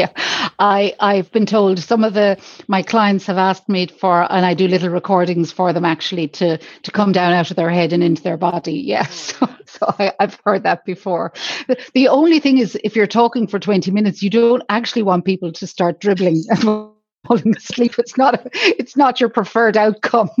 Yeah, 0.00 0.12
I 0.58 0.94
I've 0.98 1.30
been 1.30 1.44
told 1.44 1.78
some 1.78 2.04
of 2.04 2.14
the 2.14 2.38
my 2.68 2.80
clients 2.82 3.26
have 3.26 3.36
asked 3.36 3.68
me 3.68 3.86
for, 3.86 4.26
and 4.32 4.46
I 4.46 4.54
do 4.54 4.66
little 4.66 4.88
recordings 4.88 5.52
for 5.52 5.74
them 5.74 5.84
actually 5.84 6.28
to 6.28 6.56
to 6.56 6.90
come 6.90 7.12
down 7.12 7.34
out 7.34 7.50
of 7.50 7.56
their 7.56 7.68
head 7.68 7.92
and 7.92 8.02
into 8.02 8.22
their 8.22 8.38
body. 8.38 8.72
Yes, 8.72 9.32
mm. 9.32 9.38
so, 9.38 9.48
so 9.66 9.94
I, 9.98 10.14
have 10.18 10.40
heard 10.46 10.62
that 10.62 10.86
before. 10.86 11.34
The, 11.68 11.76
the 11.92 12.08
only 12.08 12.40
thing 12.40 12.56
is, 12.56 12.78
if 12.82 12.96
you're 12.96 13.06
talking 13.06 13.46
for 13.46 13.58
twenty 13.58 13.90
minutes, 13.90 14.22
you 14.22 14.30
don't 14.30 14.62
actually 14.70 15.02
want 15.02 15.26
people 15.26 15.52
to 15.52 15.66
start 15.66 16.00
dribbling 16.00 16.44
and 16.48 16.62
falling 16.62 17.54
asleep. 17.54 17.98
It's 17.98 18.16
not 18.16 18.36
a, 18.36 18.50
it's 18.54 18.96
not 18.96 19.20
your 19.20 19.28
preferred 19.28 19.76
outcome. 19.76 20.30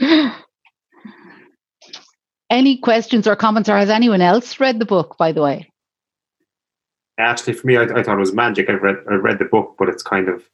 Any 2.50 2.78
questions 2.78 3.28
or 3.28 3.36
comments, 3.36 3.68
or 3.68 3.76
has 3.76 3.88
anyone 3.88 4.20
else 4.20 4.58
read 4.58 4.80
the 4.80 4.84
book? 4.84 5.16
By 5.16 5.30
the 5.30 5.42
way 5.42 5.70
actually 7.18 7.54
for 7.54 7.66
me 7.66 7.76
I, 7.76 7.82
I, 7.82 8.02
thought 8.02 8.16
it 8.16 8.20
was 8.20 8.32
magic. 8.32 8.70
I've 8.70 8.82
read 8.82 8.96
i 9.10 9.14
read 9.14 9.38
the 9.38 9.44
book 9.44 9.76
but 9.78 9.88
it's 9.88 10.02
kind 10.02 10.28
of 10.28 10.44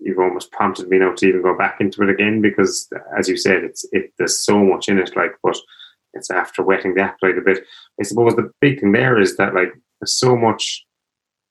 you've 0.00 0.18
almost 0.18 0.52
prompted 0.52 0.88
me 0.88 0.98
now 0.98 1.14
to 1.14 1.26
even 1.26 1.42
go 1.42 1.56
back 1.56 1.80
into 1.80 2.02
it 2.02 2.10
again 2.10 2.40
because 2.40 2.88
as 3.18 3.28
you 3.28 3.36
said 3.36 3.64
it's 3.64 3.86
it 3.92 4.12
there's 4.18 4.38
so 4.38 4.62
much 4.62 4.88
in 4.88 4.98
it 4.98 5.16
like 5.16 5.32
but 5.42 5.56
it's 6.16 6.30
after 6.30 6.62
wetting 6.62 6.94
the 6.94 7.02
appetite 7.02 7.38
a 7.38 7.42
bit. 7.42 7.64
I 8.00 8.04
suppose 8.04 8.34
the 8.34 8.50
big 8.60 8.80
thing 8.80 8.92
there 8.92 9.20
is 9.20 9.36
that 9.36 9.54
like 9.54 9.72
there's 10.00 10.18
so 10.18 10.36
much 10.36 10.84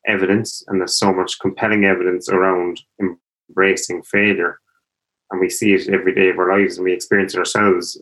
evidence 0.08 0.64
and 0.68 0.80
there's 0.80 0.98
so 0.98 1.14
much 1.14 1.40
compelling 1.40 1.86
evidence 1.86 2.30
around 2.30 2.82
embracing 3.00 4.04
failure. 4.04 4.60
And 5.32 5.40
we 5.40 5.50
see 5.50 5.74
it 5.74 5.90
every 5.90 6.14
day 6.14 6.30
of 6.30 6.40
our 6.40 6.58
lives 6.58 6.78
and 6.78 6.86
we 6.86 6.94
experience 6.94 7.34
it 7.34 7.40
ourselves. 7.40 8.02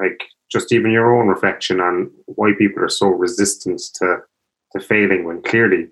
Like 0.00 0.24
just 0.50 0.72
even 0.72 0.90
your 0.90 1.14
own 1.14 1.28
reflection 1.28 1.80
on 1.80 2.10
why 2.26 2.52
people 2.56 2.82
are 2.82 2.88
so 2.88 3.08
resistant 3.08 3.80
to 3.94 4.18
failing 4.80 5.24
when 5.24 5.42
clearly 5.42 5.88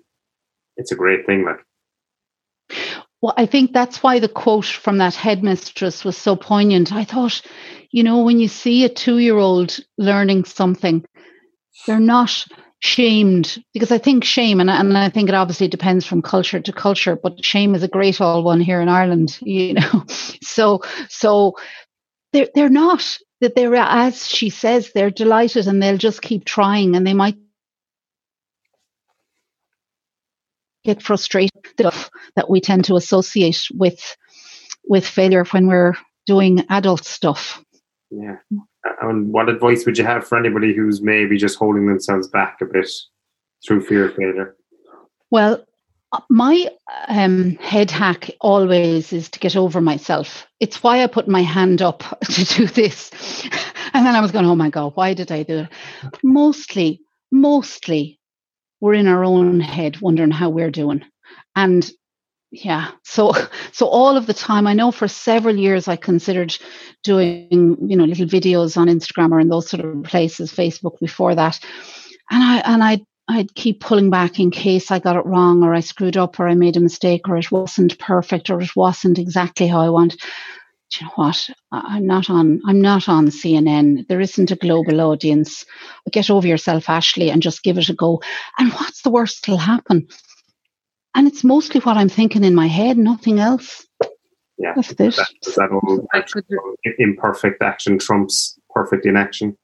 it's 0.77 0.91
a 0.91 0.95
great 0.95 1.25
thing 1.25 1.45
like. 1.45 1.59
Well 3.21 3.33
i 3.37 3.45
think 3.45 3.73
that's 3.73 4.03
why 4.03 4.19
the 4.19 4.27
quote 4.27 4.65
from 4.65 4.97
that 4.97 5.15
headmistress 5.15 6.03
was 6.03 6.17
so 6.17 6.35
poignant. 6.35 6.93
I 6.93 7.03
thought 7.03 7.41
you 7.91 8.03
know 8.03 8.23
when 8.23 8.39
you 8.39 8.47
see 8.47 8.83
a 8.85 8.89
two 8.89 9.19
year 9.19 9.37
old 9.37 9.79
learning 9.97 10.45
something 10.45 11.05
they're 11.87 11.99
not 11.99 12.45
shamed 12.79 13.63
because 13.73 13.91
i 13.91 13.97
think 13.97 14.23
shame 14.23 14.59
and, 14.59 14.69
and 14.69 14.97
i 14.97 15.09
think 15.09 15.29
it 15.29 15.35
obviously 15.35 15.67
depends 15.67 16.05
from 16.05 16.21
culture 16.21 16.59
to 16.59 16.73
culture 16.73 17.15
but 17.15 17.43
shame 17.43 17.73
is 17.73 17.83
a 17.83 17.87
great 17.87 18.19
all 18.21 18.43
one 18.43 18.59
here 18.59 18.81
in 18.81 18.89
ireland 18.89 19.37
you 19.41 19.73
know. 19.73 20.03
So 20.41 20.81
so 21.09 21.55
they're, 22.33 22.49
they're 22.53 22.69
not 22.69 23.17
that 23.41 23.55
they're 23.55 23.75
as 23.75 24.27
she 24.27 24.49
says 24.49 24.91
they're 24.91 25.09
delighted 25.09 25.67
and 25.67 25.81
they'll 25.81 25.97
just 25.97 26.21
keep 26.21 26.45
trying 26.45 26.95
and 26.95 27.07
they 27.07 27.13
might 27.13 27.37
get 30.85 31.01
frustrated 31.01 31.51
that 31.77 32.49
we 32.49 32.61
tend 32.61 32.85
to 32.85 32.95
associate 32.95 33.67
with 33.73 34.15
with 34.87 35.05
failure 35.05 35.43
when 35.45 35.67
we're 35.67 35.93
doing 36.25 36.63
adult 36.69 37.05
stuff. 37.05 37.63
Yeah. 38.11 38.37
And 39.01 39.33
what 39.33 39.49
advice 39.49 39.85
would 39.85 39.97
you 39.97 40.05
have 40.05 40.27
for 40.27 40.37
anybody 40.37 40.75
who's 40.75 41.01
maybe 41.01 41.37
just 41.37 41.57
holding 41.57 41.87
themselves 41.87 42.27
back 42.27 42.59
a 42.61 42.65
bit 42.65 42.89
through 43.65 43.85
fear 43.85 44.09
of 44.09 44.15
failure? 44.15 44.55
Well, 45.31 45.65
my 46.29 46.69
um, 47.07 47.55
head 47.55 47.91
hack 47.91 48.29
always 48.41 49.11
is 49.11 49.29
to 49.29 49.39
get 49.39 49.55
over 49.55 49.81
myself. 49.81 50.47
It's 50.59 50.83
why 50.83 51.03
I 51.03 51.07
put 51.07 51.27
my 51.27 51.41
hand 51.41 51.81
up 51.81 52.03
to 52.31 52.45
do 52.45 52.67
this. 52.67 53.11
And 53.93 54.05
then 54.05 54.13
I 54.13 54.19
was 54.19 54.33
going, 54.33 54.45
oh 54.45 54.55
my 54.55 54.69
God, 54.69 54.91
why 54.95 55.13
did 55.13 55.31
I 55.31 55.43
do 55.43 55.59
it? 55.59 55.69
Mostly, 56.21 56.99
mostly 57.31 58.19
we're 58.85 58.93
in 58.93 59.07
our 59.07 59.25
own 59.25 59.59
head 59.59 59.99
wondering 59.99 60.29
how 60.29 60.47
we're 60.47 60.69
doing. 60.69 61.03
And 61.55 61.89
yeah, 62.51 62.91
so 63.03 63.33
so 63.71 63.87
all 63.87 64.15
of 64.15 64.27
the 64.27 64.33
time, 64.33 64.67
I 64.67 64.73
know 64.73 64.91
for 64.91 65.07
several 65.07 65.55
years 65.55 65.87
I 65.87 65.95
considered 65.95 66.55
doing, 67.03 67.49
you 67.81 67.97
know, 67.97 68.05
little 68.05 68.27
videos 68.27 68.77
on 68.77 68.87
Instagram 68.87 69.31
or 69.31 69.39
in 69.39 69.49
those 69.49 69.67
sort 69.67 69.83
of 69.83 70.03
places, 70.03 70.53
Facebook 70.53 70.99
before 70.99 71.33
that. 71.33 71.59
And 72.29 72.43
I 72.43 72.57
and 72.59 72.83
I 72.83 73.01
I'd 73.27 73.55
keep 73.55 73.81
pulling 73.81 74.11
back 74.11 74.39
in 74.39 74.51
case 74.51 74.91
I 74.91 74.99
got 74.99 75.15
it 75.15 75.25
wrong 75.25 75.63
or 75.63 75.73
I 75.73 75.79
screwed 75.79 76.15
up 76.15 76.39
or 76.39 76.47
I 76.47 76.53
made 76.53 76.77
a 76.77 76.79
mistake 76.79 77.27
or 77.27 77.37
it 77.37 77.51
wasn't 77.51 77.97
perfect 77.97 78.51
or 78.51 78.61
it 78.61 78.75
wasn't 78.75 79.17
exactly 79.17 79.65
how 79.65 79.81
I 79.81 79.89
want 79.89 80.15
you 80.93 81.07
know 81.07 81.11
what? 81.15 81.49
I'm 81.71 82.05
not 82.05 82.29
on. 82.29 82.61
I'm 82.65 82.81
not 82.81 83.09
on 83.09 83.27
CNN. 83.27 84.07
There 84.07 84.21
isn't 84.21 84.51
a 84.51 84.55
global 84.55 85.01
audience. 85.01 85.65
Get 86.11 86.29
over 86.29 86.47
yourself, 86.47 86.85
Ashleigh, 86.85 87.31
and 87.31 87.41
just 87.41 87.63
give 87.63 87.77
it 87.77 87.89
a 87.89 87.93
go. 87.93 88.21
And 88.57 88.71
what's 88.73 89.01
the 89.01 89.09
worst 89.09 89.45
that'll 89.45 89.57
happen? 89.57 90.07
And 91.15 91.27
it's 91.27 91.43
mostly 91.43 91.79
what 91.81 91.97
I'm 91.97 92.09
thinking 92.09 92.43
in 92.43 92.55
my 92.55 92.67
head, 92.67 92.97
nothing 92.97 93.39
else. 93.39 93.85
Yeah, 94.57 94.73
that's 94.75 94.93
this. 94.93 95.17
That, 95.17 95.29
that 95.55 96.95
imperfect 96.99 97.61
action 97.61 97.99
trumps 97.99 98.57
perfect 98.69 99.05
inaction. 99.05 99.57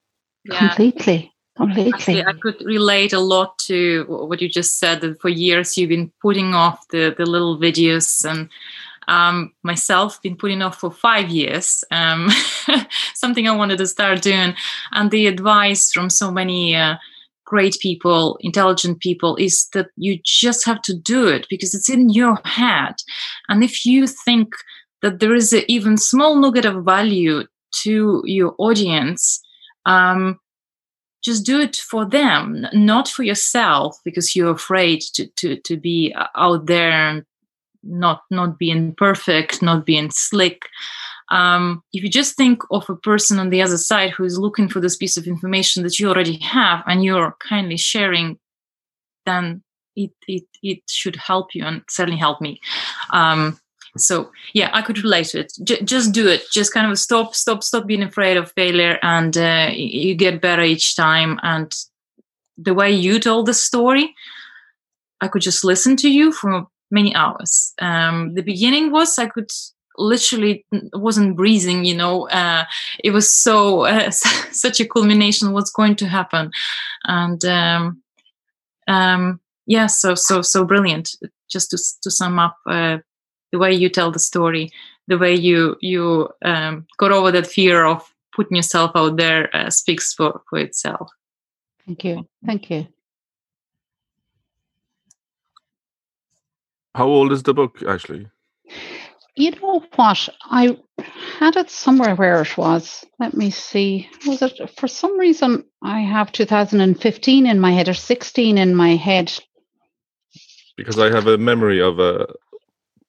Yeah. 0.46 0.58
Completely. 0.58 1.32
Completely. 1.58 1.94
Actually, 1.94 2.26
I 2.26 2.34
could 2.42 2.62
relate 2.66 3.14
a 3.14 3.20
lot 3.20 3.60
to 3.60 4.06
what 4.08 4.42
you 4.42 4.50
just 4.50 4.80
said. 4.80 5.02
That 5.02 5.22
for 5.22 5.30
years 5.30 5.78
you've 5.78 5.90
been 5.90 6.12
putting 6.22 6.56
off 6.56 6.88
the 6.88 7.14
the 7.16 7.26
little 7.26 7.60
videos 7.60 8.26
and 8.30 8.50
um, 9.08 9.52
myself 9.64 10.22
been 10.22 10.36
putting 10.36 10.62
off 10.62 10.80
for 10.80 10.92
five 10.92 11.30
years 11.30 11.84
um, 11.92 12.30
something 13.16 13.48
i 13.48 13.56
wanted 13.56 13.78
to 13.78 13.88
start 13.88 14.22
doing. 14.22 14.54
And 14.92 15.12
the 15.12 15.28
advice 15.28 15.92
from 15.92 16.10
so 16.10 16.32
many 16.32 16.76
uh, 16.76 16.96
great 17.46 17.78
people 17.82 18.38
intelligent 18.42 19.00
people 19.00 19.36
is 19.36 19.68
that 19.74 19.88
you 19.98 20.20
just 20.24 20.66
have 20.66 20.82
to 20.84 20.94
do 20.94 21.28
it 21.28 21.46
because 21.50 21.74
it's 21.74 21.90
in 21.90 22.10
your 22.10 22.40
head. 22.46 22.96
And 23.50 23.64
if 23.64 23.86
you 23.86 24.08
think 24.08 24.54
that 25.02 25.20
there 25.20 25.36
is 25.36 25.52
an 25.52 25.64
even 25.68 25.98
small 25.98 26.36
nugget 26.36 26.66
of 26.66 26.86
value 26.86 27.44
to 27.84 28.22
your 28.26 28.54
audience 28.58 29.42
um, 29.86 30.40
just 31.24 31.46
do 31.46 31.60
it 31.60 31.76
for 31.76 32.06
them 32.06 32.68
not 32.74 33.08
for 33.08 33.24
yourself 33.24 33.98
because 34.04 34.36
you're 34.36 34.52
afraid 34.52 35.02
to, 35.14 35.28
to, 35.38 35.56
to 35.62 35.78
be 35.78 36.14
uh, 36.14 36.28
out 36.36 36.66
there 36.66 36.92
and 36.92 37.24
not 37.84 38.24
not 38.30 38.58
being 38.58 38.94
perfect 38.96 39.62
not 39.62 39.86
being 39.86 40.10
slick. 40.12 40.64
Um, 41.30 41.82
if 41.94 42.04
you 42.04 42.10
just 42.10 42.36
think 42.36 42.62
of 42.72 42.90
a 42.90 42.96
person 42.96 43.40
on 43.40 43.52
the 43.52 43.62
other 43.62 43.78
side 43.78 44.12
who 44.12 44.26
is 44.26 44.38
looking 44.38 44.68
for 44.68 44.82
this 44.82 44.98
piece 44.98 45.16
of 45.16 45.28
information 45.28 45.84
that 45.84 45.98
you 45.98 46.10
already 46.10 46.38
have 46.40 46.84
and 46.86 47.04
you're 47.04 47.38
kindly 47.40 47.78
sharing 47.78 48.38
then 49.26 49.64
it 49.96 50.12
it, 50.28 50.44
it 50.62 50.80
should 50.90 51.16
help 51.16 51.56
you 51.56 51.64
and 51.64 51.84
certainly 51.90 52.20
help 52.20 52.42
me. 52.42 52.60
Um, 53.12 53.60
so 53.98 54.32
yeah 54.54 54.70
i 54.74 54.82
could 54.82 55.04
relate 55.04 55.28
to 55.28 55.40
it. 55.40 55.54
J- 55.64 55.82
just 55.84 56.14
do 56.14 56.28
it. 56.28 56.44
Just 56.52 56.74
kind 56.74 56.92
of 56.92 56.98
stop 57.00 57.36
stop 57.36 57.64
stop 57.64 57.88
being 57.88 58.04
afraid 58.04 58.38
of 58.38 58.52
failure 58.54 58.98
and 59.02 59.38
uh, 59.38 59.70
you 59.74 60.16
get 60.16 60.42
better 60.42 60.64
each 60.64 60.96
time. 60.96 61.40
And 61.44 61.74
the 62.58 62.74
way 62.74 62.92
you 62.92 63.20
told 63.20 63.46
the 63.46 63.54
story 63.54 64.14
i 65.22 65.28
could 65.28 65.42
just 65.42 65.64
listen 65.64 65.96
to 65.96 66.10
you 66.10 66.32
for 66.32 66.68
many 66.92 67.14
hours 67.16 67.74
um, 67.80 68.34
the 68.34 68.44
beginning 68.44 68.92
was 68.92 69.18
i 69.18 69.26
could 69.26 69.50
literally 69.98 70.66
wasn't 70.94 71.36
breathing 71.36 71.84
you 71.86 71.96
know 71.96 72.28
uh, 72.30 72.64
it 73.04 73.12
was 73.12 73.32
so 73.32 73.86
uh, 73.86 74.10
such 74.52 74.80
a 74.80 74.88
culmination 74.88 75.52
what's 75.52 75.72
going 75.72 75.96
to 75.96 76.08
happen 76.08 76.50
and 77.06 77.44
um, 77.46 78.02
um, 78.88 79.40
yeah 79.66 79.88
so 79.88 80.16
so 80.16 80.42
so 80.42 80.64
brilliant 80.64 81.16
just 81.52 81.70
to, 81.72 81.78
to 82.02 82.10
sum 82.10 82.40
up 82.40 82.58
uh, 82.68 82.98
the 83.52 83.60
way 83.60 83.74
you 83.74 83.90
tell 83.90 84.12
the 84.12 84.20
story, 84.20 84.72
the 85.08 85.18
way 85.18 85.36
you 85.36 85.76
you 85.82 86.30
um, 86.44 86.88
got 86.98 87.12
over 87.12 87.32
that 87.32 87.48
fear 87.48 87.86
of 87.86 88.14
putting 88.36 88.56
yourself 88.56 88.92
out 88.96 89.18
there 89.18 89.54
uh, 89.56 89.70
speaks 89.70 90.14
for, 90.14 90.42
for 90.50 90.60
itself. 90.60 91.12
Thank 91.86 92.04
you. 92.06 92.28
Thank 92.46 92.70
you. 92.70 92.88
How 96.96 97.08
old 97.08 97.32
is 97.32 97.44
the 97.44 97.54
book 97.54 97.84
actually? 97.88 98.28
You 99.36 99.52
know 99.52 99.84
what? 99.96 100.30
I 100.44 100.78
had 101.40 101.56
it 101.56 101.70
somewhere 101.70 102.16
where 102.16 102.42
it 102.42 102.58
was. 102.58 103.06
Let 103.20 103.34
me 103.34 103.50
see. 103.50 104.10
Was 104.28 104.42
it 104.42 104.60
for 104.78 104.88
some 104.88 105.18
reason 105.18 105.64
I 105.82 106.02
have 106.02 106.32
2015 106.32 107.48
in 107.48 107.60
my 107.60 107.72
head 107.72 107.88
or 107.88 107.94
16 107.94 108.58
in 108.58 108.76
my 108.76 108.96
head? 108.96 109.32
Because 110.76 111.00
I 111.00 111.10
have 111.12 111.28
a 111.28 111.38
memory 111.38 111.82
of 111.82 112.00
a 112.00 112.28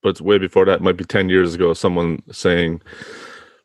but 0.02 0.20
way 0.20 0.38
before 0.38 0.64
that, 0.64 0.82
might 0.82 0.96
be 0.96 1.04
10 1.04 1.28
years 1.28 1.54
ago, 1.54 1.72
someone 1.72 2.22
saying, 2.30 2.82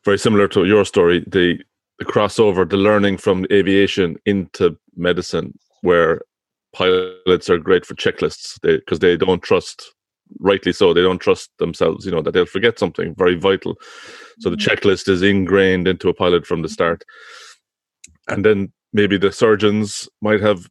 very 0.04 0.18
similar 0.18 0.48
to 0.48 0.64
your 0.64 0.84
story, 0.84 1.24
the, 1.26 1.58
the 1.98 2.04
crossover, 2.04 2.68
the 2.68 2.76
learning 2.76 3.16
from 3.16 3.44
aviation 3.52 4.16
into 4.24 4.76
medicine, 4.96 5.58
where 5.82 6.22
pilots 6.72 7.50
are 7.50 7.58
great 7.58 7.84
for 7.84 7.94
checklists 7.94 8.58
because 8.62 9.00
they, 9.00 9.16
they 9.16 9.16
don't 9.16 9.42
trust 9.42 9.94
rightly 10.40 10.72
so 10.72 10.92
they 10.92 11.02
don't 11.02 11.20
trust 11.20 11.50
themselves 11.58 12.04
you 12.04 12.12
know 12.12 12.22
that 12.22 12.32
they'll 12.32 12.46
forget 12.46 12.78
something 12.78 13.14
very 13.16 13.34
vital 13.34 13.76
so 14.40 14.50
the 14.50 14.56
mm-hmm. 14.56 14.70
checklist 14.70 15.08
is 15.08 15.22
ingrained 15.22 15.88
into 15.88 16.08
a 16.08 16.14
pilot 16.14 16.46
from 16.46 16.62
the 16.62 16.68
start 16.68 17.04
and 18.28 18.44
then 18.44 18.72
maybe 18.92 19.18
the 19.18 19.32
surgeons 19.32 20.08
might 20.20 20.40
have 20.40 20.68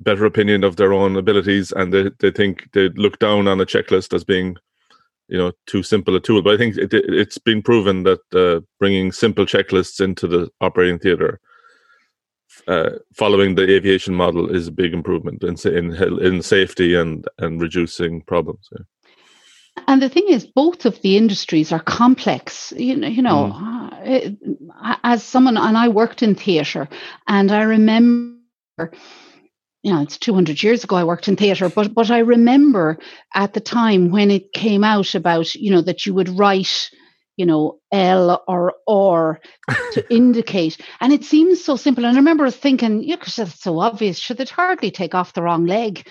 better 0.00 0.24
opinion 0.24 0.64
of 0.64 0.76
their 0.76 0.92
own 0.92 1.16
abilities 1.16 1.72
and 1.72 1.92
they, 1.92 2.10
they 2.20 2.30
think 2.30 2.68
they 2.72 2.88
look 2.90 3.18
down 3.18 3.48
on 3.48 3.60
a 3.60 3.66
checklist 3.66 4.14
as 4.14 4.24
being 4.24 4.56
you 5.28 5.38
know 5.38 5.52
too 5.66 5.82
simple 5.82 6.16
a 6.16 6.20
tool. 6.20 6.42
But 6.42 6.54
I 6.54 6.56
think 6.56 6.76
it, 6.76 6.92
has 6.92 7.38
been 7.38 7.62
proven 7.62 8.02
that 8.04 8.20
uh, 8.34 8.60
bringing 8.78 9.12
simple 9.12 9.46
checklists 9.46 10.00
into 10.00 10.26
the 10.26 10.50
operating 10.60 10.98
theater, 10.98 11.40
uh, 12.66 12.90
following 13.14 13.54
the 13.54 13.70
aviation 13.70 14.14
model, 14.14 14.54
is 14.54 14.68
a 14.68 14.72
big 14.72 14.92
improvement 14.92 15.42
in 15.42 15.56
in 15.72 15.94
in 16.20 16.42
safety 16.42 16.94
and 16.94 17.26
and 17.38 17.60
reducing 17.60 18.22
problems. 18.22 18.68
Yeah. 18.72 18.84
And 19.86 20.02
the 20.02 20.08
thing 20.08 20.26
is, 20.28 20.44
both 20.44 20.84
of 20.86 21.00
the 21.02 21.16
industries 21.16 21.72
are 21.72 21.80
complex. 21.80 22.72
You 22.76 22.96
know, 22.96 23.08
you 23.08 23.22
know, 23.22 23.54
mm. 23.54 24.36
uh, 24.82 24.96
as 25.04 25.22
someone, 25.22 25.56
and 25.56 25.78
I 25.78 25.88
worked 25.88 26.22
in 26.22 26.34
theatre, 26.34 26.88
and 27.26 27.52
I 27.52 27.62
remember 27.62 28.92
you 29.82 29.92
know, 29.92 30.02
it's 30.02 30.18
200 30.18 30.62
years 30.62 30.84
ago 30.84 30.96
I 30.96 31.04
worked 31.04 31.28
in 31.28 31.36
theatre, 31.36 31.68
but 31.68 31.94
but 31.94 32.10
I 32.10 32.18
remember 32.18 32.98
at 33.34 33.54
the 33.54 33.60
time 33.60 34.10
when 34.10 34.30
it 34.30 34.52
came 34.52 34.84
out 34.84 35.14
about, 35.14 35.54
you 35.54 35.70
know, 35.70 35.82
that 35.82 36.04
you 36.04 36.14
would 36.14 36.28
write, 36.28 36.90
you 37.38 37.46
know, 37.46 37.78
L 37.92 38.42
or 38.46 38.74
or 38.86 39.40
to 39.92 40.04
indicate. 40.14 40.76
And 41.00 41.12
it 41.12 41.24
seems 41.24 41.64
so 41.64 41.76
simple. 41.76 42.04
And 42.04 42.16
I 42.16 42.20
remember 42.20 42.50
thinking, 42.50 43.02
yeah, 43.02 43.16
because 43.16 43.38
it's 43.38 43.62
so 43.62 43.78
obvious, 43.78 44.18
should 44.18 44.40
it 44.40 44.50
hardly 44.50 44.90
take 44.90 45.14
off 45.14 45.32
the 45.32 45.42
wrong 45.42 45.64
leg? 45.64 46.06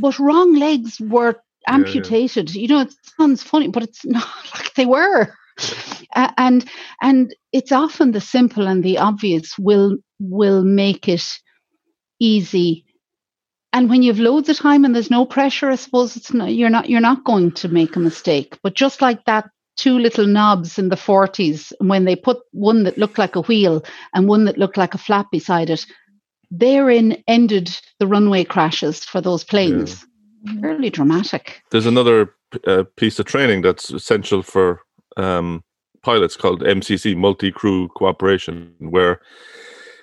But 0.00 0.18
wrong 0.18 0.54
legs 0.54 0.98
were 0.98 1.36
amputated. 1.68 2.52
Yeah, 2.52 2.58
yeah. 2.58 2.62
You 2.62 2.68
know, 2.68 2.80
it 2.80 2.94
sounds 3.16 3.42
funny, 3.42 3.68
but 3.68 3.84
it's 3.84 4.04
not 4.04 4.26
like 4.56 4.74
they 4.74 4.86
were. 4.86 5.34
Uh, 6.16 6.32
and 6.38 6.64
and 7.02 7.34
it's 7.52 7.70
often 7.70 8.12
the 8.12 8.20
simple 8.20 8.66
and 8.66 8.82
the 8.82 8.98
obvious 8.98 9.58
will 9.58 9.98
will 10.18 10.64
make 10.64 11.06
it 11.06 11.38
easy 12.18 12.86
and 13.72 13.88
when 13.88 14.02
you 14.02 14.10
have 14.10 14.18
loads 14.20 14.48
of 14.48 14.56
time 14.56 14.84
and 14.84 14.94
there's 14.94 15.10
no 15.10 15.24
pressure, 15.24 15.70
I 15.70 15.76
suppose 15.76 16.16
it's 16.16 16.32
not, 16.32 16.52
you're 16.52 16.70
not 16.70 16.90
you're 16.90 17.00
not 17.00 17.24
going 17.24 17.52
to 17.52 17.68
make 17.68 17.94
a 17.94 18.00
mistake. 18.00 18.58
But 18.62 18.74
just 18.74 19.00
like 19.00 19.24
that 19.26 19.48
two 19.80 19.98
little 19.98 20.26
knobs 20.26 20.78
in 20.78 20.90
the 20.90 20.96
40s, 20.96 21.72
when 21.78 22.04
they 22.04 22.14
put 22.14 22.38
one 22.52 22.84
that 22.84 22.98
looked 22.98 23.18
like 23.18 23.34
a 23.34 23.40
wheel 23.42 23.82
and 24.14 24.28
one 24.28 24.44
that 24.44 24.58
looked 24.58 24.76
like 24.76 24.94
a 24.94 24.98
flap 24.98 25.30
beside 25.30 25.70
it, 25.70 25.86
therein 26.50 27.22
ended 27.26 27.74
the 27.98 28.06
runway 28.06 28.44
crashes 28.44 29.04
for 29.04 29.20
those 29.20 29.42
planes. 29.42 30.04
Yeah. 30.44 30.60
Fairly 30.60 30.90
dramatic. 30.90 31.62
There's 31.70 31.86
another 31.86 32.34
uh, 32.66 32.84
piece 32.96 33.18
of 33.18 33.26
training 33.26 33.62
that's 33.62 33.90
essential 33.90 34.42
for 34.42 34.80
um, 35.16 35.64
pilots 36.02 36.36
called 36.36 36.62
MCC, 36.62 37.16
multi 37.16 37.50
crew 37.50 37.88
cooperation, 37.88 38.74
where 38.78 39.20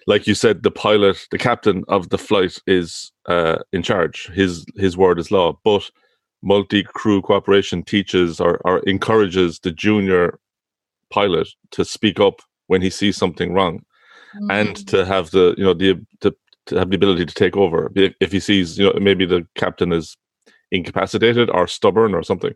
like 0.08 0.26
you 0.26 0.34
said, 0.34 0.64
the 0.64 0.72
pilot, 0.72 1.28
the 1.32 1.38
captain 1.38 1.84
of 1.90 2.10
the 2.10 2.18
flight 2.18 2.58
is 2.66 3.12
uh, 3.28 3.58
in 3.74 3.84
charge. 3.84 4.28
His 4.34 4.66
his 4.78 4.96
word 4.96 5.20
is 5.20 5.32
law. 5.32 5.60
But 5.64 5.92
multi 6.42 6.84
crew 6.84 7.22
cooperation 7.22 7.84
teaches 7.84 8.40
or, 8.40 8.62
or 8.66 8.80
encourages 8.80 9.60
the 9.60 9.72
junior 9.72 10.40
pilot 11.10 11.48
to 11.72 11.86
speak 11.86 12.20
up 12.20 12.42
when 12.68 12.82
he 12.82 12.90
sees 12.90 13.18
something 13.18 13.54
wrong, 13.54 13.80
mm-hmm. 14.36 14.52
and 14.52 14.70
mm. 14.70 14.88
to 14.88 15.06
have 15.06 15.32
the 15.32 15.56
you 15.58 15.64
know 15.64 15.74
the 15.74 16.00
to, 16.22 16.36
to 16.68 16.78
have 16.78 16.90
the 16.90 16.96
ability 16.96 17.26
to 17.26 17.34
take 17.34 17.56
over 17.56 17.92
if, 17.96 18.14
if 18.20 18.32
he 18.32 18.40
sees 18.40 18.78
you 18.78 18.86
know 18.86 19.00
maybe 19.00 19.26
the 19.26 19.46
captain 19.56 19.92
is 19.92 20.18
incapacitated 20.72 21.50
or 21.50 21.66
stubborn 21.66 22.14
or 22.14 22.22
something 22.22 22.54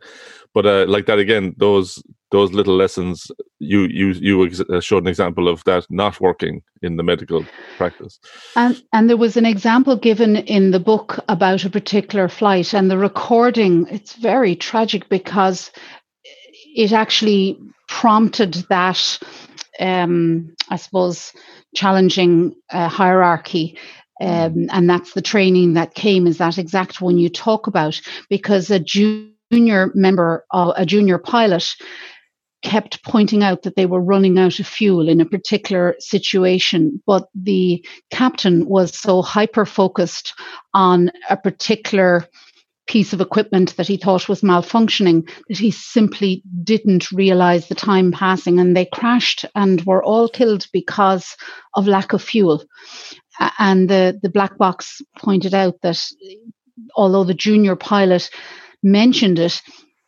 but 0.54 0.66
uh, 0.66 0.86
like 0.86 1.06
that 1.06 1.18
again 1.18 1.56
those 1.58 2.04
those 2.32 2.54
little 2.54 2.76
lessons 2.76 3.30
you 3.60 3.82
you 3.82 4.10
you 4.14 4.46
ex- 4.46 4.62
uh, 4.62 4.80
showed 4.80 5.04
an 5.04 5.08
example 5.08 5.48
of 5.48 5.64
that 5.66 5.86
not 5.90 6.20
working 6.20 6.62
in 6.82 6.98
the 6.98 7.04
medical 7.04 7.46
practice. 7.78 8.20
And 8.56 8.82
and 8.94 9.10
there 9.10 9.18
was 9.18 9.38
an 9.38 9.46
example 9.46 9.96
given 9.96 10.38
in 10.38 10.72
the 10.72 10.80
book 10.80 11.20
about 11.30 11.66
a 11.66 11.70
particular 11.70 12.28
flight 12.28 12.74
and 12.74 12.90
the 12.90 12.98
recording 12.98 13.88
it's 13.90 14.16
very 14.16 14.56
tragic 14.56 15.10
because 15.10 15.72
it 16.76 16.94
actually 16.94 17.60
prompted 17.88 18.54
that 18.70 19.20
um, 19.80 20.56
i 20.70 20.76
suppose 20.76 21.34
challenging 21.76 22.56
uh, 22.72 22.88
hierarchy 22.88 23.78
um, 24.22 24.68
and 24.70 24.90
that's 24.90 25.14
the 25.14 25.22
training 25.22 25.74
that 25.74 25.96
came 25.96 26.28
is 26.28 26.38
that 26.38 26.58
exact 26.58 27.02
one 27.02 27.18
you 27.18 27.30
talk 27.30 27.68
about 27.68 28.00
because 28.30 28.70
a 28.70 28.80
junior 28.80 29.92
member 29.94 30.46
of 30.52 30.74
a 30.78 30.86
junior 30.86 31.18
pilot 31.18 31.76
kept 32.62 33.04
pointing 33.04 33.44
out 33.44 33.64
that 33.64 33.76
they 33.76 33.86
were 33.86 34.02
running 34.02 34.38
out 34.38 34.60
of 34.60 34.68
fuel 34.68 35.10
in 35.10 35.22
a 35.22 35.26
particular 35.26 35.96
situation 36.00 37.02
but 37.06 37.28
the 37.36 37.84
captain 38.12 38.68
was 38.68 38.98
so 38.98 39.22
hyper 39.22 39.66
focused 39.66 40.34
on 40.74 41.12
a 41.30 41.38
particular 41.38 42.28
piece 42.88 43.14
of 43.14 43.22
equipment 43.22 43.76
that 43.78 43.88
he 43.88 43.96
thought 43.96 44.28
was 44.28 44.42
malfunctioning 44.42 45.26
that 45.48 45.58
he 45.58 45.72
simply 45.72 46.44
didn't 46.64 47.12
realize 47.12 47.68
the 47.68 47.76
time 47.76 48.12
passing 48.12 48.60
and 48.60 48.76
they 48.76 48.86
crashed 48.86 49.46
and 49.56 49.82
were 49.86 50.04
all 50.04 50.28
killed 50.28 50.68
because 50.74 51.38
of 51.76 51.88
lack 51.88 52.12
of 52.12 52.22
fuel. 52.22 52.64
And 53.58 53.90
the, 53.90 54.20
the 54.22 54.30
black 54.30 54.58
box 54.58 55.02
pointed 55.18 55.54
out 55.54 55.76
that 55.84 56.04
although 56.96 57.24
the 57.24 57.34
junior 57.34 57.78
pilot 57.78 58.30
mentioned 58.84 59.40
it, 59.40 59.62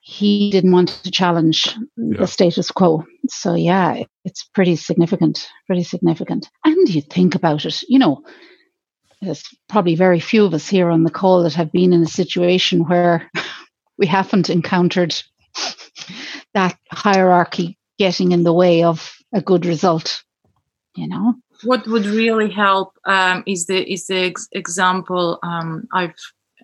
he 0.05 0.51
didn't 0.51 0.73
want 0.73 0.89
to 0.89 1.11
challenge 1.11 1.73
yeah. 1.95 2.19
the 2.19 2.27
status 2.27 2.69
quo. 2.71 3.05
So 3.29 3.55
yeah, 3.55 4.03
it's 4.25 4.43
pretty 4.53 4.75
significant, 4.75 5.47
pretty 5.65 5.83
significant. 5.83 6.49
And 6.65 6.93
you 6.93 7.01
think 7.01 7.35
about 7.35 7.65
it, 7.65 7.81
you 7.87 7.99
know, 7.99 8.21
there's 9.21 9.45
probably 9.69 9.95
very 9.95 10.19
few 10.19 10.43
of 10.43 10.53
us 10.53 10.67
here 10.67 10.89
on 10.89 11.03
the 11.03 11.09
call 11.09 11.43
that 11.43 11.53
have 11.53 11.71
been 11.71 11.93
in 11.93 12.03
a 12.03 12.07
situation 12.07 12.85
where 12.85 13.31
we 13.97 14.05
haven't 14.05 14.49
encountered 14.49 15.15
that 16.53 16.77
hierarchy 16.91 17.77
getting 17.97 18.33
in 18.33 18.43
the 18.43 18.51
way 18.51 18.83
of 18.83 19.15
a 19.33 19.39
good 19.39 19.65
result. 19.65 20.21
You 20.97 21.07
know, 21.07 21.35
what 21.63 21.87
would 21.87 22.05
really 22.05 22.51
help 22.51 22.97
um, 23.05 23.45
is 23.47 23.67
the 23.67 23.89
is 23.89 24.07
the 24.07 24.25
ex- 24.25 24.49
example 24.51 25.39
um, 25.43 25.87
I've 25.93 26.13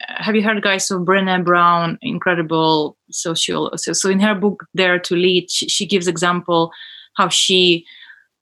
have 0.08 0.36
you 0.36 0.44
heard 0.44 0.62
guys 0.62 0.90
of 0.92 1.02
Brené 1.02 1.44
Brown 1.44 1.98
incredible 2.02 2.98
social 3.12 3.72
so, 3.76 3.94
so 3.94 4.10
in 4.10 4.20
her 4.20 4.36
book 4.36 4.66
Dare 4.76 5.00
to 5.00 5.16
Lead 5.16 5.50
she, 5.52 5.68
she 5.68 5.86
gives 5.86 6.08
example 6.08 6.72
how 7.16 7.30
she 7.30 7.86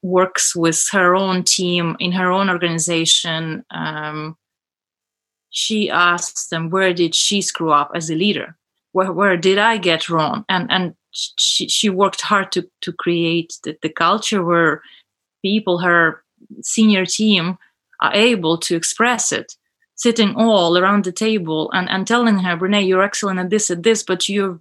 works 0.01 0.55
with 0.55 0.88
her 0.91 1.16
own 1.16 1.43
team 1.43 1.95
in 1.99 2.12
her 2.12 2.32
own 2.32 2.49
organization. 2.49 3.64
Um, 3.72 4.38
she 5.49 5.89
asks 5.89 6.47
them 6.47 6.70
where 6.70 6.93
did 6.93 7.16
she 7.16 7.41
screw 7.41 7.72
up 7.72 7.91
as 7.95 8.10
a 8.10 8.16
leader? 8.16 8.55
Where, 8.91 9.12
where 9.12 9.38
did 9.38 9.58
I 9.58 9.78
get 9.78 10.10
wrong? 10.10 10.45
And 10.49 10.72
and 10.72 10.95
she, 11.12 11.68
she 11.68 11.89
worked 11.89 12.22
hard 12.22 12.51
to, 12.51 12.70
to 12.82 12.93
create 12.93 13.58
the, 13.64 13.78
the 13.82 13.89
culture 13.89 14.43
where 14.43 14.82
people, 15.41 15.80
her 15.80 16.24
senior 16.62 17.05
team, 17.05 17.58
are 18.01 18.14
able 18.14 18.58
to 18.60 18.76
express 18.76 19.32
it, 19.32 19.55
sitting 19.97 20.35
all 20.35 20.77
around 20.77 21.03
the 21.03 21.11
table 21.11 21.69
and, 21.73 21.89
and 21.89 22.07
telling 22.07 22.39
her, 22.39 22.55
Brené, 22.55 22.87
you're 22.87 23.03
excellent 23.03 23.39
at 23.39 23.49
this, 23.49 23.69
at 23.69 23.83
this, 23.83 24.03
but 24.03 24.29
you're 24.29 24.59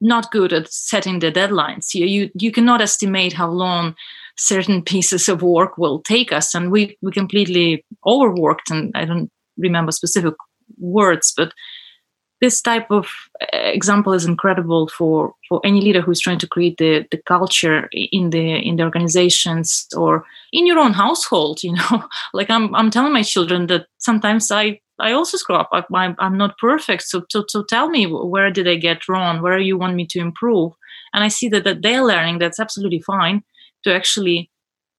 not 0.00 0.30
good 0.30 0.52
at 0.52 0.72
setting 0.72 1.20
the 1.20 1.32
deadlines. 1.32 1.94
You, 1.94 2.06
you, 2.06 2.30
you 2.34 2.52
cannot 2.52 2.80
estimate 2.80 3.32
how 3.32 3.48
long 3.48 3.94
certain 4.36 4.82
pieces 4.82 5.28
of 5.28 5.42
work 5.42 5.78
will 5.78 6.00
take 6.02 6.32
us. 6.32 6.54
And 6.54 6.70
we, 6.70 6.96
we 7.02 7.12
completely 7.12 7.84
overworked, 8.06 8.70
and 8.70 8.92
I 8.94 9.04
don't 9.04 9.30
remember 9.56 9.92
specific 9.92 10.34
words, 10.78 11.32
but 11.36 11.52
this 12.40 12.62
type 12.62 12.90
of 12.90 13.08
uh, 13.42 13.46
example 13.52 14.12
is 14.12 14.24
incredible 14.24 14.88
for, 14.88 15.34
for 15.48 15.60
any 15.64 15.80
leader 15.80 16.00
who's 16.00 16.20
trying 16.20 16.38
to 16.38 16.46
create 16.46 16.76
the, 16.78 17.04
the 17.10 17.18
culture 17.26 17.88
in 17.92 18.30
the 18.30 18.56
in 18.56 18.76
the 18.76 18.82
organizations 18.82 19.86
or 19.96 20.24
in 20.52 20.66
your 20.66 20.78
own 20.78 20.92
household 20.92 21.62
you 21.62 21.72
know? 21.72 22.08
Like 22.32 22.50
i'm 22.50 22.74
i'm 22.74 22.90
telling 22.90 23.12
my 23.12 23.22
children 23.22 23.66
that 23.66 23.86
sometimes 23.98 24.50
i 24.50 24.80
i 25.00 25.12
also 25.12 25.36
screw 25.36 25.56
up. 25.56 25.68
I, 25.72 26.14
I'm 26.18 26.36
not 26.36 26.58
perfect. 26.58 27.04
So, 27.04 27.24
so 27.30 27.44
so 27.48 27.64
tell 27.64 27.88
me 27.88 28.06
where 28.06 28.50
did 28.50 28.68
i 28.68 28.76
get 28.76 29.08
wrong? 29.08 29.42
Where 29.42 29.58
you 29.58 29.78
want 29.78 29.94
me 29.94 30.06
to 30.06 30.20
improve? 30.20 30.72
And 31.12 31.24
i 31.24 31.28
see 31.28 31.48
that, 31.48 31.64
that 31.64 31.82
they're 31.82 32.04
learning. 32.04 32.38
That's 32.38 32.60
absolutely 32.60 33.00
fine 33.00 33.42
to 33.84 33.94
actually 33.94 34.50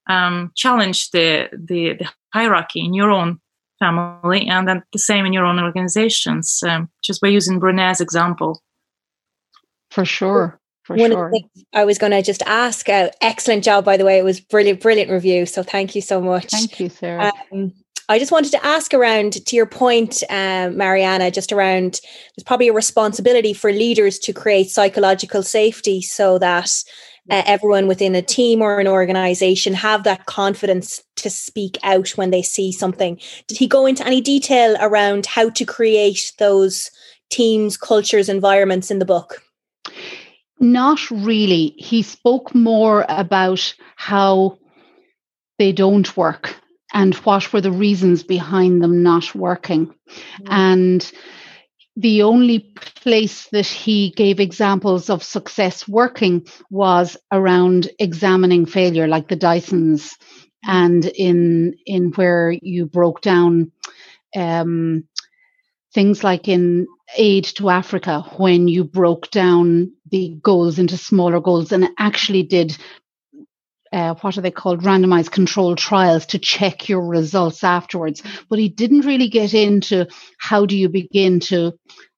um, 0.09 0.51
challenge 0.55 1.11
the, 1.11 1.49
the 1.53 1.93
the 1.99 2.09
hierarchy 2.33 2.83
in 2.83 2.93
your 2.93 3.11
own 3.11 3.39
family 3.79 4.47
and 4.47 4.67
then 4.67 4.83
the 4.93 4.99
same 4.99 5.25
in 5.25 5.33
your 5.33 5.45
own 5.45 5.59
organizations 5.59 6.61
um, 6.67 6.89
just 7.01 7.21
by 7.21 7.27
using 7.27 7.59
brene's 7.59 8.01
example 8.01 8.61
for 9.89 10.05
sure 10.05 10.59
for 10.89 10.95
One 10.95 11.11
sure. 11.11 11.31
I 11.71 11.85
was 11.85 11.99
going 11.99 12.13
to 12.13 12.23
just 12.23 12.41
ask. 12.47 12.89
Uh, 12.89 13.11
excellent 13.21 13.63
job, 13.63 13.85
by 13.85 13.95
the 13.95 14.05
way. 14.05 14.17
It 14.17 14.23
was 14.23 14.39
brilliant, 14.39 14.81
brilliant 14.81 15.11
review. 15.11 15.45
So 15.45 15.61
thank 15.61 15.93
you 15.93 16.01
so 16.01 16.19
much. 16.19 16.49
Thank 16.49 16.79
you, 16.79 16.89
Sarah. 16.89 17.31
Um, 17.51 17.73
I 18.09 18.17
just 18.17 18.31
wanted 18.31 18.51
to 18.53 18.65
ask 18.65 18.91
around 18.95 19.33
to 19.33 19.55
your 19.55 19.67
point, 19.67 20.23
um, 20.31 20.75
Mariana, 20.75 21.29
just 21.29 21.51
around 21.51 22.01
there's 22.35 22.43
probably 22.43 22.69
a 22.69 22.73
responsibility 22.73 23.53
for 23.53 23.71
leaders 23.71 24.17
to 24.19 24.33
create 24.33 24.71
psychological 24.71 25.43
safety 25.43 26.01
so 26.01 26.39
that 26.39 26.71
uh, 27.29 27.43
everyone 27.45 27.87
within 27.87 28.15
a 28.15 28.21
team 28.21 28.61
or 28.61 28.79
an 28.79 28.87
organization 28.87 29.73
have 29.73 30.03
that 30.03 30.25
confidence 30.25 31.01
to 31.17 31.29
speak 31.29 31.77
out 31.83 32.09
when 32.09 32.31
they 32.31 32.41
see 32.41 32.71
something. 32.71 33.19
Did 33.47 33.57
he 33.57 33.67
go 33.67 33.85
into 33.85 34.05
any 34.05 34.21
detail 34.21 34.75
around 34.79 35.25
how 35.25 35.49
to 35.49 35.65
create 35.65 36.33
those 36.39 36.89
teams, 37.29 37.77
cultures, 37.77 38.29
environments 38.29 38.91
in 38.91 38.99
the 38.99 39.05
book? 39.05 39.43
Not 40.59 41.09
really. 41.09 41.73
He 41.77 42.01
spoke 42.01 42.53
more 42.53 43.05
about 43.07 43.73
how 43.95 44.57
they 45.57 45.71
don't 45.71 46.17
work 46.17 46.55
and 46.93 47.15
what 47.15 47.53
were 47.53 47.61
the 47.61 47.71
reasons 47.71 48.23
behind 48.23 48.81
them 48.81 49.03
not 49.03 49.35
working. 49.35 49.93
Mm. 50.41 50.47
And 50.49 51.11
the 51.99 52.23
only 52.23 52.59
place 53.03 53.49
that 53.51 53.67
he 53.67 54.11
gave 54.11 54.39
examples 54.39 55.09
of 55.09 55.23
success 55.23 55.87
working 55.87 56.47
was 56.71 57.17
around 57.31 57.89
examining 57.99 58.65
failure, 58.65 59.07
like 59.07 59.27
the 59.27 59.35
Dysons, 59.37 60.13
and 60.63 61.05
in 61.05 61.75
in 61.85 62.11
where 62.13 62.51
you 62.61 62.85
broke 62.85 63.21
down 63.21 63.71
um, 64.35 65.05
things 65.93 66.23
like 66.23 66.47
in 66.47 66.87
aid 67.17 67.45
to 67.45 67.69
Africa, 67.69 68.21
when 68.37 68.67
you 68.69 68.85
broke 68.85 69.29
down 69.31 69.91
the 70.11 70.37
goals 70.41 70.79
into 70.79 70.97
smaller 70.97 71.41
goals 71.41 71.71
and 71.73 71.89
actually 71.99 72.43
did 72.43 72.77
uh, 73.91 74.13
what 74.15 74.37
are 74.37 74.41
they 74.41 74.51
called 74.51 74.83
randomized 74.83 75.31
controlled 75.31 75.77
trials 75.77 76.25
to 76.25 76.39
check 76.39 76.89
your 76.89 77.05
results 77.05 77.63
afterwards 77.63 78.21
but 78.49 78.59
he 78.59 78.69
didn't 78.69 79.05
really 79.05 79.27
get 79.27 79.53
into 79.53 80.07
how 80.37 80.65
do 80.65 80.77
you 80.77 80.89
begin 80.89 81.39
to 81.39 81.71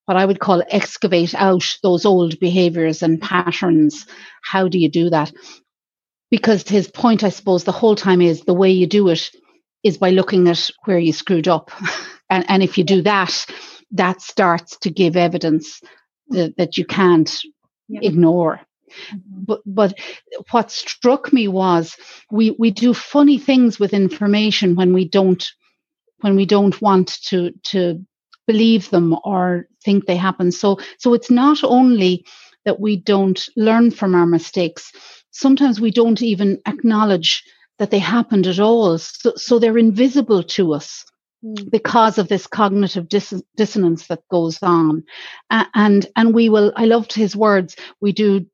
what 0.05 0.17
i 0.17 0.26
would 0.26 0.39
call 0.39 0.63
excavate 0.69 1.34
out 1.36 1.78
those 1.84 2.05
old 2.05 2.39
behaviors 2.39 3.01
and 3.01 3.22
patterns 3.22 4.05
how 4.43 4.67
do 4.67 4.78
you 4.78 4.89
do 4.89 5.09
that 5.09 5.32
because 6.30 6.67
his 6.67 6.89
point 6.89 7.24
i 7.24 7.30
suppose 7.30 7.63
the 7.63 7.72
whole 7.72 7.95
time 7.95 8.22
is 8.22 8.41
the 8.41 8.53
way 8.53 8.72
you 8.72 8.88
do 8.88 9.07
it 9.09 9.30
is 9.84 9.97
by 9.97 10.11
looking 10.11 10.47
at 10.47 10.69
where 10.86 10.99
you 10.99 11.13
screwed 11.13 11.47
up 11.47 11.72
and, 12.30 12.45
and 12.49 12.63
if 12.63 12.78
you 12.78 12.84
do 12.84 13.01
that 13.01 13.45
that 13.91 14.22
starts 14.22 14.78
to 14.78 14.89
give 14.89 15.15
evidence 15.17 15.82
that, 16.30 16.55
that 16.57 16.78
you 16.78 16.86
can't 16.86 17.41
yeah. 17.88 17.99
ignore. 18.03 18.61
But 19.25 19.61
but 19.65 19.97
what 20.51 20.71
struck 20.71 21.33
me 21.33 21.47
was 21.47 21.95
we 22.31 22.51
we 22.51 22.71
do 22.71 22.93
funny 22.93 23.37
things 23.37 23.79
with 23.79 23.93
information 23.93 24.75
when 24.75 24.93
we 24.93 25.07
don't 25.07 25.43
when 26.21 26.35
we 26.35 26.45
don't 26.45 26.81
want 26.81 27.21
to 27.29 27.51
to 27.71 28.05
believe 28.47 28.89
them 28.89 29.15
or 29.23 29.67
think 29.83 30.05
they 30.05 30.15
happen. 30.15 30.51
So 30.51 30.79
so 30.97 31.13
it's 31.13 31.31
not 31.31 31.63
only 31.63 32.25
that 32.65 32.79
we 32.79 32.95
don't 32.95 33.41
learn 33.55 33.91
from 33.91 34.15
our 34.15 34.25
mistakes. 34.25 34.91
Sometimes 35.31 35.79
we 35.79 35.91
don't 35.91 36.21
even 36.21 36.59
acknowledge 36.67 37.43
that 37.79 37.89
they 37.89 37.99
happened 37.99 38.45
at 38.47 38.59
all. 38.59 38.97
So, 38.97 39.33
so 39.35 39.57
they're 39.57 39.77
invisible 39.77 40.43
to 40.43 40.73
us 40.73 41.03
mm. 41.43 41.69
because 41.71 42.17
of 42.17 42.27
this 42.27 42.45
cognitive 42.47 43.09
dis- 43.09 43.43
dissonance 43.57 44.07
that 44.07 44.21
goes 44.29 44.59
on. 44.61 45.03
Uh, 45.49 45.65
and 45.73 46.05
and 46.15 46.33
we 46.33 46.49
will. 46.49 46.71
I 46.75 46.85
loved 46.85 47.13
his 47.13 47.35
words. 47.35 47.75
We 47.99 48.11
do 48.11 48.45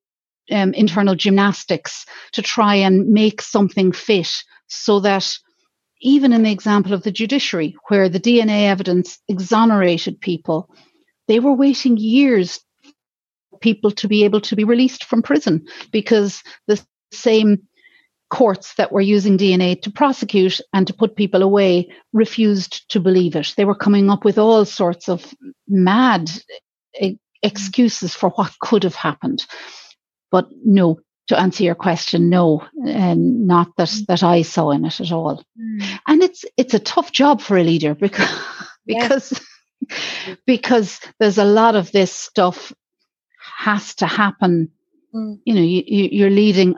um, 0.52 0.74
internal 0.74 1.16
gymnastics 1.16 2.06
to 2.34 2.42
try 2.42 2.76
and 2.76 3.10
make 3.10 3.42
something 3.42 3.92
fit 3.92 4.44
so 4.68 5.00
that 5.00 5.38
even 6.02 6.34
in 6.34 6.44
the 6.44 6.52
example 6.52 6.94
of 6.94 7.04
the 7.04 7.12
judiciary, 7.12 7.76
where 7.88 8.10
the 8.10 8.20
DNA 8.20 8.68
evidence 8.68 9.20
exonerated 9.28 10.22
people, 10.22 10.70
they 11.28 11.40
were 11.40 11.54
waiting 11.54 11.98
years 11.98 12.60
people 13.62 13.92
to 13.92 14.08
be 14.08 14.24
able 14.24 14.42
to 14.42 14.56
be 14.56 14.64
released 14.64 15.04
from 15.06 15.24
prison 15.24 15.66
because 15.92 16.44
the 16.68 16.80
same 17.12 17.68
courts 18.30 18.76
that 18.76 18.92
were 18.92 19.02
using 19.02 19.38
DNA 19.38 19.82
to 19.82 19.92
prosecute 19.92 20.60
and 20.74 20.86
to 20.88 20.94
put 20.94 21.16
people 21.16 21.42
away 21.42 21.90
refused 22.14 22.90
to 22.90 23.00
believe 23.00 23.36
it. 23.36 23.54
They 23.56 23.66
were 23.66 23.76
coming 23.76 24.10
up 24.10 24.26
with 24.26 24.38
all 24.38 24.66
sorts 24.66 25.08
of 25.08 25.34
mad 25.68 26.30
eh, 27.00 27.14
excuses 27.42 28.14
for 28.14 28.30
what 28.32 28.52
could 28.60 28.84
have 28.84 28.96
happened. 28.96 29.46
But 30.32 30.50
no, 30.64 31.00
to 31.28 31.40
answer 31.40 31.64
your 31.64 31.76
question, 31.76 32.30
no, 32.30 32.66
and 32.86 33.48
not 33.48 33.76
that 33.78 33.90
mm. 33.90 34.06
that 34.08 34.24
I 34.24 34.42
saw 34.42 34.72
in 34.72 34.86
it 34.86 35.00
at 35.00 35.12
all. 35.12 35.44
Mm. 35.60 36.00
And 36.08 36.24
it's 36.24 36.46
it's 36.56 36.74
a 36.74 36.80
tough 36.80 37.12
job 37.12 37.42
for 37.42 37.58
a 37.58 37.64
leader 37.64 37.96
because 37.96 38.40
because 38.86 39.42
because 40.46 41.00
there's 41.20 41.38
a 41.38 41.46
lot 41.46 41.76
of 41.76 41.92
this 41.92 42.12
stuff 42.12 42.74
has 43.58 43.96
to 43.96 44.08
happen. 44.08 44.72
Mm. 45.14 45.40
You 45.46 45.54
know, 45.54 45.62
you, 45.62 45.84
you're 45.88 46.30
leading 46.30 46.76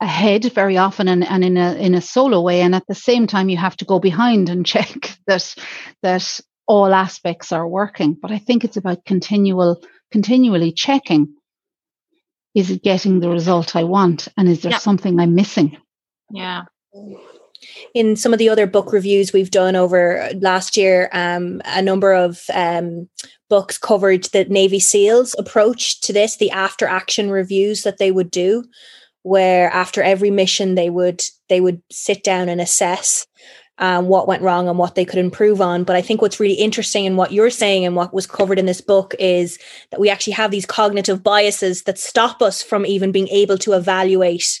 ahead 0.00 0.44
very 0.52 0.76
often, 0.76 1.08
and, 1.08 1.24
and 1.24 1.44
in 1.44 1.56
a 1.56 1.74
in 1.74 1.94
a 1.94 2.00
solo 2.00 2.40
way, 2.40 2.60
and 2.60 2.74
at 2.74 2.86
the 2.86 2.94
same 2.94 3.26
time, 3.26 3.48
you 3.48 3.56
have 3.56 3.76
to 3.78 3.84
go 3.84 3.98
behind 3.98 4.48
and 4.48 4.64
check 4.74 5.18
that 5.26 5.54
that 6.02 6.40
all 6.66 6.94
aspects 6.94 7.50
are 7.50 7.66
working. 7.66 8.14
But 8.14 8.30
I 8.30 8.38
think 8.38 8.62
it's 8.62 8.76
about 8.76 9.04
continual 9.04 9.82
continually 10.12 10.72
checking 10.72 11.34
is 12.54 12.70
it 12.70 12.82
getting 12.82 13.20
the 13.20 13.28
result 13.28 13.76
I 13.76 13.84
want? 13.84 14.28
And 14.36 14.48
is 14.48 14.62
there 14.62 14.72
yeah. 14.72 14.78
something 14.78 15.18
I'm 15.18 15.34
missing? 15.34 15.76
Yeah. 16.30 16.64
In 17.94 18.16
some 18.16 18.32
of 18.32 18.38
the 18.38 18.48
other 18.48 18.66
book 18.66 18.92
reviews 18.92 19.32
we've 19.32 19.50
done 19.50 19.76
over 19.76 20.28
last 20.40 20.76
year, 20.76 21.08
um, 21.12 21.60
a 21.64 21.82
number 21.82 22.12
of 22.12 22.40
um, 22.52 23.08
books 23.48 23.78
covered 23.78 24.24
the 24.24 24.44
Navy 24.46 24.80
SEALs 24.80 25.34
approach 25.38 26.00
to 26.02 26.12
this, 26.12 26.36
the 26.36 26.50
after 26.50 26.86
action 26.86 27.30
reviews 27.30 27.82
that 27.82 27.98
they 27.98 28.10
would 28.10 28.30
do, 28.30 28.64
where 29.22 29.70
after 29.70 30.02
every 30.02 30.30
mission 30.30 30.74
they 30.74 30.88
would 30.88 31.22
they 31.48 31.60
would 31.60 31.82
sit 31.90 32.24
down 32.24 32.48
and 32.48 32.60
assess 32.60 33.26
um, 33.80 34.08
what 34.08 34.28
went 34.28 34.42
wrong 34.42 34.68
and 34.68 34.78
what 34.78 34.94
they 34.94 35.04
could 35.04 35.18
improve 35.18 35.60
on. 35.60 35.84
But 35.84 35.96
I 35.96 36.02
think 36.02 36.22
what's 36.22 36.38
really 36.38 36.54
interesting 36.54 37.06
in 37.06 37.16
what 37.16 37.32
you're 37.32 37.50
saying 37.50 37.84
and 37.84 37.96
what 37.96 38.14
was 38.14 38.26
covered 38.26 38.58
in 38.58 38.66
this 38.66 38.80
book 38.80 39.14
is 39.18 39.58
that 39.90 39.98
we 39.98 40.10
actually 40.10 40.34
have 40.34 40.50
these 40.50 40.66
cognitive 40.66 41.22
biases 41.22 41.82
that 41.84 41.98
stop 41.98 42.42
us 42.42 42.62
from 42.62 42.86
even 42.86 43.10
being 43.10 43.28
able 43.28 43.58
to 43.58 43.72
evaluate 43.72 44.60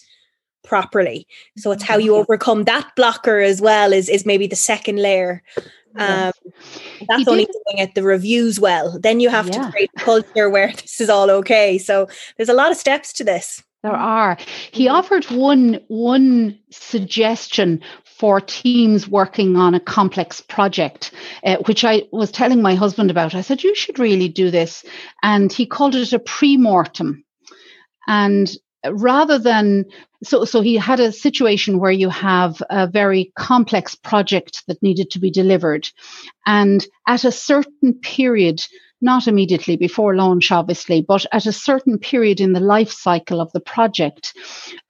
properly. 0.64 1.26
So 1.58 1.70
it's 1.70 1.82
how 1.82 1.98
you 1.98 2.16
overcome 2.16 2.64
that 2.64 2.90
blocker 2.96 3.40
as 3.40 3.60
well 3.60 3.92
is 3.92 4.08
is 4.08 4.26
maybe 4.26 4.46
the 4.46 4.56
second 4.56 5.00
layer. 5.00 5.42
Um, 5.96 6.30
that's 7.08 7.26
only 7.26 7.46
doing 7.46 7.78
it 7.78 7.94
the 7.94 8.02
reviews 8.02 8.60
well. 8.60 8.98
Then 9.00 9.18
you 9.20 9.28
have 9.28 9.48
yeah. 9.48 9.64
to 9.64 9.70
create 9.70 9.90
a 9.96 10.00
culture 10.00 10.48
where 10.48 10.72
this 10.80 11.00
is 11.00 11.10
all 11.10 11.30
okay. 11.30 11.78
So 11.78 12.08
there's 12.36 12.48
a 12.48 12.54
lot 12.54 12.70
of 12.70 12.76
steps 12.76 13.12
to 13.14 13.24
this. 13.24 13.62
There 13.82 13.92
are. 13.92 14.36
He 14.72 14.88
offered 14.88 15.24
one 15.30 15.80
one 15.88 16.58
suggestion 16.70 17.82
for 18.20 18.38
teams 18.38 19.08
working 19.08 19.56
on 19.56 19.74
a 19.74 19.80
complex 19.80 20.42
project, 20.42 21.10
uh, 21.42 21.56
which 21.64 21.86
I 21.86 22.02
was 22.12 22.30
telling 22.30 22.60
my 22.60 22.74
husband 22.74 23.10
about. 23.10 23.34
I 23.34 23.40
said, 23.40 23.64
You 23.64 23.74
should 23.74 23.98
really 23.98 24.28
do 24.28 24.50
this. 24.50 24.84
And 25.22 25.50
he 25.50 25.64
called 25.64 25.94
it 25.94 26.12
a 26.12 26.18
pre 26.18 26.58
mortem. 26.58 27.24
And 28.06 28.50
rather 28.90 29.38
than 29.38 29.86
so 30.22 30.44
so 30.44 30.60
he 30.60 30.76
had 30.76 31.00
a 31.00 31.12
situation 31.12 31.78
where 31.78 31.90
you 31.90 32.10
have 32.10 32.62
a 32.68 32.86
very 32.86 33.32
complex 33.38 33.94
project 33.94 34.64
that 34.66 34.82
needed 34.82 35.10
to 35.10 35.18
be 35.18 35.30
delivered 35.30 35.88
and 36.46 36.86
at 37.06 37.24
a 37.24 37.32
certain 37.32 37.94
period 38.02 38.62
not 39.02 39.28
immediately 39.28 39.76
before 39.76 40.16
launch 40.16 40.50
obviously 40.50 41.02
but 41.02 41.26
at 41.32 41.44
a 41.44 41.52
certain 41.52 41.98
period 41.98 42.40
in 42.40 42.54
the 42.54 42.66
life 42.74 42.90
cycle 42.90 43.38
of 43.38 43.52
the 43.52 43.60
project 43.60 44.32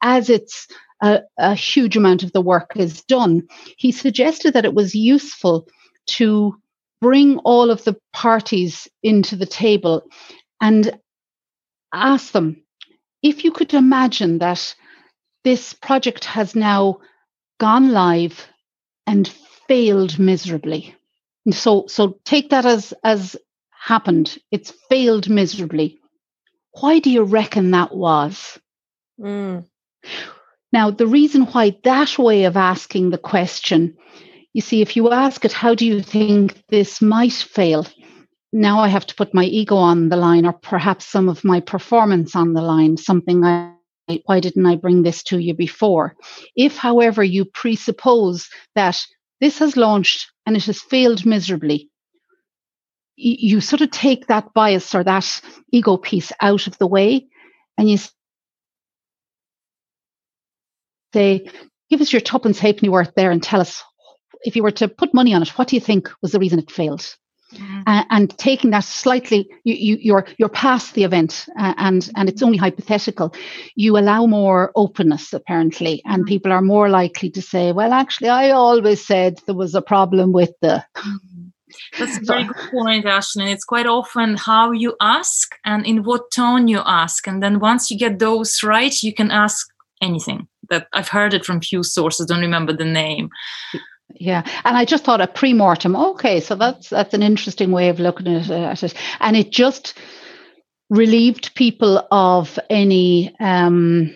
as 0.02 0.30
it's 0.30 0.68
a, 1.02 1.20
a 1.38 1.54
huge 1.54 1.96
amount 1.96 2.22
of 2.22 2.32
the 2.32 2.40
work 2.40 2.72
is 2.76 3.02
done 3.04 3.42
he 3.76 3.92
suggested 3.92 4.54
that 4.54 4.64
it 4.64 4.74
was 4.74 4.94
useful 4.94 5.66
to 6.06 6.54
bring 7.00 7.38
all 7.38 7.70
of 7.70 7.82
the 7.84 7.96
parties 8.12 8.88
into 9.02 9.36
the 9.36 9.46
table 9.46 10.02
and 10.60 10.98
ask 11.92 12.32
them 12.32 12.62
if 13.22 13.44
you 13.44 13.50
could 13.50 13.74
imagine 13.74 14.38
that 14.38 14.74
this 15.44 15.72
project 15.72 16.24
has 16.24 16.54
now 16.54 16.98
gone 17.58 17.92
live 17.92 18.46
and 19.06 19.28
failed 19.68 20.18
miserably. 20.18 20.94
So, 21.50 21.86
so 21.88 22.18
take 22.24 22.50
that 22.50 22.66
as 22.66 22.92
as 23.02 23.36
happened. 23.70 24.38
It's 24.50 24.72
failed 24.88 25.28
miserably. 25.28 25.98
Why 26.80 26.98
do 26.98 27.10
you 27.10 27.22
reckon 27.24 27.70
that 27.72 27.94
was? 27.94 28.58
Mm. 29.18 29.64
Now, 30.72 30.90
the 30.90 31.06
reason 31.06 31.42
why 31.46 31.76
that 31.84 32.18
way 32.18 32.44
of 32.44 32.56
asking 32.56 33.10
the 33.10 33.18
question, 33.18 33.96
you 34.52 34.60
see, 34.60 34.82
if 34.82 34.96
you 34.96 35.10
ask 35.10 35.44
it, 35.44 35.52
how 35.52 35.74
do 35.74 35.86
you 35.86 36.02
think 36.02 36.62
this 36.68 37.02
might 37.02 37.32
fail? 37.32 37.86
now 38.52 38.80
I 38.80 38.88
have 38.88 39.06
to 39.06 39.14
put 39.14 39.34
my 39.34 39.44
ego 39.44 39.76
on 39.76 40.08
the 40.08 40.16
line 40.16 40.44
or 40.44 40.52
perhaps 40.52 41.06
some 41.06 41.28
of 41.28 41.44
my 41.44 41.60
performance 41.60 42.34
on 42.34 42.52
the 42.52 42.62
line, 42.62 42.96
something 42.96 43.44
I 43.44 43.74
why 44.24 44.40
didn't 44.40 44.66
I 44.66 44.74
bring 44.74 45.04
this 45.04 45.22
to 45.24 45.38
you 45.38 45.54
before? 45.54 46.16
If, 46.56 46.76
however, 46.76 47.22
you 47.22 47.44
presuppose 47.44 48.48
that 48.74 48.98
this 49.40 49.60
has 49.60 49.76
launched 49.76 50.32
and 50.44 50.56
it 50.56 50.64
has 50.64 50.80
failed 50.80 51.24
miserably, 51.24 51.88
you 53.14 53.60
sort 53.60 53.82
of 53.82 53.92
take 53.92 54.26
that 54.26 54.52
bias 54.52 54.96
or 54.96 55.04
that 55.04 55.40
ego 55.70 55.96
piece 55.96 56.32
out 56.40 56.66
of 56.66 56.76
the 56.78 56.88
way 56.88 57.28
and 57.78 57.88
you 57.88 57.98
say, 61.12 61.50
give 61.90 62.00
us 62.00 62.12
your 62.12 62.20
tuppence 62.20 62.58
halfpenny 62.58 62.88
worth 62.88 63.12
there 63.16 63.30
and 63.30 63.42
tell 63.42 63.60
us 63.60 63.82
if 64.42 64.56
you 64.56 64.62
were 64.62 64.70
to 64.70 64.88
put 64.88 65.14
money 65.14 65.34
on 65.34 65.42
it, 65.42 65.50
what 65.50 65.68
do 65.68 65.76
you 65.76 65.80
think 65.80 66.10
was 66.22 66.32
the 66.32 66.38
reason 66.38 66.58
it 66.58 66.70
failed? 66.70 67.16
Mm-hmm. 67.54 67.80
Uh, 67.86 68.04
and 68.10 68.38
taking 68.38 68.70
that 68.70 68.84
slightly, 68.84 69.48
you, 69.64 69.74
you, 69.74 69.98
you're 70.00 70.26
you're 70.38 70.48
past 70.48 70.94
the 70.94 71.02
event, 71.02 71.46
uh, 71.58 71.74
and 71.78 72.08
and 72.14 72.28
it's 72.28 72.42
only 72.42 72.56
hypothetical. 72.56 73.34
You 73.74 73.98
allow 73.98 74.26
more 74.26 74.70
openness, 74.76 75.32
apparently, 75.32 76.00
and 76.04 76.22
mm-hmm. 76.22 76.28
people 76.28 76.52
are 76.52 76.62
more 76.62 76.88
likely 76.88 77.28
to 77.30 77.42
say, 77.42 77.72
"Well, 77.72 77.92
actually, 77.92 78.28
I 78.28 78.50
always 78.50 79.04
said 79.04 79.40
there 79.46 79.56
was 79.56 79.74
a 79.74 79.82
problem 79.82 80.30
with 80.30 80.52
the." 80.62 80.84
Mm-hmm. 80.96 81.48
That's 81.98 82.18
a 82.18 82.20
very 82.24 82.44
good 82.44 82.70
point, 82.70 83.06
Ashleigh. 83.06 83.50
It's 83.50 83.64
quite 83.64 83.86
often 83.86 84.36
how 84.36 84.70
you 84.70 84.94
ask 85.00 85.56
and 85.64 85.84
in 85.84 86.04
what 86.04 86.30
tone 86.30 86.68
you 86.68 86.82
ask, 86.86 87.26
and 87.26 87.42
then 87.42 87.58
once 87.58 87.90
you 87.90 87.98
get 87.98 88.20
those 88.20 88.62
right, 88.62 88.94
you 89.02 89.12
can 89.12 89.32
ask 89.32 89.66
anything. 90.00 90.46
That 90.70 90.86
I've 90.92 91.08
heard 91.08 91.34
it 91.34 91.44
from 91.44 91.60
few 91.60 91.82
sources. 91.82 92.26
Don't 92.26 92.40
remember 92.40 92.72
the 92.72 92.84
name. 92.84 93.30
Yeah, 94.14 94.42
and 94.64 94.76
I 94.76 94.84
just 94.84 95.04
thought 95.04 95.20
a 95.20 95.26
pre-mortem. 95.26 95.94
Okay, 95.94 96.40
so 96.40 96.54
that's 96.54 96.88
that's 96.88 97.14
an 97.14 97.22
interesting 97.22 97.70
way 97.70 97.88
of 97.88 98.00
looking 98.00 98.28
at, 98.28 98.50
at 98.50 98.82
it, 98.82 98.94
and 99.20 99.36
it 99.36 99.50
just 99.50 99.94
relieved 100.88 101.54
people 101.54 102.06
of 102.10 102.58
any, 102.68 103.34
um, 103.38 104.12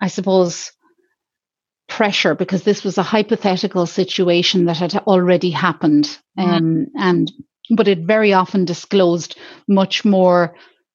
I 0.00 0.08
suppose, 0.08 0.72
pressure 1.88 2.34
because 2.34 2.62
this 2.62 2.82
was 2.82 2.98
a 2.98 3.02
hypothetical 3.02 3.86
situation 3.86 4.64
that 4.64 4.78
had 4.78 4.96
already 4.96 5.50
happened, 5.50 6.18
mm-hmm. 6.38 6.50
um, 6.50 6.86
and 6.98 7.32
but 7.70 7.88
it 7.88 8.00
very 8.00 8.32
often 8.32 8.64
disclosed 8.64 9.36
much 9.68 10.04
more 10.04 10.54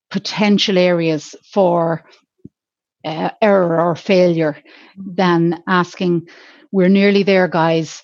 potential 0.09 0.77
areas 0.77 1.35
for 1.53 2.03
uh, 3.05 3.31
error 3.41 3.79
or 3.81 3.95
failure 3.95 4.57
mm-hmm. 4.97 5.15
than 5.15 5.63
asking, 5.67 6.27
"We're 6.71 6.89
nearly 6.89 7.23
there, 7.23 7.47
guys." 7.47 8.03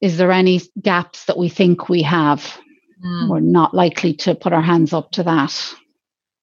is 0.00 0.16
there 0.16 0.32
any 0.32 0.60
gaps 0.80 1.26
that 1.26 1.36
we 1.36 1.48
think 1.48 1.88
we 1.88 2.02
have? 2.02 2.58
Mm. 3.04 3.28
We're 3.28 3.40
not 3.40 3.74
likely 3.74 4.14
to 4.14 4.34
put 4.34 4.52
our 4.52 4.62
hands 4.62 4.92
up 4.92 5.10
to 5.12 5.22
that. 5.24 5.74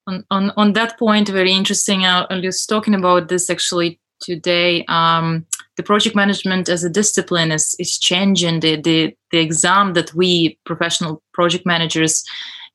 On, 0.06 0.24
on, 0.30 0.52
on 0.56 0.72
that 0.72 0.98
point, 0.98 1.28
very 1.28 1.52
interesting. 1.52 2.04
I 2.04 2.26
was 2.30 2.64
talking 2.66 2.94
about 2.94 3.28
this 3.28 3.50
actually 3.50 4.00
today. 4.20 4.84
Um, 4.86 5.46
the 5.76 5.82
project 5.82 6.16
management 6.16 6.68
as 6.68 6.82
a 6.82 6.90
discipline 6.90 7.52
is, 7.52 7.76
is 7.78 7.98
changing. 7.98 8.60
The, 8.60 8.80
the, 8.80 9.16
the 9.30 9.38
exam 9.38 9.92
that 9.94 10.14
we 10.14 10.58
professional 10.64 11.22
project 11.34 11.66
managers 11.66 12.24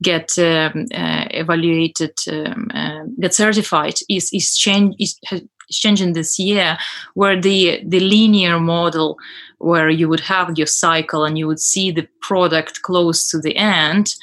get 0.03 0.37
um, 0.37 0.85
uh, 0.93 1.25
evaluated, 1.31 2.13
um, 2.31 2.69
uh, 2.73 3.03
get 3.19 3.33
certified 3.33 3.95
is 4.09 4.29
is 4.31 4.55
change 4.55 4.95
is, 4.99 5.19
changing 5.71 6.13
this 6.13 6.37
year, 6.37 6.77
where 7.15 7.39
the 7.39 7.81
the 7.85 7.99
linear 7.99 8.59
model, 8.59 9.17
where 9.57 9.89
you 9.89 10.07
would 10.09 10.19
have 10.19 10.57
your 10.57 10.67
cycle 10.67 11.25
and 11.25 11.37
you 11.37 11.47
would 11.47 11.59
see 11.59 11.91
the 11.91 12.07
product 12.21 12.81
close 12.83 13.29
to 13.29 13.39
the 13.39 13.55
end, 13.55 14.13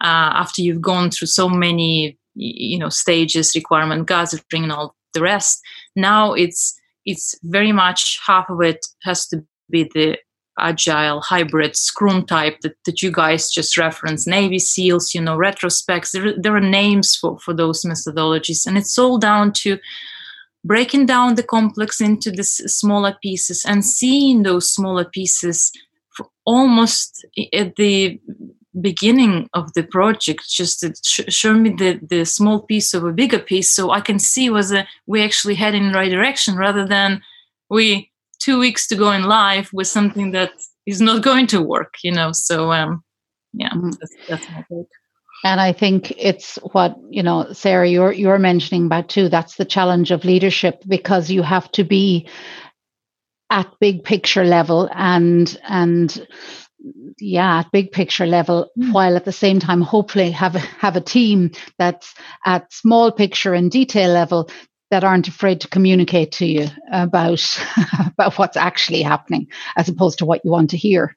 uh, 0.00 0.30
after 0.34 0.60
you've 0.60 0.82
gone 0.82 1.10
through 1.10 1.28
so 1.28 1.48
many 1.48 2.18
you 2.34 2.78
know 2.78 2.90
stages, 2.90 3.52
requirement 3.54 4.06
gathering, 4.06 4.64
and 4.64 4.72
all 4.72 4.94
the 5.14 5.22
rest. 5.22 5.60
Now 5.96 6.34
it's 6.34 6.78
it's 7.06 7.34
very 7.42 7.72
much 7.72 8.20
half 8.26 8.50
of 8.50 8.60
it 8.60 8.84
has 9.02 9.26
to 9.28 9.42
be 9.70 9.90
the 9.94 10.18
agile 10.60 11.20
hybrid 11.20 11.76
scrum 11.76 12.24
type 12.26 12.60
that, 12.60 12.76
that 12.84 13.02
you 13.02 13.10
guys 13.10 13.50
just 13.50 13.76
reference 13.76 14.26
navy 14.26 14.58
seals 14.58 15.14
you 15.14 15.20
know 15.20 15.36
retrospects. 15.36 16.12
There, 16.12 16.34
there 16.36 16.56
are 16.56 16.60
names 16.60 17.16
for, 17.16 17.38
for 17.38 17.54
those 17.54 17.84
methodologies. 17.84 18.66
And 18.66 18.76
it's 18.76 18.98
all 18.98 19.18
down 19.18 19.52
to 19.64 19.78
breaking 20.64 21.06
down 21.06 21.34
the 21.34 21.42
complex 21.42 22.00
into 22.00 22.30
the 22.30 22.44
smaller 22.44 23.16
pieces 23.22 23.64
and 23.66 23.84
seeing 23.84 24.42
those 24.42 24.70
smaller 24.70 25.04
pieces 25.04 25.72
almost 26.44 27.24
at 27.52 27.76
the 27.76 28.20
beginning 28.80 29.48
of 29.54 29.72
the 29.74 29.82
project. 29.82 30.48
Just 30.48 30.80
to 30.80 30.94
sh- 31.04 31.32
show 31.32 31.54
me 31.54 31.70
the, 31.70 32.00
the 32.02 32.24
small 32.24 32.62
piece 32.62 32.94
of 32.94 33.04
a 33.04 33.12
bigger 33.12 33.38
piece 33.38 33.70
so 33.70 33.90
i 33.90 34.00
can 34.00 34.18
see 34.18 34.50
whether 34.50 34.86
we 35.06 35.22
actually 35.22 35.54
head 35.54 35.74
in 35.74 35.88
the 35.88 35.94
right 35.94 36.10
direction 36.10 36.56
rather 36.56 36.86
than 36.86 37.22
we 37.70 38.10
two 38.38 38.58
weeks 38.58 38.86
to 38.86 38.96
go 38.96 39.12
in 39.12 39.24
live 39.24 39.70
with 39.72 39.86
something 39.86 40.30
that 40.32 40.52
is 40.86 41.00
not 41.00 41.22
going 41.22 41.46
to 41.46 41.60
work 41.60 41.94
you 42.02 42.12
know 42.12 42.32
so 42.32 42.72
um 42.72 43.02
yeah 43.52 43.70
mm-hmm. 43.70 43.90
that's, 43.90 44.14
that's 44.28 44.50
my 44.50 44.64
take 44.70 44.86
and 45.44 45.60
I 45.60 45.72
think 45.72 46.12
it's 46.16 46.56
what, 46.72 46.96
you 47.10 47.22
know, 47.22 47.52
Sarah, 47.52 47.88
you're 47.88 48.12
you're 48.12 48.38
mentioning 48.38 48.86
about 48.86 49.08
too. 49.08 49.28
That's 49.28 49.56
the 49.56 49.64
challenge 49.64 50.10
of 50.10 50.24
leadership 50.24 50.82
because 50.86 51.30
you 51.30 51.42
have 51.42 51.70
to 51.72 51.84
be 51.84 52.28
at 53.50 53.72
big 53.80 54.04
picture 54.04 54.44
level 54.44 54.90
and 54.92 55.56
and 55.68 56.26
yeah, 57.18 57.60
at 57.60 57.72
big 57.72 57.92
picture 57.92 58.26
level, 58.26 58.70
mm. 58.78 58.92
while 58.92 59.16
at 59.16 59.24
the 59.24 59.32
same 59.32 59.60
time 59.60 59.80
hopefully 59.80 60.30
have 60.32 60.54
have 60.54 60.96
a 60.96 61.00
team 61.00 61.52
that's 61.78 62.14
at 62.44 62.72
small 62.72 63.12
picture 63.12 63.54
and 63.54 63.70
detail 63.70 64.10
level 64.10 64.50
that 64.90 65.04
aren't 65.04 65.28
afraid 65.28 65.60
to 65.60 65.68
communicate 65.68 66.32
to 66.32 66.46
you 66.46 66.68
about 66.92 67.60
about 68.00 68.38
what's 68.38 68.56
actually 68.56 69.02
happening 69.02 69.46
as 69.76 69.88
opposed 69.88 70.18
to 70.18 70.26
what 70.26 70.44
you 70.44 70.50
want 70.50 70.70
to 70.70 70.76
hear. 70.76 71.16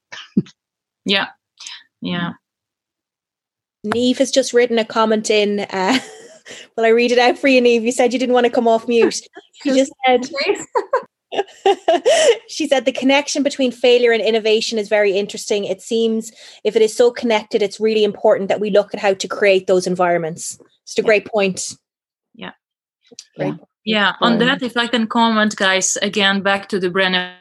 yeah. 1.05 1.27
Yeah. 2.01 2.33
Neve 3.83 4.17
has 4.19 4.31
just 4.31 4.53
written 4.53 4.77
a 4.77 4.85
comment 4.85 5.29
in. 5.29 5.61
Uh, 5.61 5.97
well, 6.77 6.85
I 6.85 6.89
read 6.89 7.11
it 7.11 7.19
out 7.19 7.37
for 7.37 7.47
you, 7.47 7.61
Neve. 7.61 7.83
You 7.83 7.91
said 7.91 8.13
you 8.13 8.19
didn't 8.19 8.33
want 8.33 8.45
to 8.45 8.51
come 8.51 8.67
off 8.67 8.87
mute. 8.87 9.21
She 9.63 9.69
just 9.75 9.93
said. 10.07 10.27
she 12.47 12.67
said 12.67 12.85
the 12.85 12.91
connection 12.91 13.43
between 13.43 13.71
failure 13.71 14.11
and 14.11 14.23
innovation 14.23 14.79
is 14.79 14.89
very 14.89 15.15
interesting. 15.15 15.65
It 15.65 15.83
seems 15.83 16.31
if 16.63 16.75
it 16.75 16.81
is 16.81 16.97
so 16.97 17.11
connected, 17.11 17.61
it's 17.61 17.79
really 17.79 18.03
important 18.03 18.49
that 18.49 18.59
we 18.59 18.71
look 18.71 18.91
at 18.95 18.99
how 18.99 19.13
to 19.13 19.27
create 19.27 19.67
those 19.67 19.85
environments. 19.85 20.59
It's 20.81 20.97
a 20.97 21.03
great 21.03 21.27
point. 21.27 21.77
Yeah. 23.37 23.45
Yeah. 23.45 23.55
yeah. 23.83 24.13
On 24.21 24.37
that, 24.39 24.61
if 24.61 24.77
I 24.77 24.87
can 24.87 25.07
comment, 25.07 25.55
guys, 25.55 25.97
again, 26.01 26.41
back 26.41 26.69
to 26.69 26.79
the 26.79 26.89
Brené 26.89 27.33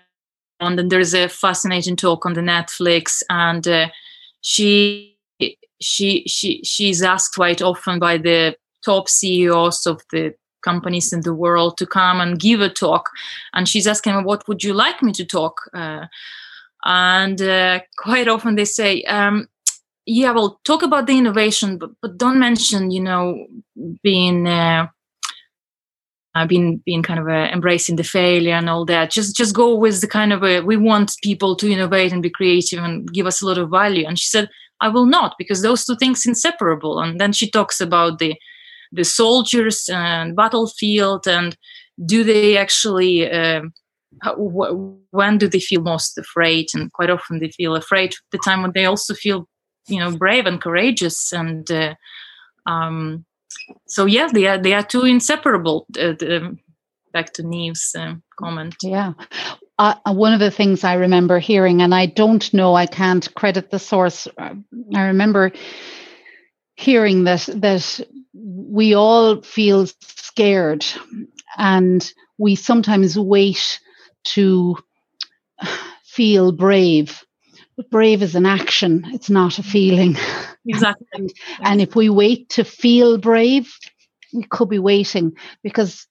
and 0.60 0.78
then 0.78 0.88
there's 0.88 1.14
a 1.14 1.28
fascinating 1.28 1.96
talk 1.96 2.26
on 2.26 2.34
the 2.34 2.40
Netflix, 2.42 3.22
and 3.30 3.66
uh, 3.66 3.88
she 4.42 5.16
she 5.80 6.24
she 6.26 6.62
she's 6.62 7.02
asked 7.02 7.34
quite 7.34 7.62
often 7.62 7.98
by 7.98 8.18
the 8.18 8.56
top 8.84 9.08
CEOs 9.08 9.86
of 9.86 10.02
the 10.12 10.34
companies 10.62 11.12
in 11.12 11.22
the 11.22 11.34
world 11.34 11.78
to 11.78 11.86
come 11.86 12.20
and 12.20 12.38
give 12.38 12.60
a 12.60 12.68
talk, 12.68 13.10
and 13.54 13.68
she's 13.68 13.86
asking, 13.86 14.24
"What 14.24 14.46
would 14.46 14.62
you 14.62 14.74
like 14.74 15.02
me 15.02 15.12
to 15.12 15.24
talk?" 15.24 15.62
Uh, 15.74 16.06
and 16.84 17.40
uh, 17.40 17.80
quite 17.98 18.28
often 18.28 18.54
they 18.54 18.66
say, 18.66 19.02
um, 19.04 19.48
"Yeah, 20.06 20.32
well, 20.32 20.60
talk 20.64 20.82
about 20.82 21.06
the 21.06 21.16
innovation, 21.16 21.78
but 21.78 21.90
but 22.02 22.18
don't 22.18 22.38
mention, 22.38 22.90
you 22.90 23.00
know, 23.00 23.46
being." 24.02 24.46
Uh, 24.46 24.88
uh, 26.34 26.46
been 26.46 26.82
been 26.86 27.02
kind 27.02 27.20
of 27.20 27.28
uh, 27.28 27.48
embracing 27.52 27.96
the 27.96 28.04
failure 28.04 28.54
and 28.54 28.68
all 28.68 28.84
that. 28.84 29.10
Just 29.10 29.36
just 29.36 29.54
go 29.54 29.74
with 29.74 30.00
the 30.00 30.08
kind 30.08 30.32
of 30.32 30.42
a, 30.42 30.60
we 30.60 30.76
want 30.76 31.16
people 31.22 31.56
to 31.56 31.70
innovate 31.70 32.12
and 32.12 32.22
be 32.22 32.30
creative 32.30 32.82
and 32.82 33.10
give 33.12 33.26
us 33.26 33.42
a 33.42 33.46
lot 33.46 33.58
of 33.58 33.70
value. 33.70 34.06
And 34.06 34.18
she 34.18 34.28
said, 34.28 34.48
I 34.80 34.88
will 34.88 35.06
not 35.06 35.34
because 35.38 35.62
those 35.62 35.84
two 35.84 35.96
things 35.96 36.26
inseparable. 36.26 37.00
And 37.00 37.20
then 37.20 37.32
she 37.32 37.50
talks 37.50 37.80
about 37.80 38.18
the 38.18 38.34
the 38.92 39.04
soldiers 39.04 39.88
and 39.92 40.34
battlefield 40.34 41.28
and 41.28 41.56
do 42.06 42.24
they 42.24 42.56
actually 42.56 43.30
how, 44.22 44.34
wh- 44.34 45.12
when 45.12 45.38
do 45.38 45.48
they 45.48 45.60
feel 45.60 45.82
most 45.82 46.18
afraid 46.18 46.66
and 46.74 46.92
quite 46.92 47.10
often 47.10 47.38
they 47.38 47.50
feel 47.50 47.76
afraid 47.76 48.14
the 48.32 48.38
time 48.38 48.62
when 48.62 48.72
they 48.74 48.84
also 48.84 49.14
feel 49.14 49.48
you 49.88 49.98
know 49.98 50.16
brave 50.16 50.46
and 50.46 50.60
courageous 50.60 51.32
and 51.32 51.70
uh, 51.70 51.94
um, 52.66 53.24
so 53.86 54.06
yeah 54.06 54.28
they 54.32 54.46
are 54.46 54.58
they 54.58 54.74
are 54.74 54.82
two 54.82 55.04
inseparable 55.04 55.86
uh, 55.98 56.12
the, 56.18 56.56
back 57.12 57.32
to 57.32 57.42
Neve's 57.42 57.94
uh, 57.98 58.14
comment 58.38 58.76
yeah 58.82 59.12
uh, 59.80 59.94
one 60.12 60.34
of 60.34 60.40
the 60.40 60.50
things 60.50 60.84
I 60.84 60.92
remember 60.92 61.38
hearing, 61.38 61.80
and 61.80 61.94
I 61.94 62.04
don't 62.04 62.52
know, 62.52 62.74
I 62.74 62.84
can't 62.84 63.34
credit 63.34 63.70
the 63.70 63.78
source. 63.78 64.28
Uh, 64.36 64.56
I 64.94 65.06
remember 65.06 65.52
hearing 66.74 67.24
that 67.24 67.48
that 67.56 68.00
we 68.34 68.92
all 68.92 69.40
feel 69.40 69.86
scared, 69.86 70.84
and 71.56 72.12
we 72.36 72.56
sometimes 72.56 73.18
wait 73.18 73.80
to 74.24 74.76
feel 76.04 76.52
brave. 76.52 77.24
Brave 77.90 78.22
is 78.22 78.34
an 78.34 78.46
action; 78.46 79.04
it's 79.08 79.30
not 79.30 79.58
a 79.58 79.62
feeling. 79.62 80.16
Exactly. 80.66 81.06
and, 81.14 81.32
and 81.62 81.80
if 81.80 81.94
we 81.94 82.08
wait 82.10 82.50
to 82.50 82.64
feel 82.64 83.18
brave, 83.18 83.72
we 84.32 84.44
could 84.44 84.68
be 84.68 84.78
waiting 84.78 85.32
because 85.62 86.06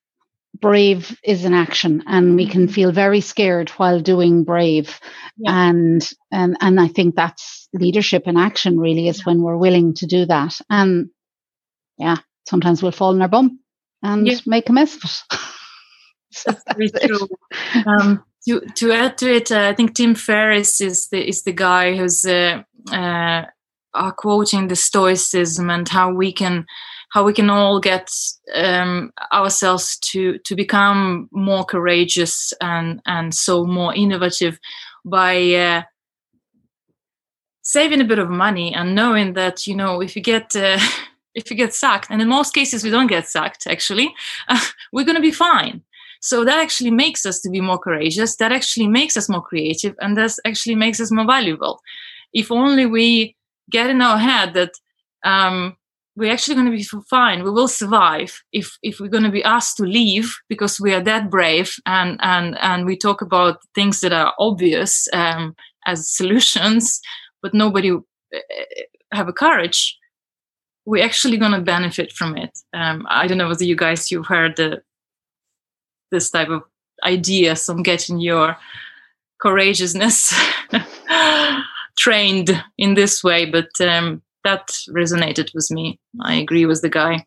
brave 0.59 1.17
is 1.23 1.45
an 1.45 1.53
action 1.53 2.03
and 2.07 2.35
we 2.35 2.47
can 2.47 2.67
feel 2.67 2.91
very 2.91 3.21
scared 3.21 3.69
while 3.71 3.99
doing 3.99 4.43
brave 4.43 4.99
yeah. 5.37 5.69
and 5.69 6.09
and 6.31 6.57
and 6.59 6.79
i 6.79 6.87
think 6.87 7.15
that's 7.15 7.69
leadership 7.73 8.23
in 8.25 8.35
action 8.35 8.79
really 8.79 9.07
is 9.07 9.25
when 9.25 9.41
we're 9.41 9.57
willing 9.57 9.93
to 9.93 10.07
do 10.07 10.25
that 10.25 10.59
and 10.69 11.09
yeah 11.97 12.17
sometimes 12.47 12.81
we'll 12.81 12.91
fall 12.91 13.13
in 13.13 13.21
our 13.21 13.27
bum 13.27 13.59
and 14.01 14.27
yeah. 14.27 14.39
make 14.47 14.69
a 14.69 14.73
mess 14.73 14.95
of 14.95 15.03
it 15.03 15.39
that's 16.45 16.63
very 16.73 16.89
true 16.89 17.27
um, 17.85 18.23
to 18.49 18.65
to 18.75 18.91
add 18.91 19.17
to 19.17 19.31
it 19.31 19.51
uh, 19.51 19.67
i 19.67 19.73
think 19.73 19.93
tim 19.93 20.15
ferriss 20.15 20.81
is 20.81 21.07
the 21.09 21.27
is 21.27 21.43
the 21.43 21.53
guy 21.53 21.95
who's 21.95 22.25
uh, 22.25 22.61
uh, 22.91 23.45
quoting 24.17 24.67
the 24.67 24.75
stoicism 24.75 25.69
and 25.69 25.89
how 25.89 26.11
we 26.11 26.31
can 26.31 26.65
how 27.11 27.23
we 27.23 27.33
can 27.33 27.49
all 27.49 27.79
get 27.79 28.11
um, 28.53 29.11
ourselves 29.33 29.97
to 29.97 30.37
to 30.39 30.55
become 30.55 31.27
more 31.31 31.65
courageous 31.65 32.53
and 32.61 33.01
and 33.05 33.33
so 33.33 33.65
more 33.65 33.93
innovative 33.93 34.59
by 35.05 35.53
uh, 35.53 35.83
saving 37.61 38.01
a 38.01 38.05
bit 38.05 38.19
of 38.19 38.29
money 38.29 38.73
and 38.73 38.95
knowing 38.95 39.33
that 39.33 39.67
you 39.67 39.75
know 39.75 40.01
if 40.01 40.15
you 40.15 40.21
get 40.21 40.55
uh, 40.55 40.79
if 41.35 41.49
you 41.51 41.57
get 41.57 41.73
sacked 41.73 42.07
and 42.09 42.21
in 42.21 42.27
most 42.27 42.53
cases 42.53 42.83
we 42.83 42.89
don't 42.89 43.07
get 43.07 43.27
sacked 43.27 43.67
actually 43.67 44.13
uh, 44.47 44.59
we're 44.93 45.05
going 45.05 45.15
to 45.15 45.21
be 45.21 45.31
fine 45.31 45.81
so 46.19 46.43
that 46.43 46.59
actually 46.59 46.91
makes 46.91 47.25
us 47.25 47.39
to 47.41 47.49
be 47.49 47.61
more 47.61 47.79
courageous 47.79 48.35
that 48.37 48.51
actually 48.51 48.87
makes 48.87 49.15
us 49.15 49.29
more 49.29 49.41
creative 49.41 49.95
and 49.99 50.17
that 50.17 50.31
actually 50.45 50.75
makes 50.75 50.99
us 50.99 51.11
more 51.11 51.25
valuable. 51.25 51.81
If 52.33 52.51
only 52.51 52.85
we 52.85 53.35
get 53.69 53.89
in 53.89 54.01
our 54.01 54.17
head 54.17 54.53
that 54.53 54.71
um, 55.23 55.77
we're 56.15 56.31
actually 56.31 56.55
going 56.55 56.69
to 56.69 56.77
be 56.77 57.03
fine 57.09 57.43
we 57.43 57.51
will 57.51 57.67
survive 57.67 58.43
if 58.51 58.77
if 58.83 58.99
we're 58.99 59.07
going 59.07 59.23
to 59.23 59.31
be 59.31 59.43
asked 59.43 59.77
to 59.77 59.83
leave 59.83 60.35
because 60.49 60.79
we 60.79 60.93
are 60.93 61.01
that 61.01 61.29
brave 61.29 61.75
and 61.85 62.19
and 62.21 62.57
and 62.59 62.85
we 62.85 62.97
talk 62.97 63.21
about 63.21 63.59
things 63.73 64.01
that 64.01 64.11
are 64.11 64.33
obvious 64.37 65.07
um, 65.13 65.55
as 65.85 66.09
solutions 66.09 66.99
but 67.41 67.53
nobody 67.53 67.91
uh, 67.91 68.39
have 69.13 69.27
a 69.27 69.33
courage 69.33 69.97
we're 70.85 71.03
actually 71.03 71.37
going 71.37 71.51
to 71.51 71.61
benefit 71.61 72.11
from 72.11 72.35
it. 72.35 72.57
Um, 72.73 73.05
i 73.09 73.25
don't 73.27 73.37
know 73.37 73.47
whether 73.47 73.63
you 73.63 73.75
guys 73.75 74.11
you've 74.11 74.27
heard 74.27 74.57
the, 74.57 74.81
this 76.11 76.29
type 76.29 76.49
of 76.49 76.63
ideas 77.03 77.69
on 77.69 77.83
getting 77.83 78.19
your 78.19 78.57
courageousness 79.41 80.33
trained 81.97 82.63
in 82.77 82.93
this 82.93 83.23
way 83.23 83.45
but 83.45 83.69
um, 83.81 84.21
that 84.43 84.67
resonated 84.89 85.53
with 85.53 85.69
me. 85.71 85.99
I 86.21 86.35
agree 86.35 86.65
with 86.65 86.81
the 86.81 86.89
guy. 86.89 87.25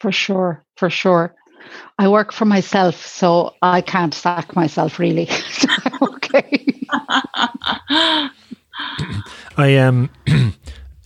For 0.00 0.12
sure, 0.12 0.64
for 0.76 0.90
sure. 0.90 1.34
I 1.98 2.08
work 2.08 2.32
for 2.32 2.44
myself, 2.44 3.04
so 3.06 3.54
I 3.62 3.80
can't 3.80 4.14
sack 4.14 4.54
myself 4.54 4.98
really. 4.98 5.28
okay. 6.02 6.80
I 9.56 9.76
um 9.78 10.10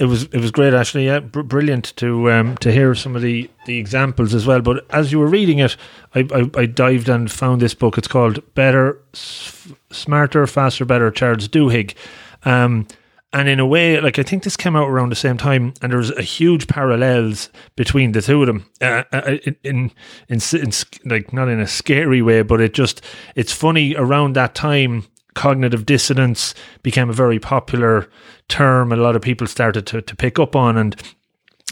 it 0.01 0.07
was 0.07 0.25
it 0.25 0.39
was 0.39 0.51
great 0.51 0.75
actually 0.75 1.05
yeah 1.07 1.21
br- 1.21 1.43
brilliant 1.43 1.95
to 1.97 2.31
um 2.33 2.57
to 2.57 2.73
hear 2.73 2.95
some 2.95 3.15
of 3.15 3.23
the 3.23 3.49
the 3.67 3.79
examples 3.79 4.35
as 4.35 4.47
well 4.47 4.61
but 4.61 4.85
as 4.91 5.13
you 5.13 5.19
were 5.19 5.29
reading 5.29 5.59
it 5.59 5.77
I 6.15 6.27
I, 6.33 6.51
I 6.63 6.67
dived 6.67 7.09
and 7.09 7.31
found 7.31 7.61
this 7.61 7.75
book 7.75 7.99
it's 7.99 8.09
called 8.09 8.43
Better 8.55 8.99
S- 9.15 9.73
Smarter 9.91 10.47
Faster 10.47 10.85
Better 10.85 11.11
Charles 11.11 11.47
Duhigg 11.47 11.95
um 12.45 12.87
and 13.33 13.49
in 13.49 13.61
a 13.61 13.67
way, 13.67 14.01
like 14.01 14.19
I 14.19 14.25
think 14.25 14.43
this 14.43 14.57
came 14.57 14.75
out 14.75 14.89
around 14.89 15.11
the 15.11 15.17
same 15.17 15.37
time, 15.37 15.73
and 15.81 15.93
there's 15.93 16.11
a 16.11 16.23
huge 16.23 16.67
parallels 16.67 17.49
between 17.77 18.11
the 18.11 18.21
two 18.21 18.43
of 18.43 18.49
them. 18.49 18.67
Uh, 18.81 19.05
uh 19.13 19.37
in, 19.45 19.57
in, 19.63 19.93
in 20.29 20.41
in 20.53 20.73
like 21.05 21.33
not 21.33 21.49
in 21.49 21.61
a 21.61 21.67
scary 21.67 22.23
way, 22.23 22.43
but 22.43 22.61
it 22.61 22.75
just 22.75 23.03
it's 23.37 23.53
funny. 23.53 23.95
Around 23.95 24.35
that 24.35 24.57
time, 24.57 25.07
cognitive 25.35 25.87
dissonance 25.87 26.55
became 26.83 27.11
a 27.11 27.15
very 27.15 27.39
popular 27.39 28.09
term. 28.49 28.93
And 28.93 29.01
a 29.01 29.05
lot 29.05 29.17
of 29.17 29.23
people 29.23 29.47
started 29.47 29.87
to 29.89 30.03
to 30.03 30.17
pick 30.17 30.39
up 30.39 30.57
on, 30.57 30.77
and 30.77 30.97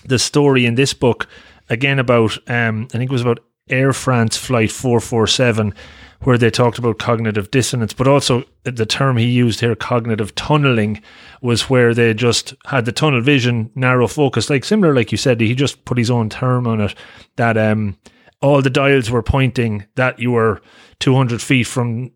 the 0.04 0.18
story 0.18 0.64
in 0.66 0.74
this 0.74 0.94
book 0.94 1.26
again 1.68 1.98
about 1.98 2.38
um, 2.48 2.88
I 2.94 2.98
think 2.98 3.10
it 3.10 3.12
was 3.12 3.22
about 3.22 3.40
Air 3.68 3.92
France 3.92 4.36
flight 4.36 4.70
four 4.70 5.00
four 5.00 5.26
seven 5.26 5.74
where 6.20 6.38
they 6.38 6.50
talked 6.50 6.78
about 6.78 6.98
cognitive 6.98 7.50
dissonance, 7.50 7.92
but 7.92 8.08
also 8.08 8.42
the 8.64 8.86
term 8.86 9.16
he 9.16 9.26
used 9.26 9.60
here, 9.60 9.74
cognitive 9.74 10.34
tunneling, 10.34 11.00
was 11.40 11.70
where 11.70 11.94
they 11.94 12.12
just 12.12 12.54
had 12.66 12.84
the 12.84 12.92
tunnel 12.92 13.20
vision, 13.20 13.70
narrow 13.74 14.08
focus, 14.08 14.50
like 14.50 14.64
similar, 14.64 14.92
like 14.94 15.12
you 15.12 15.18
said, 15.18 15.40
he 15.40 15.54
just 15.54 15.84
put 15.84 15.98
his 15.98 16.10
own 16.10 16.28
term 16.28 16.66
on 16.66 16.80
it 16.80 16.94
that 17.36 17.56
um, 17.56 17.96
all 18.42 18.62
the 18.62 18.70
dials 18.70 19.10
were 19.10 19.22
pointing 19.22 19.86
that 19.94 20.18
you 20.18 20.32
were 20.32 20.60
200 20.98 21.40
feet 21.40 21.64
from 21.64 22.10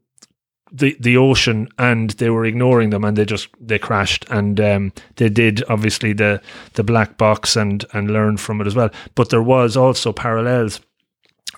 the 0.72 0.96
the 0.98 1.16
ocean 1.16 1.68
and 1.78 2.10
they 2.10 2.30
were 2.30 2.44
ignoring 2.44 2.90
them 2.90 3.04
and 3.04 3.16
they 3.16 3.24
just 3.24 3.48
they 3.60 3.78
crashed. 3.78 4.24
And 4.30 4.58
um, 4.60 4.92
they 5.16 5.28
did 5.28 5.62
obviously 5.68 6.12
the 6.12 6.40
the 6.74 6.82
black 6.82 7.18
box 7.18 7.56
and 7.56 7.84
and 7.92 8.10
learned 8.10 8.40
from 8.40 8.60
it 8.60 8.66
as 8.66 8.74
well. 8.74 8.90
But 9.14 9.30
there 9.30 9.42
was 9.42 9.76
also 9.76 10.12
parallels 10.12 10.80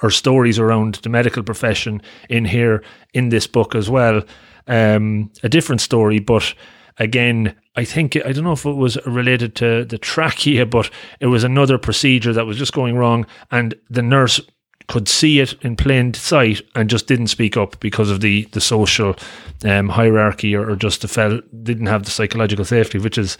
or 0.02 0.10
stories 0.10 0.58
around 0.58 0.96
the 0.96 1.08
medical 1.08 1.42
profession 1.42 2.02
in 2.28 2.44
here 2.44 2.82
in 3.12 3.28
this 3.28 3.46
book 3.46 3.74
as 3.74 3.88
well. 3.88 4.22
Um, 4.66 5.30
a 5.42 5.48
different 5.48 5.80
story, 5.80 6.18
but 6.18 6.54
again, 6.98 7.54
I 7.76 7.84
think 7.84 8.16
I 8.16 8.32
don't 8.32 8.44
know 8.44 8.52
if 8.52 8.64
it 8.64 8.76
was 8.76 8.96
related 9.06 9.54
to 9.56 9.84
the 9.84 9.98
trachea, 9.98 10.64
but 10.66 10.90
it 11.20 11.26
was 11.26 11.44
another 11.44 11.78
procedure 11.78 12.32
that 12.32 12.46
was 12.46 12.56
just 12.56 12.72
going 12.72 12.96
wrong, 12.96 13.26
and 13.50 13.74
the 13.90 14.02
nurse 14.02 14.40
could 14.86 15.08
see 15.08 15.40
it 15.40 15.54
in 15.62 15.76
plain 15.76 16.12
sight 16.14 16.60
and 16.74 16.90
just 16.90 17.06
didn't 17.06 17.28
speak 17.28 17.56
up 17.56 17.80
because 17.80 18.10
of 18.10 18.20
the 18.20 18.44
the 18.52 18.60
social 18.60 19.16
um, 19.64 19.88
hierarchy 19.88 20.54
or, 20.54 20.70
or 20.70 20.76
just 20.76 21.00
the 21.00 21.08
felt 21.08 21.42
didn't 21.64 21.86
have 21.86 22.04
the 22.04 22.10
psychological 22.10 22.64
safety, 22.64 22.98
which 22.98 23.18
is 23.18 23.38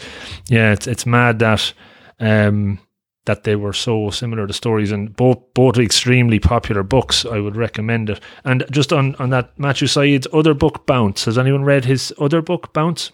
yeah, 0.48 0.72
it's 0.72 0.86
it's 0.86 1.06
mad 1.06 1.38
that 1.40 1.72
um, 2.20 2.78
that 3.26 3.44
they 3.44 3.56
were 3.56 3.72
so 3.72 4.10
similar 4.10 4.46
to 4.46 4.52
stories 4.52 4.92
and 4.92 5.14
both 5.16 5.38
both 5.54 5.78
extremely 5.78 6.38
popular 6.38 6.82
books. 6.82 7.24
I 7.24 7.40
would 7.40 7.56
recommend 7.56 8.10
it. 8.10 8.20
And 8.44 8.64
just 8.70 8.92
on 8.92 9.14
on 9.16 9.30
that 9.30 9.58
Matthew 9.58 9.88
Syed's 9.88 10.26
other 10.32 10.54
book, 10.54 10.86
Bounce. 10.86 11.24
Has 11.24 11.38
anyone 11.38 11.64
read 11.64 11.84
his 11.84 12.12
other 12.18 12.42
book, 12.42 12.72
Bounce? 12.72 13.12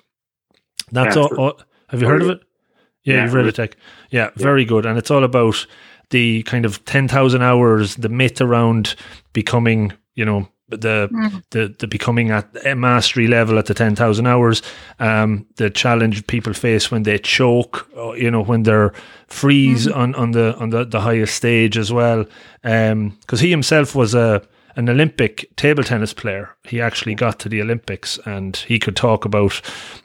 That's 0.93 1.17
yeah, 1.17 1.23
all, 1.23 1.37
all, 1.37 1.61
Have 1.89 2.01
you 2.01 2.09
heard 2.09 2.23
of 2.23 2.31
it? 2.31 2.41
Yeah, 3.05 3.15
yeah 3.15 3.25
you've 3.25 3.35
read 3.35 3.47
it, 3.47 3.55
Tech. 3.55 3.77
Yeah, 4.11 4.25
yeah, 4.25 4.31
very 4.43 4.65
good. 4.65 4.87
And 4.87 4.99
it's 4.99 5.11
all 5.11 5.25
about 5.25 5.67
the 6.11 6.43
kind 6.45 6.65
of 6.65 6.85
ten 6.85 7.09
thousand 7.09 7.43
hours, 7.43 7.97
the 7.97 8.09
myth 8.09 8.41
around 8.41 8.95
becoming, 9.33 9.93
you 10.15 10.25
know, 10.25 10.49
the 10.69 11.09
mm. 11.13 11.43
the 11.51 11.75
the 11.79 11.87
becoming 11.87 12.31
at 12.31 12.77
mastery 12.77 13.27
level 13.27 13.59
at 13.59 13.67
the 13.67 13.75
ten 13.75 13.97
thousand 13.97 14.27
hours, 14.27 14.63
um, 14.99 15.47
the 15.57 15.71
challenge 15.71 16.27
people 16.27 16.53
face 16.53 16.91
when 16.91 17.03
they 17.03 17.19
choke, 17.19 17.89
uh, 17.97 18.13
you 18.13 18.31
know, 18.31 18.43
when 18.43 18.63
they're 18.63 18.93
freeze 19.27 19.87
mm. 19.87 19.97
on, 19.97 20.15
on 20.15 20.33
the 20.33 20.57
on 20.59 20.71
the, 20.71 20.85
the 20.85 21.01
highest 21.01 21.35
stage 21.35 21.77
as 21.77 21.93
well, 21.93 22.25
um 22.65 23.17
because 23.21 23.41
um, 23.41 23.45
he 23.45 23.51
himself 23.51 23.95
was 23.95 24.15
a 24.15 24.43
an 24.81 24.89
Olympic 24.89 25.55
table 25.57 25.85
tennis 25.85 26.15
player. 26.15 26.57
He 26.65 26.81
actually 26.81 27.15
got 27.15 27.39
to 27.41 27.51
the 27.51 27.61
Olympics 27.61 28.19
and 28.25 28.57
he 28.57 28.79
could 28.79 28.97
talk 28.97 29.27
about 29.27 29.61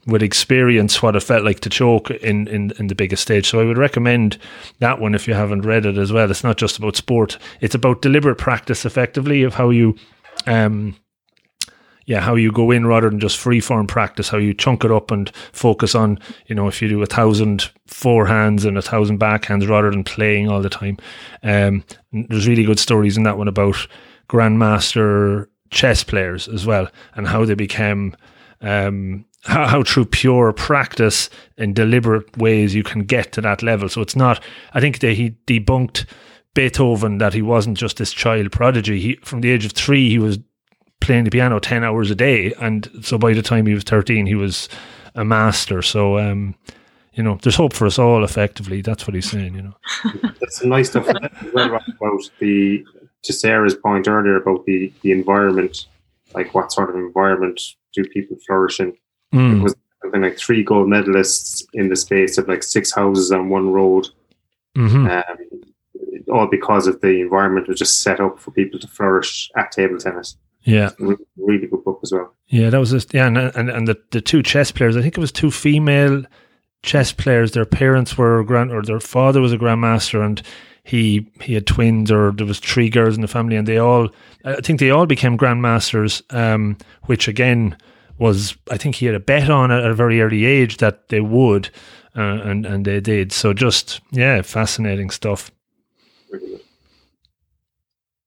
with 0.05 0.21
experience 0.21 1.01
what 1.01 1.15
it 1.15 1.23
felt 1.23 1.45
like 1.45 1.61
to 1.61 1.69
choke 1.69 2.11
in, 2.11 2.45
in, 2.49 2.73
in 2.78 2.88
the 2.88 2.93
biggest 2.93 3.23
stage. 3.23 3.49
So 3.49 3.61
I 3.61 3.63
would 3.63 3.78
recommend 3.78 4.38
that 4.80 4.99
one 4.99 5.15
if 5.15 5.30
you 5.30 5.34
haven't 5.34 5.61
read 5.61 5.86
it 5.86 5.97
as 5.97 6.11
well. 6.11 6.30
It's 6.30 6.43
not 6.43 6.57
just 6.57 6.78
about 6.78 6.97
sport, 6.97 7.38
it's 7.61 7.73
about 7.73 8.01
deliberate 8.01 8.38
practice 8.38 8.86
effectively 8.86 9.43
of 9.43 9.53
how 9.53 9.69
you 9.69 9.95
um 10.45 10.97
yeah, 12.07 12.19
how 12.19 12.36
you 12.36 12.51
go 12.51 12.69
in 12.69 12.86
rather 12.86 13.09
than 13.09 13.19
just 13.19 13.38
free 13.39 13.59
form 13.59 13.88
practice, 13.88 14.30
how 14.30 14.38
you 14.38 14.53
chunk 14.53 14.84
it 14.84 14.91
up 14.91 15.09
and 15.09 15.32
focus 15.53 15.95
on, 15.95 16.19
you 16.45 16.53
know, 16.53 16.67
if 16.67 16.80
you 16.80 16.88
do 16.88 17.01
a 17.01 17.07
thousand 17.07 17.71
forehands 17.88 18.63
and 18.63 18.78
a 18.78 18.82
thousand 18.82 19.19
backhands 19.19 19.67
rather 19.67 19.89
than 19.89 20.03
playing 20.03 20.47
all 20.47 20.61
the 20.61 20.69
time. 20.69 20.97
Um, 21.41 21.84
there's 22.11 22.47
really 22.47 22.63
good 22.63 22.78
stories 22.78 23.17
in 23.17 23.23
that 23.23 23.39
one 23.39 23.47
about 23.47 23.88
grandmaster 24.28 25.47
chess 25.71 26.03
players 26.03 26.47
as 26.47 26.65
well 26.65 26.88
and 27.15 27.28
how 27.28 27.45
they 27.45 27.55
became 27.55 28.15
um, 28.61 29.26
how, 29.43 29.67
how 29.67 29.84
through 29.84 30.05
pure 30.05 30.53
practice 30.53 31.30
and 31.57 31.76
deliberate 31.76 32.38
ways 32.38 32.73
you 32.73 32.84
can 32.84 33.01
get 33.01 33.32
to 33.34 33.41
that 33.41 33.61
level. 33.61 33.89
So 33.89 34.01
it's 34.01 34.15
not. 34.15 34.41
I 34.73 34.80
think 34.80 34.99
that 34.99 35.13
he 35.13 35.32
debunked 35.47 36.05
Beethoven 36.53 37.17
that 37.19 37.34
he 37.34 37.41
wasn't 37.41 37.78
just 37.78 37.97
this 37.97 38.11
child 38.11 38.51
prodigy. 38.51 38.99
He 38.99 39.15
from 39.17 39.41
the 39.41 39.51
age 39.51 39.65
of 39.65 39.73
three 39.73 40.09
he 40.09 40.19
was 40.19 40.39
playing 41.01 41.26
the 41.26 41.30
piano 41.30 41.59
10 41.59 41.84
hours 41.84 42.09
a 42.09 42.15
day. 42.15 42.53
And 42.59 42.89
so 43.01 43.17
by 43.17 43.34
the 43.34 43.41
time 43.41 43.65
he 43.65 43.73
was 43.73 43.84
13, 43.84 44.26
he 44.26 44.36
was 44.36 44.67
a 45.13 45.23
master. 45.23 45.82
So, 45.82 46.17
um, 46.17 46.55
you 47.13 47.23
know, 47.23 47.38
there's 47.41 47.55
hope 47.55 47.73
for 47.73 47.86
us 47.86 47.99
all 47.99 48.23
effectively. 48.23 48.82
That's 48.82 49.05
what 49.05 49.13
he's 49.13 49.30
saying, 49.30 49.55
you 49.55 49.61
know. 49.61 49.76
That's 50.39 50.59
some 50.59 50.69
nice 50.69 50.89
stuff 50.89 51.07
about 51.07 51.32
the, 52.39 52.86
to 53.26 53.34
Sarah's 53.34 53.76
point 53.76 54.07
earlier 54.07 54.38
about 54.38 54.65
the, 54.65 54.91
the 55.01 55.11
environment, 55.11 55.86
like 56.34 56.53
what 56.53 56.71
sort 56.71 56.89
of 56.89 56.95
environment 56.95 57.61
do 57.93 58.03
people 58.05 58.38
flourish 58.45 58.80
in? 58.80 58.93
Mm. 59.34 59.59
It 59.59 59.63
was 59.63 59.76
something 60.01 60.21
like 60.21 60.38
three 60.38 60.63
gold 60.63 60.88
medalists 60.88 61.63
in 61.73 61.89
the 61.89 61.95
space 61.95 62.38
of 62.38 62.47
like 62.47 62.63
six 62.63 62.93
houses 62.93 63.32
on 63.32 63.49
one 63.49 63.71
road. 63.71 64.07
Mm-hmm. 64.78 65.07
Um, 65.07 65.73
all 66.32 66.47
because 66.47 66.88
of 66.88 67.01
the 67.01 67.21
environment 67.21 67.67
was 67.67 67.80
just 67.80 68.01
set 68.01 68.19
up 68.19 68.39
for 68.39 68.51
people 68.51 68.80
to 68.80 68.88
flourish 68.88 69.49
at 69.55 69.71
table 69.71 69.97
tennis. 69.97 70.38
Yeah, 70.63 70.89
really 71.38 71.67
good 71.67 71.84
book 71.84 71.99
as 72.01 72.11
well. 72.11 72.34
Yeah, 72.47 72.71
that 72.71 72.80
was 72.80 72.89
just 72.89 73.13
yeah, 73.13 73.28
and 73.28 73.38
and, 73.38 73.69
and 73.69 73.88
the, 73.88 74.01
the 74.09 74.21
two 74.21 74.41
chess 74.41 74.71
players. 74.71 74.97
I 74.97 75.01
think 75.01 75.15
it 75.15 75.21
was 75.21 75.32
two 75.32 75.51
female 75.51 76.23
chess 76.82 77.11
players. 77.11 77.51
Their 77.51 77.65
parents 77.65 78.17
were 78.17 78.43
grand, 78.43 78.71
or 78.71 78.82
their 78.82 78.99
father 78.99 79.41
was 79.41 79.53
a 79.53 79.57
grandmaster, 79.57 80.26
and 80.26 80.41
he 80.86 81.25
he 81.41 81.55
had 81.55 81.65
twins, 81.65 82.11
or 82.11 82.31
there 82.31 82.45
was 82.45 82.59
three 82.59 82.89
girls 82.89 83.15
in 83.15 83.21
the 83.21 83.27
family, 83.27 83.55
and 83.55 83.67
they 83.67 83.77
all, 83.77 84.09
I 84.45 84.61
think 84.61 84.79
they 84.79 84.91
all 84.91 85.07
became 85.07 85.38
grandmasters. 85.38 86.21
Um, 86.33 86.77
which 87.05 87.27
again 87.27 87.75
was, 88.19 88.55
I 88.71 88.77
think 88.77 88.95
he 88.95 89.07
had 89.07 89.15
a 89.15 89.19
bet 89.19 89.49
on 89.49 89.71
at 89.71 89.83
a 89.83 89.95
very 89.95 90.21
early 90.21 90.45
age 90.45 90.77
that 90.77 91.09
they 91.09 91.21
would, 91.21 91.69
uh, 92.15 92.21
and 92.21 92.67
and 92.67 92.86
they 92.86 92.99
did. 92.99 93.31
So 93.31 93.51
just 93.51 93.99
yeah, 94.11 94.43
fascinating 94.43 95.09
stuff. 95.09 95.49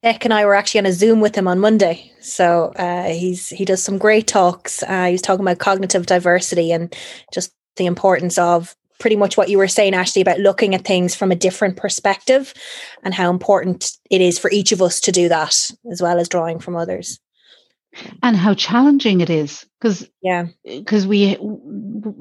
Nick 0.03 0.25
and 0.25 0.35
I 0.35 0.45
were 0.45 0.55
actually 0.55 0.81
on 0.81 0.87
a 0.87 0.93
Zoom 0.93 1.21
with 1.21 1.37
him 1.37 1.47
on 1.47 1.61
Monday. 1.61 2.13
So 2.21 2.73
uh, 2.77 3.09
he's 3.11 3.51
he 3.51 3.65
does 3.65 3.85
some 3.85 3.99
great 3.99 4.27
talks. 4.27 4.83
Uh, 4.83 5.09
was 5.13 5.23
talking 5.23 5.45
about 5.45 5.59
cognitive 5.59 6.07
diversity 6.07 6.73
and 6.73 6.95
just 7.33 7.53
the 7.77 7.87
importance 7.87 8.37
of 8.37 8.75
pretty 8.99 9.17
much 9.17 9.37
what 9.37 9.49
you 9.49 9.59
were 9.59 9.69
saying, 9.69 9.93
Ashleigh, 9.95 10.23
about 10.23 10.41
looking 10.41 10.75
at 10.75 10.85
things 10.85 11.15
from 11.15 11.31
a 11.31 11.37
different 11.37 11.77
perspective 11.77 12.53
and 13.03 13.15
how 13.15 13.31
important 13.31 13.93
it 14.11 14.21
is 14.21 14.39
for 14.39 14.51
each 14.51 14.73
of 14.73 14.83
us 14.83 15.01
to 15.01 15.13
do 15.13 15.29
that, 15.29 15.71
as 15.91 16.03
well 16.03 16.19
as 16.19 16.29
drawing 16.29 16.59
from 16.59 16.77
others. 16.77 17.21
And 18.23 18.37
how 18.37 18.55
challenging 18.55 19.21
it 19.21 19.31
is, 19.31 19.67
because 19.81 20.09
yeah, 20.23 20.47
because 20.65 21.07
we 21.07 21.39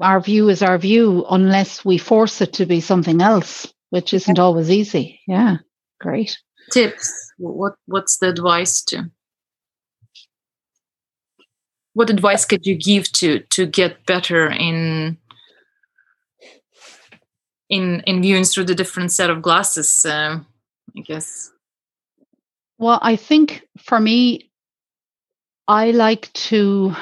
our 0.00 0.20
view 0.20 0.48
is 0.48 0.62
our 0.62 0.78
view 0.78 1.24
unless 1.30 1.84
we 1.84 1.98
force 1.98 2.40
it 2.40 2.54
to 2.54 2.66
be 2.66 2.80
something 2.80 3.20
else, 3.20 3.72
which 3.90 4.14
isn't 4.14 4.38
always 4.38 4.70
easy. 4.70 5.20
Yeah, 5.28 5.58
great. 6.00 6.38
Tips? 6.72 7.12
What 7.36 7.74
what's 7.86 8.16
the 8.18 8.28
advice 8.28 8.82
to? 8.84 9.10
What 11.92 12.10
advice 12.10 12.44
could 12.44 12.66
you 12.66 12.76
give 12.76 13.12
to 13.12 13.40
to 13.40 13.66
get 13.66 14.06
better 14.06 14.48
in 14.50 15.18
in 17.68 18.00
in 18.06 18.22
viewing 18.22 18.44
through 18.44 18.64
the 18.64 18.74
different 18.74 19.12
set 19.12 19.30
of 19.30 19.42
glasses 19.42 20.04
uh, 20.04 20.38
i 20.96 21.00
guess 21.00 21.52
well 22.78 22.98
i 23.02 23.16
think 23.16 23.62
for 23.78 24.00
me 24.00 24.50
i 25.66 25.90
like 25.90 26.32
to 26.32 26.94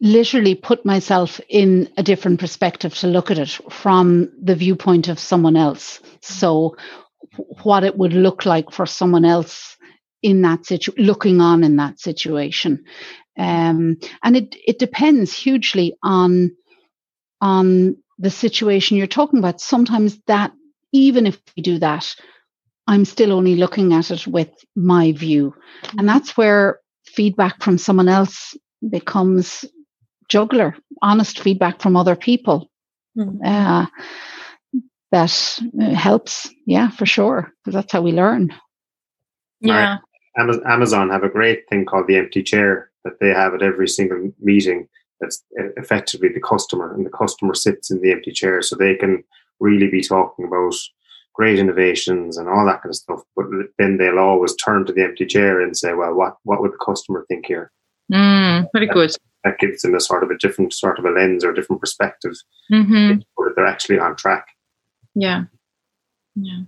literally 0.00 0.54
put 0.54 0.84
myself 0.84 1.40
in 1.48 1.88
a 1.96 2.02
different 2.02 2.40
perspective 2.40 2.94
to 2.94 3.06
look 3.06 3.30
at 3.30 3.38
it 3.38 3.50
from 3.70 4.30
the 4.42 4.54
viewpoint 4.54 5.08
of 5.08 5.18
someone 5.18 5.56
else. 5.56 6.00
So, 6.22 6.76
what 7.62 7.84
it 7.84 7.96
would 7.96 8.12
look 8.12 8.46
like 8.46 8.70
for 8.70 8.86
someone 8.86 9.24
else 9.24 9.76
in 10.22 10.42
that 10.42 10.66
situation, 10.66 11.04
looking 11.04 11.40
on 11.40 11.62
in 11.62 11.76
that 11.76 12.00
situation, 12.00 12.84
um, 13.38 13.98
and 14.22 14.36
it 14.36 14.56
it 14.66 14.78
depends 14.78 15.32
hugely 15.32 15.96
on 16.02 16.56
on 17.40 17.96
the 18.18 18.30
situation 18.30 18.96
you're 18.96 19.06
talking 19.06 19.38
about. 19.38 19.60
Sometimes 19.60 20.18
that 20.26 20.52
even 20.92 21.26
if 21.26 21.40
we 21.56 21.62
do 21.62 21.78
that, 21.78 22.14
I'm 22.86 23.04
still 23.04 23.32
only 23.32 23.56
looking 23.56 23.92
at 23.92 24.10
it 24.10 24.26
with 24.26 24.50
my 24.74 25.12
view, 25.12 25.54
and 25.96 26.08
that's 26.08 26.36
where 26.36 26.80
feedback 27.04 27.62
from 27.62 27.78
someone 27.78 28.08
else 28.08 28.56
becomes 28.88 29.64
juggler, 30.28 30.76
honest 31.02 31.40
feedback 31.40 31.80
from 31.80 31.96
other 31.96 32.16
people. 32.16 32.70
Mm-hmm. 33.16 33.44
Uh, 33.44 33.86
that 35.12 35.60
uh, 35.80 35.94
helps, 35.94 36.48
yeah, 36.66 36.90
for 36.90 37.06
sure, 37.06 37.52
because 37.64 37.74
that's 37.74 37.92
how 37.92 38.02
we 38.02 38.12
learn. 38.12 38.54
Yeah. 39.60 39.98
Amazon 40.38 41.10
have 41.10 41.24
a 41.24 41.28
great 41.28 41.68
thing 41.68 41.84
called 41.84 42.06
the 42.06 42.16
empty 42.16 42.42
chair 42.42 42.90
that 43.04 43.18
they 43.20 43.30
have 43.30 43.54
at 43.54 43.62
every 43.62 43.88
single 43.88 44.32
meeting. 44.40 44.88
That's 45.20 45.44
effectively 45.76 46.30
the 46.32 46.40
customer, 46.40 46.94
and 46.94 47.04
the 47.04 47.10
customer 47.10 47.54
sits 47.54 47.90
in 47.90 48.00
the 48.00 48.12
empty 48.12 48.32
chair, 48.32 48.62
so 48.62 48.76
they 48.76 48.94
can 48.94 49.24
really 49.58 49.88
be 49.88 50.02
talking 50.02 50.46
about 50.46 50.74
great 51.34 51.58
innovations 51.58 52.36
and 52.38 52.48
all 52.48 52.64
that 52.66 52.82
kind 52.82 52.90
of 52.90 52.96
stuff. 52.96 53.20
But 53.36 53.46
then 53.78 53.98
they'll 53.98 54.18
always 54.18 54.54
turn 54.56 54.86
to 54.86 54.92
the 54.92 55.02
empty 55.02 55.26
chair 55.26 55.60
and 55.60 55.76
say, 55.76 55.94
"Well, 55.94 56.14
what 56.14 56.36
what 56.44 56.60
would 56.60 56.72
the 56.72 56.84
customer 56.84 57.24
think 57.28 57.46
here?" 57.46 57.70
Mm, 58.12 58.66
very 58.72 58.86
good 58.86 59.14
that 59.44 59.58
gives 59.58 59.82
them 59.82 59.94
a 59.94 60.00
sort 60.00 60.22
of 60.22 60.30
a 60.30 60.38
different 60.38 60.72
sort 60.72 60.98
of 60.98 61.04
a 61.04 61.10
lens 61.10 61.44
or 61.44 61.50
a 61.50 61.54
different 61.54 61.80
perspective 61.80 62.32
mm-hmm. 62.72 63.20
they're 63.56 63.66
actually 63.66 63.98
on 63.98 64.16
track 64.16 64.46
yeah 65.14 65.44
yeah 66.34 66.62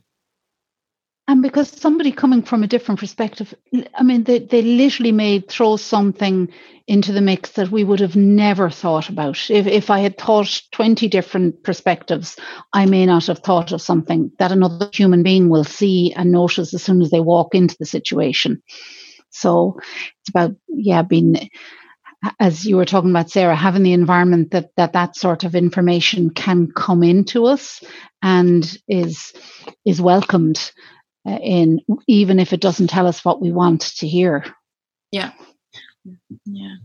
and 1.33 1.41
because 1.41 1.70
somebody 1.70 2.12
coming 2.12 2.43
from 2.43 2.62
a 2.62 2.66
different 2.66 3.01
perspective 3.01 3.55
i 3.95 4.03
mean 4.03 4.22
they, 4.24 4.39
they 4.39 4.61
literally 4.61 5.12
may 5.12 5.41
throw 5.41 5.76
something 5.76 6.49
into 6.87 7.11
the 7.12 7.22
mix 7.22 7.53
that 7.53 7.70
we 7.70 7.85
would 7.85 8.01
have 8.01 8.16
never 8.16 8.68
thought 8.68 9.09
about. 9.09 9.51
If, 9.51 9.66
if 9.66 9.89
i 9.89 10.01
had 10.01 10.18
thought 10.18 10.61
20 10.72 11.09
different 11.09 11.62
perspectives 11.62 12.37
i 12.74 12.85
may 12.85 13.07
not 13.07 13.26
have 13.26 13.39
thought 13.39 13.72
of 13.72 13.80
something 13.80 14.30
that 14.39 14.53
another 14.53 14.91
human 14.93 15.22
being 15.22 15.49
will 15.49 15.64
see 15.64 16.12
and 16.12 16.30
notice 16.30 16.74
as 16.74 16.83
soon 16.83 17.01
as 17.01 17.11
they 17.11 17.20
walk 17.20 17.55
into 17.55 17.76
the 17.78 17.87
situation. 17.87 18.62
So 19.30 19.78
it's 20.20 20.28
about 20.28 20.53
yeah 20.68 21.01
being 21.01 21.49
as 22.39 22.66
you 22.66 22.76
were 22.76 22.85
talking 22.85 23.11
about 23.11 23.30
sarah 23.30 23.57
having 23.57 23.83
the 23.83 23.95
environment 23.95 24.51
that 24.51 24.70
that 24.76 24.93
that 24.93 25.16
sort 25.16 25.45
of 25.45 25.55
information 25.55 26.28
can 26.30 26.68
come 26.76 27.03
into 27.03 27.47
us 27.47 27.83
and 28.20 28.76
is 28.87 29.33
is 29.87 30.01
welcomed 30.01 30.72
uh, 31.27 31.39
in 31.43 31.81
even 32.07 32.39
if 32.39 32.53
it 32.53 32.61
doesn't 32.61 32.89
tell 32.89 33.07
us 33.07 33.25
what 33.25 33.41
we 33.41 33.53
want 33.53 33.81
to 33.81 34.07
hear. 34.07 34.45
Yeah. 35.11 35.33
Yeah. 36.45 36.77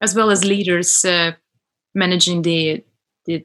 As 0.00 0.14
well 0.14 0.30
as 0.30 0.44
leaders 0.44 1.04
uh, 1.04 1.32
managing 1.94 2.42
the, 2.42 2.84
the, 3.24 3.44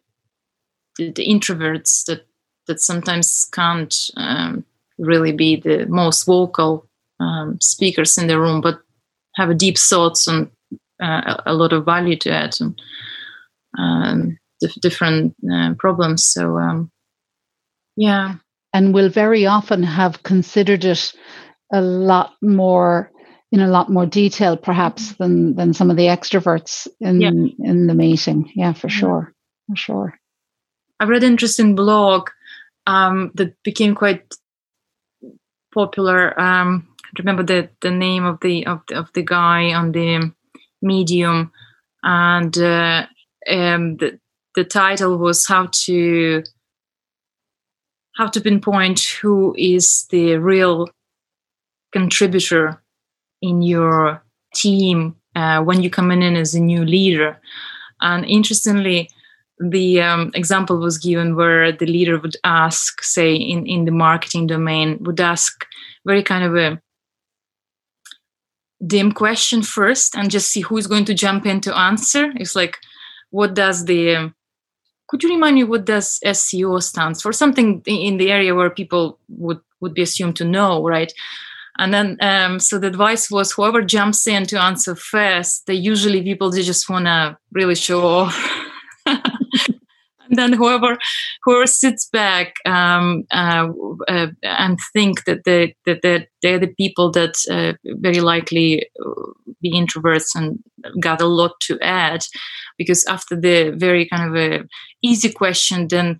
the 0.97 1.11
the 1.11 1.25
introverts 1.25 2.05
that 2.05 2.25
that 2.67 2.79
sometimes 2.79 3.47
can't 3.51 4.09
um, 4.17 4.65
really 4.97 5.31
be 5.31 5.55
the 5.55 5.85
most 5.87 6.25
vocal 6.25 6.87
um, 7.19 7.59
speakers 7.59 8.17
in 8.17 8.27
the 8.27 8.39
room, 8.39 8.61
but 8.61 8.79
have 9.35 9.49
a 9.49 9.55
deep 9.55 9.77
thoughts 9.77 10.27
and 10.27 10.49
uh, 11.01 11.37
a 11.45 11.53
lot 11.53 11.73
of 11.73 11.85
value 11.85 12.17
to 12.17 12.31
add 12.31 12.55
and 12.59 12.81
um, 13.77 14.37
dif- 14.59 14.81
different 14.81 15.35
uh, 15.51 15.73
problems. 15.79 16.25
So 16.25 16.57
um, 16.57 16.91
yeah, 18.01 18.35
and 18.73 18.93
will 18.93 19.09
very 19.09 19.45
often 19.45 19.83
have 19.83 20.23
considered 20.23 20.85
it 20.85 21.13
a 21.71 21.81
lot 21.81 22.33
more 22.41 23.11
in 23.51 23.59
a 23.59 23.67
lot 23.67 23.89
more 23.89 24.05
detail 24.05 24.55
perhaps 24.57 25.11
mm-hmm. 25.11 25.23
than 25.23 25.55
than 25.55 25.73
some 25.73 25.91
of 25.91 25.97
the 25.97 26.07
extroverts 26.07 26.87
in 26.99 27.21
yeah. 27.21 27.29
in 27.69 27.87
the 27.87 27.93
meeting 27.93 28.49
yeah 28.55 28.73
for 28.73 28.89
sure 28.89 29.33
for 29.67 29.75
sure 29.75 30.19
i 30.99 31.03
read 31.05 31.23
an 31.23 31.31
interesting 31.31 31.75
blog 31.75 32.29
um, 32.87 33.31
that 33.35 33.61
became 33.63 33.95
quite 33.95 34.33
popular. 35.73 36.39
Um, 36.39 36.87
I 37.05 37.09
remember 37.19 37.43
the, 37.43 37.69
the 37.81 37.91
name 37.91 38.25
of 38.25 38.39
the 38.41 38.65
of 38.65 38.81
the, 38.87 38.95
of 38.95 39.11
the 39.13 39.23
guy 39.23 39.73
on 39.73 39.91
the 39.91 40.31
medium, 40.81 41.51
and 42.03 42.57
uh, 42.57 43.05
um, 43.49 43.97
the 43.97 44.19
the 44.55 44.63
title 44.63 45.17
was 45.17 45.47
how 45.47 45.69
to 45.71 46.43
how 48.21 48.27
to 48.27 48.39
pinpoint 48.39 48.99
who 49.19 49.55
is 49.57 50.05
the 50.11 50.37
real 50.37 50.87
contributor 51.91 52.79
in 53.41 53.63
your 53.63 54.23
team 54.53 55.15
uh, 55.35 55.59
when 55.63 55.81
you 55.81 55.89
come 55.89 56.11
in 56.11 56.35
as 56.35 56.53
a 56.53 56.59
new 56.59 56.85
leader. 56.85 57.41
And 57.99 58.23
interestingly, 58.25 59.09
the 59.57 60.03
um, 60.03 60.29
example 60.35 60.77
was 60.77 60.99
given 60.99 61.35
where 61.35 61.71
the 61.71 61.87
leader 61.87 62.19
would 62.19 62.35
ask, 62.43 63.01
say, 63.01 63.33
in, 63.33 63.65
in 63.65 63.85
the 63.85 63.91
marketing 63.91 64.45
domain, 64.45 64.99
would 65.01 65.19
ask 65.19 65.65
very 66.05 66.21
kind 66.21 66.43
of 66.43 66.55
a 66.55 66.79
dim 68.85 69.11
question 69.13 69.63
first 69.63 70.15
and 70.15 70.29
just 70.29 70.51
see 70.51 70.61
who's 70.61 70.85
going 70.85 71.05
to 71.05 71.15
jump 71.15 71.47
in 71.47 71.59
to 71.61 71.75
answer. 71.75 72.31
It's 72.35 72.55
like, 72.55 72.77
what 73.31 73.55
does 73.55 73.85
the 73.85 74.15
um, 74.15 74.35
could 75.11 75.23
you 75.23 75.29
remind 75.29 75.55
me 75.55 75.65
what 75.65 75.83
does 75.83 76.21
SEO 76.25 76.81
stands 76.81 77.21
for? 77.21 77.33
Something 77.33 77.81
in 77.85 78.15
the 78.15 78.31
area 78.31 78.55
where 78.55 78.69
people 78.69 79.19
would 79.27 79.59
would 79.81 79.93
be 79.93 80.01
assumed 80.01 80.37
to 80.37 80.45
know, 80.45 80.81
right? 80.87 81.11
And 81.77 81.93
then, 81.93 82.17
um, 82.21 82.59
so 82.59 82.79
the 82.79 82.87
advice 82.87 83.29
was 83.29 83.51
whoever 83.51 83.81
jumps 83.81 84.25
in 84.25 84.45
to 84.45 84.61
answer 84.61 84.95
first, 84.95 85.65
they 85.67 85.73
usually 85.73 86.21
people 86.21 86.49
they 86.49 86.61
just 86.61 86.89
want 86.89 87.07
to 87.07 87.37
really 87.51 87.75
show 87.75 88.07
off. 88.07 88.35
then 90.37 90.53
whoever 90.53 90.97
whoever 91.43 91.67
sits 91.67 92.07
back 92.07 92.55
um, 92.65 93.23
uh, 93.31 93.67
uh, 94.07 94.27
and 94.43 94.79
think 94.93 95.25
that 95.25 95.43
they 95.43 95.75
that 95.85 96.01
they're, 96.01 96.25
they're 96.41 96.59
the 96.59 96.73
people 96.75 97.11
that 97.11 97.35
uh, 97.49 97.73
very 97.99 98.21
likely 98.21 98.87
uh, 99.05 99.31
be 99.61 99.73
introverts 99.73 100.29
and 100.35 100.59
got 101.01 101.21
a 101.21 101.27
lot 101.27 101.51
to 101.61 101.77
add, 101.81 102.23
because 102.77 103.05
after 103.05 103.35
the 103.35 103.71
very 103.71 104.07
kind 104.07 104.29
of 104.29 104.35
a 104.35 104.63
easy 105.03 105.31
question, 105.31 105.87
then 105.89 106.17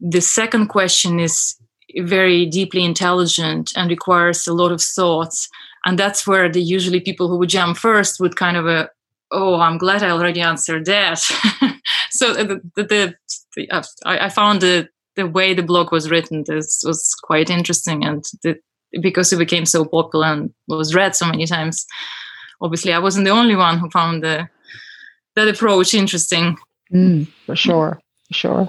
the 0.00 0.20
second 0.20 0.68
question 0.68 1.18
is 1.18 1.56
very 1.98 2.44
deeply 2.44 2.84
intelligent 2.84 3.72
and 3.74 3.88
requires 3.88 4.46
a 4.46 4.52
lot 4.52 4.72
of 4.72 4.82
thoughts. 4.82 5.48
And 5.86 5.98
that's 5.98 6.26
where 6.26 6.50
the 6.50 6.60
usually 6.60 7.00
people 7.00 7.28
who 7.28 7.38
would 7.38 7.48
jump 7.48 7.78
first 7.78 8.20
would 8.20 8.36
kind 8.36 8.56
of 8.56 8.66
a 8.66 8.90
oh 9.32 9.58
i'm 9.60 9.76
glad 9.76 10.04
i 10.04 10.10
already 10.10 10.40
answered 10.40 10.84
that. 10.84 11.20
So 12.16 12.32
the, 12.32 12.60
the, 12.74 12.82
the, 12.84 13.14
uh, 13.70 13.82
I, 14.04 14.28
found 14.28 14.60
the 14.60 14.88
the 15.14 15.26
way 15.26 15.54
the 15.54 15.62
blog 15.62 15.92
was 15.92 16.10
written 16.10 16.44
this 16.46 16.82
was 16.86 17.14
quite 17.22 17.50
interesting 17.50 18.04
and 18.04 18.24
the, 18.42 18.56
because 19.00 19.32
it 19.32 19.38
became 19.38 19.66
so 19.66 19.84
popular 19.84 20.26
and 20.26 20.50
was 20.68 20.94
read 20.94 21.16
so 21.16 21.26
many 21.26 21.46
times 21.46 21.86
obviously 22.60 22.92
i 22.92 22.98
wasn't 22.98 23.24
the 23.24 23.30
only 23.30 23.56
one 23.56 23.78
who 23.78 23.90
found 23.90 24.22
the 24.22 24.48
that 25.34 25.48
approach 25.48 25.92
interesting. 25.92 26.56
Mm, 26.92 27.26
for 27.44 27.56
sure 27.56 28.00
for 28.28 28.34
sure 28.34 28.68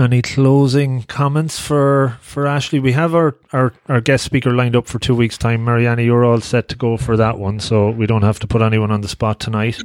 any 0.00 0.22
closing 0.22 1.02
comments 1.04 1.58
for 1.58 2.18
for 2.20 2.44
Ashleigh? 2.44 2.82
We 2.82 2.92
have 2.92 3.14
our, 3.14 3.36
our, 3.52 3.72
our 3.88 4.00
guest 4.00 4.24
speaker 4.24 4.52
lined 4.52 4.74
up 4.74 4.86
for 4.86 4.98
two 4.98 5.14
weeks' 5.14 5.38
time. 5.38 5.64
Mariana, 5.64 6.02
you're 6.02 6.24
all 6.24 6.40
set 6.40 6.68
to 6.68 6.76
go 6.76 6.96
for 6.96 7.16
that 7.16 7.38
one, 7.38 7.60
so 7.60 7.90
we 7.90 8.06
don't 8.06 8.22
have 8.22 8.38
to 8.40 8.46
put 8.46 8.62
anyone 8.62 8.90
on 8.90 9.02
the 9.02 9.08
spot 9.08 9.38
tonight. 9.40 9.80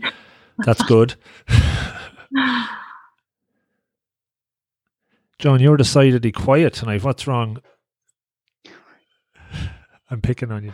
That's 0.59 0.84
good. 0.84 1.16
John, 5.38 5.59
you're 5.59 5.78
decidedly 5.78 6.32
quiet 6.32 6.74
tonight. 6.74 7.03
What's 7.03 7.28
wrong? 7.28 7.61
I'm 10.09 10.22
picking 10.22 10.51
on 10.51 10.63
you. 10.63 10.74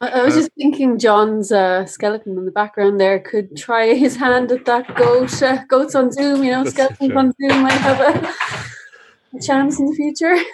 I, 0.00 0.08
I 0.08 0.24
was 0.24 0.34
uh, 0.34 0.38
just 0.38 0.52
thinking 0.56 0.98
John's 0.98 1.52
uh, 1.52 1.84
skeleton 1.86 2.38
in 2.38 2.44
the 2.46 2.50
background 2.50 3.00
there 3.00 3.20
could 3.20 3.56
try 3.56 3.94
his 3.94 4.16
hand 4.16 4.50
at 4.50 4.64
that 4.64 4.94
goat. 4.96 5.42
Uh, 5.42 5.64
goats 5.68 5.94
on 5.94 6.10
Zoom, 6.10 6.42
you 6.42 6.50
know, 6.52 6.64
skeletons 6.64 7.12
on 7.14 7.32
Zoom 7.40 7.62
might 7.62 7.72
have 7.72 8.00
a, 8.00 8.34
a 9.36 9.40
chance 9.40 9.78
in 9.78 9.86
the 9.86 9.94
future. 9.94 10.36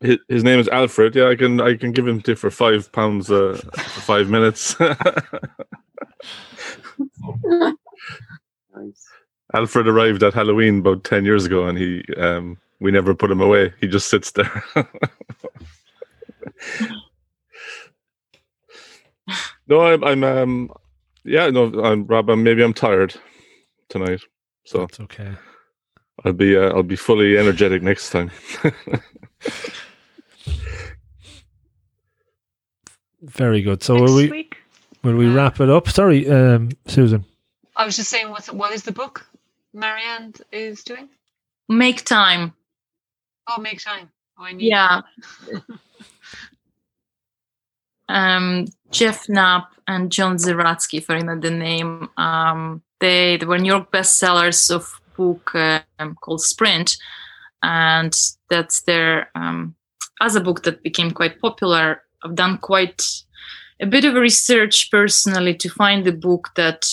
His, 0.00 0.18
his, 0.28 0.44
name 0.44 0.60
is 0.60 0.68
Alfred. 0.68 1.16
Yeah, 1.16 1.30
I 1.30 1.34
can 1.34 1.60
I 1.60 1.74
can 1.76 1.90
give 1.90 2.06
him 2.06 2.20
to 2.22 2.36
for 2.36 2.48
five 2.48 2.92
pounds 2.92 3.28
uh, 3.28 3.60
for 3.72 4.00
five 4.02 4.30
minutes. 4.30 4.78
nice. 4.78 4.94
Alfred 9.52 9.88
arrived 9.88 10.22
at 10.22 10.32
Halloween 10.32 10.78
about 10.78 11.02
ten 11.02 11.24
years 11.24 11.44
ago, 11.44 11.66
and 11.66 11.76
he 11.76 12.04
um, 12.16 12.56
we 12.78 12.92
never 12.92 13.16
put 13.16 13.32
him 13.32 13.40
away. 13.40 13.74
He 13.80 13.88
just 13.88 14.06
sits 14.08 14.30
there. 14.30 14.64
No, 19.66 19.80
I'm, 19.80 20.04
I'm, 20.04 20.24
um, 20.24 20.70
yeah, 21.24 21.48
no, 21.50 21.72
I'm 21.82 22.06
Rob. 22.06 22.28
I'm, 22.28 22.42
maybe 22.42 22.62
I'm 22.62 22.74
tired 22.74 23.14
tonight, 23.88 24.20
so 24.64 24.82
it's 24.82 25.00
okay. 25.00 25.32
I'll 26.24 26.32
be, 26.32 26.56
uh, 26.56 26.70
I'll 26.70 26.82
be 26.82 26.96
fully 26.96 27.38
energetic 27.38 27.82
next 27.82 28.10
time. 28.10 28.30
Very 33.22 33.62
good. 33.62 33.82
So 33.82 33.94
next 33.94 34.10
will 34.10 34.16
we, 34.16 34.30
week? 34.30 34.58
will 35.02 35.16
we 35.16 35.28
uh, 35.28 35.34
wrap 35.34 35.60
it 35.60 35.70
up? 35.70 35.88
Sorry, 35.88 36.28
um, 36.28 36.68
Susan. 36.86 37.24
I 37.76 37.86
was 37.86 37.96
just 37.96 38.10
saying, 38.10 38.30
what's 38.30 38.52
what 38.52 38.72
is 38.72 38.82
the 38.82 38.92
book 38.92 39.26
Marianne 39.72 40.34
is 40.52 40.84
doing? 40.84 41.08
Make 41.68 42.04
time. 42.04 42.52
Oh, 43.48 43.60
make 43.60 43.82
time. 43.82 44.10
Oh, 44.38 44.44
I 44.44 44.52
need. 44.52 44.68
Yeah. 44.68 45.00
um, 48.08 48.66
Jeff 48.90 49.28
Knapp 49.28 49.72
and 49.86 50.10
John 50.10 50.36
Zeratsky, 50.36 50.98
if 50.98 51.10
I 51.10 51.14
remember 51.14 51.48
the 51.48 51.56
name. 51.56 52.08
Um, 52.16 52.82
they, 53.00 53.36
they 53.36 53.46
were 53.46 53.58
New 53.58 53.68
York 53.68 53.90
bestsellers 53.90 54.70
of 54.70 55.00
book 55.16 55.54
um, 55.54 56.16
called 56.20 56.42
Sprint, 56.42 56.96
and 57.62 58.14
that's 58.48 58.82
their 58.82 59.30
um, 59.34 59.74
other 60.20 60.40
book 60.40 60.62
that 60.62 60.82
became 60.82 61.10
quite 61.10 61.40
popular. 61.40 62.02
I've 62.22 62.34
done 62.34 62.58
quite 62.58 63.02
a 63.80 63.86
bit 63.86 64.04
of 64.04 64.14
research 64.14 64.90
personally 64.90 65.54
to 65.54 65.68
find 65.68 66.04
the 66.04 66.12
book 66.12 66.50
that 66.56 66.86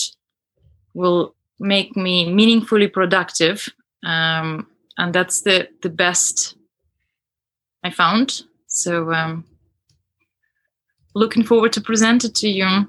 will 0.94 1.34
make 1.58 1.96
me 1.96 2.32
meaningfully 2.32 2.88
productive, 2.88 3.68
um, 4.04 4.66
and 4.98 5.14
that's 5.14 5.42
the 5.42 5.68
the 5.82 5.88
best 5.88 6.56
I 7.82 7.90
found. 7.90 8.42
So 8.66 9.12
um, 9.12 9.44
looking 11.14 11.44
forward 11.44 11.72
to 11.74 11.80
present 11.80 12.24
it 12.24 12.34
to 12.36 12.48
you. 12.48 12.88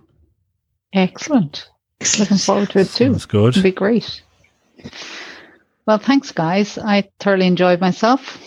Excellent. 0.94 1.70
Looking 2.20 2.38
forward 2.38 2.70
to 2.72 2.80
it 2.80 2.90
too. 2.90 3.12
That's 3.12 3.26
good. 3.26 3.50
It'll 3.50 3.64
be 3.64 3.72
great. 3.72 4.22
Well, 5.86 5.98
thanks, 5.98 6.32
guys. 6.32 6.78
I 6.78 7.10
thoroughly 7.20 7.48
enjoyed 7.48 7.82
myself 7.82 8.38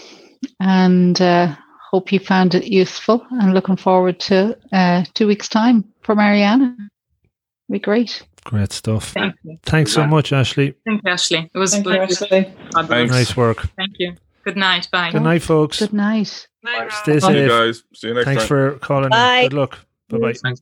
and 0.60 1.20
uh, 1.20 1.54
hope 1.90 2.12
you 2.12 2.18
found 2.18 2.54
it 2.54 2.66
useful. 2.66 3.26
And 3.30 3.54
looking 3.54 3.76
forward 3.76 4.20
to 4.20 4.56
uh, 4.72 5.04
two 5.14 5.26
weeks' 5.26 5.48
time 5.48 5.84
for 6.02 6.14
Mariana. 6.14 6.74
It'll 6.78 7.72
be 7.72 7.78
great. 7.78 8.22
Great 8.44 8.72
stuff. 8.72 9.10
Thank 9.10 9.34
Thanks 9.64 9.92
so 9.92 10.06
much, 10.06 10.30
Ashleigh. 10.30 10.74
Thank 10.84 11.02
you, 11.04 11.10
Ashleigh. 11.10 11.50
It 11.52 11.58
was 11.58 11.72
Thank 11.72 11.86
you, 11.86 11.92
Ashleigh. 11.92 13.08
nice 13.08 13.36
work. 13.36 13.68
Thank 13.76 13.96
you. 13.98 14.14
Good 14.44 14.56
night. 14.56 14.88
Bye. 14.92 15.10
Good 15.10 15.22
night, 15.22 15.42
folks. 15.42 15.80
Good 15.80 15.92
night. 15.92 16.46
Bye. 16.66 16.88
Stay 16.90 17.20
safe. 17.20 17.36
you 17.36 17.48
guys. 17.48 17.84
See 17.94 18.08
you 18.08 18.14
next 18.14 18.24
time. 18.26 18.34
Thanks 18.36 18.42
time. 18.42 18.48
for 18.48 18.78
calling. 18.80 19.10
Bye. 19.10 19.42
Good 19.42 19.52
luck. 19.54 19.78
Bye 20.08 20.18
bye. 20.18 20.32
Thanks. 20.32 20.60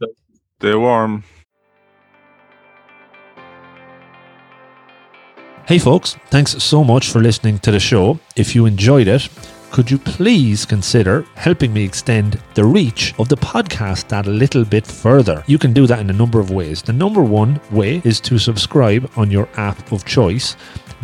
Stay 0.61 0.75
warm. 0.75 1.25
Hey, 5.67 5.79
folks. 5.79 6.17
Thanks 6.29 6.63
so 6.63 6.85
much 6.85 7.11
for 7.11 7.21
listening 7.21 7.59
to 7.61 7.71
the 7.71 7.81
show. 7.81 8.19
If 8.37 8.55
you 8.55 8.67
enjoyed 8.67 9.09
it, 9.09 9.31
could 9.71 9.91
you 9.91 9.99
please 9.99 10.65
consider 10.67 11.25
helping 11.35 11.73
me 11.73 11.83
extend 11.85 12.41
the 12.55 12.65
reach 12.65 13.15
of 13.19 13.29
the 13.29 13.37
podcast 13.37 14.09
that 14.09 14.27
a 14.27 14.31
little 14.31 14.65
bit 14.65 14.87
further? 14.87 15.43
You 15.47 15.59
can 15.59 15.73
do 15.73 15.87
that 15.87 16.01
in 16.01 16.11
a 16.11 16.13
number 16.13 16.39
of 16.39 16.51
ways. 16.51 16.83
The 16.83 16.93
number 16.93 17.23
one 17.23 17.61
way 17.73 18.03
is 18.05 18.21
to 18.21 18.39
subscribe 18.39 19.11
on 19.17 19.31
your 19.31 19.49
app 19.57 19.91
of 19.91 20.05
choice. 20.05 20.55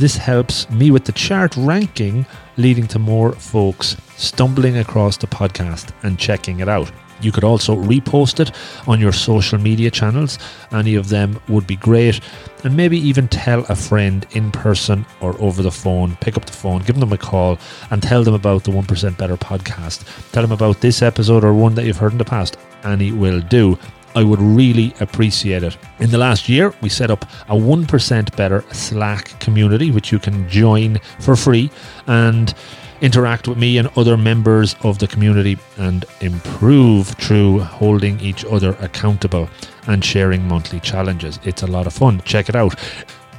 This 0.00 0.16
helps 0.16 0.70
me 0.70 0.90
with 0.90 1.04
the 1.04 1.12
chart 1.12 1.54
ranking, 1.58 2.24
leading 2.56 2.86
to 2.86 2.98
more 2.98 3.32
folks 3.32 3.98
stumbling 4.16 4.78
across 4.78 5.18
the 5.18 5.26
podcast 5.26 5.92
and 6.02 6.18
checking 6.18 6.60
it 6.60 6.70
out. 6.70 6.90
You 7.20 7.30
could 7.30 7.44
also 7.44 7.76
repost 7.76 8.40
it 8.40 8.50
on 8.88 8.98
your 8.98 9.12
social 9.12 9.58
media 9.58 9.90
channels. 9.90 10.38
Any 10.72 10.94
of 10.94 11.10
them 11.10 11.38
would 11.50 11.66
be 11.66 11.76
great. 11.76 12.18
And 12.64 12.74
maybe 12.74 12.96
even 12.96 13.28
tell 13.28 13.66
a 13.68 13.76
friend 13.76 14.26
in 14.30 14.50
person 14.52 15.04
or 15.20 15.38
over 15.38 15.62
the 15.62 15.70
phone. 15.70 16.16
Pick 16.22 16.38
up 16.38 16.46
the 16.46 16.52
phone, 16.54 16.80
give 16.80 16.98
them 16.98 17.12
a 17.12 17.18
call, 17.18 17.58
and 17.90 18.02
tell 18.02 18.24
them 18.24 18.32
about 18.32 18.64
the 18.64 18.70
1% 18.70 19.18
Better 19.18 19.36
podcast. 19.36 20.32
Tell 20.32 20.42
them 20.42 20.52
about 20.52 20.80
this 20.80 21.02
episode 21.02 21.44
or 21.44 21.52
one 21.52 21.74
that 21.74 21.84
you've 21.84 21.98
heard 21.98 22.12
in 22.12 22.18
the 22.18 22.24
past. 22.24 22.56
Any 22.84 23.12
will 23.12 23.42
do. 23.42 23.78
I 24.14 24.22
would 24.24 24.40
really 24.40 24.94
appreciate 25.00 25.62
it. 25.62 25.76
In 25.98 26.10
the 26.10 26.18
last 26.18 26.48
year, 26.48 26.74
we 26.80 26.88
set 26.88 27.10
up 27.10 27.24
a 27.48 27.54
1% 27.54 28.36
Better 28.36 28.64
Slack 28.72 29.38
community, 29.40 29.90
which 29.90 30.12
you 30.12 30.18
can 30.18 30.48
join 30.48 30.98
for 31.18 31.36
free 31.36 31.70
and 32.06 32.54
interact 33.00 33.48
with 33.48 33.56
me 33.56 33.78
and 33.78 33.88
other 33.96 34.16
members 34.16 34.76
of 34.82 34.98
the 34.98 35.06
community 35.06 35.58
and 35.78 36.04
improve 36.20 37.08
through 37.08 37.60
holding 37.60 38.20
each 38.20 38.44
other 38.44 38.76
accountable 38.80 39.48
and 39.86 40.04
sharing 40.04 40.46
monthly 40.46 40.80
challenges. 40.80 41.38
It's 41.44 41.62
a 41.62 41.66
lot 41.66 41.86
of 41.86 41.92
fun. 41.92 42.20
Check 42.22 42.48
it 42.48 42.54
out. 42.54 42.74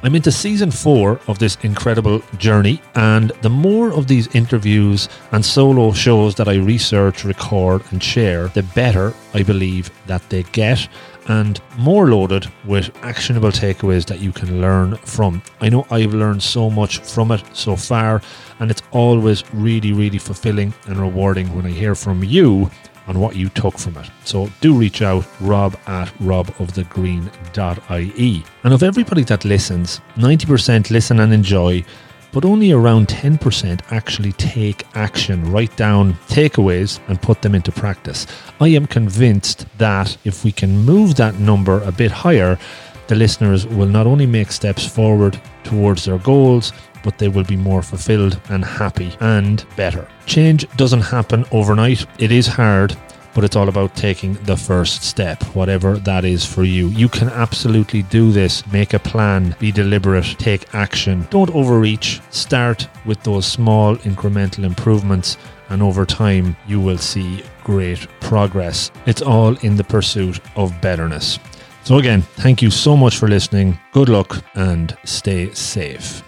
I'm 0.04 0.16
into 0.16 0.32
season 0.32 0.72
four 0.72 1.20
of 1.28 1.38
this 1.38 1.56
incredible 1.62 2.22
journey, 2.36 2.82
and 2.96 3.30
the 3.42 3.48
more 3.48 3.92
of 3.92 4.08
these 4.08 4.26
interviews 4.34 5.08
and 5.30 5.44
solo 5.44 5.92
shows 5.92 6.34
that 6.34 6.48
I 6.48 6.56
research, 6.56 7.24
record, 7.24 7.84
and 7.92 8.02
share, 8.02 8.48
the 8.48 8.64
better 8.74 9.14
I 9.32 9.44
believe 9.44 9.90
that 10.08 10.28
they 10.28 10.42
get 10.42 10.88
and 11.28 11.60
more 11.78 12.08
loaded 12.08 12.50
with 12.64 12.90
actionable 13.04 13.52
takeaways 13.52 14.04
that 14.06 14.18
you 14.18 14.32
can 14.32 14.60
learn 14.60 14.96
from. 14.96 15.40
I 15.60 15.68
know 15.68 15.86
I've 15.88 16.14
learned 16.14 16.42
so 16.42 16.68
much 16.68 16.98
from 16.98 17.30
it 17.30 17.44
so 17.52 17.76
far, 17.76 18.20
and 18.58 18.72
it's 18.72 18.82
always 18.90 19.44
really, 19.54 19.92
really 19.92 20.18
fulfilling 20.18 20.74
and 20.88 20.96
rewarding 20.96 21.54
when 21.54 21.64
I 21.64 21.70
hear 21.70 21.94
from 21.94 22.24
you 22.24 22.68
on 23.06 23.18
what 23.18 23.36
you 23.36 23.48
took 23.50 23.78
from 23.78 23.96
it. 23.96 24.10
So 24.24 24.50
do 24.60 24.74
reach 24.74 25.02
out, 25.02 25.24
rob 25.40 25.78
at 25.86 26.08
robofthegreen.ie. 26.18 28.44
And 28.64 28.74
of 28.74 28.82
everybody 28.82 29.22
that 29.24 29.44
listens, 29.44 30.00
90% 30.16 30.90
listen 30.90 31.20
and 31.20 31.32
enjoy, 31.32 31.84
but 32.32 32.44
only 32.44 32.72
around 32.72 33.06
10% 33.08 33.80
actually 33.90 34.32
take 34.32 34.86
action, 34.94 35.52
write 35.52 35.76
down 35.76 36.14
takeaways, 36.28 36.98
and 37.08 37.20
put 37.20 37.42
them 37.42 37.54
into 37.54 37.70
practice. 37.70 38.26
I 38.60 38.68
am 38.68 38.86
convinced 38.86 39.66
that 39.78 40.16
if 40.24 40.44
we 40.44 40.52
can 40.52 40.78
move 40.78 41.16
that 41.16 41.38
number 41.38 41.82
a 41.82 41.92
bit 41.92 42.10
higher, 42.10 42.58
the 43.08 43.16
listeners 43.16 43.66
will 43.66 43.88
not 43.88 44.06
only 44.06 44.24
make 44.24 44.50
steps 44.50 44.86
forward 44.86 45.38
towards 45.64 46.06
their 46.06 46.16
goals, 46.18 46.72
but 47.02 47.18
they 47.18 47.28
will 47.28 47.44
be 47.44 47.56
more 47.56 47.82
fulfilled 47.82 48.40
and 48.48 48.64
happy 48.64 49.16
and 49.20 49.64
better. 49.76 50.06
Change 50.26 50.68
doesn't 50.76 51.00
happen 51.00 51.44
overnight. 51.52 52.06
It 52.18 52.32
is 52.32 52.46
hard, 52.46 52.96
but 53.34 53.44
it's 53.44 53.56
all 53.56 53.68
about 53.68 53.96
taking 53.96 54.34
the 54.44 54.56
first 54.56 55.02
step, 55.02 55.42
whatever 55.54 55.96
that 55.98 56.24
is 56.24 56.44
for 56.44 56.64
you. 56.64 56.88
You 56.88 57.08
can 57.08 57.28
absolutely 57.28 58.02
do 58.02 58.30
this. 58.30 58.66
Make 58.72 58.94
a 58.94 58.98
plan, 58.98 59.56
be 59.58 59.72
deliberate, 59.72 60.36
take 60.38 60.74
action. 60.74 61.26
Don't 61.30 61.54
overreach. 61.54 62.20
Start 62.30 62.88
with 63.04 63.22
those 63.22 63.46
small 63.46 63.96
incremental 63.96 64.64
improvements, 64.64 65.36
and 65.70 65.82
over 65.82 66.04
time, 66.04 66.56
you 66.66 66.80
will 66.80 66.98
see 66.98 67.42
great 67.64 68.06
progress. 68.20 68.90
It's 69.06 69.22
all 69.22 69.56
in 69.58 69.76
the 69.76 69.84
pursuit 69.84 70.40
of 70.56 70.78
betterness. 70.80 71.38
So, 71.84 71.98
again, 71.98 72.22
thank 72.22 72.62
you 72.62 72.70
so 72.70 72.96
much 72.96 73.16
for 73.16 73.28
listening. 73.28 73.78
Good 73.92 74.08
luck 74.08 74.44
and 74.54 74.96
stay 75.04 75.52
safe. 75.54 76.22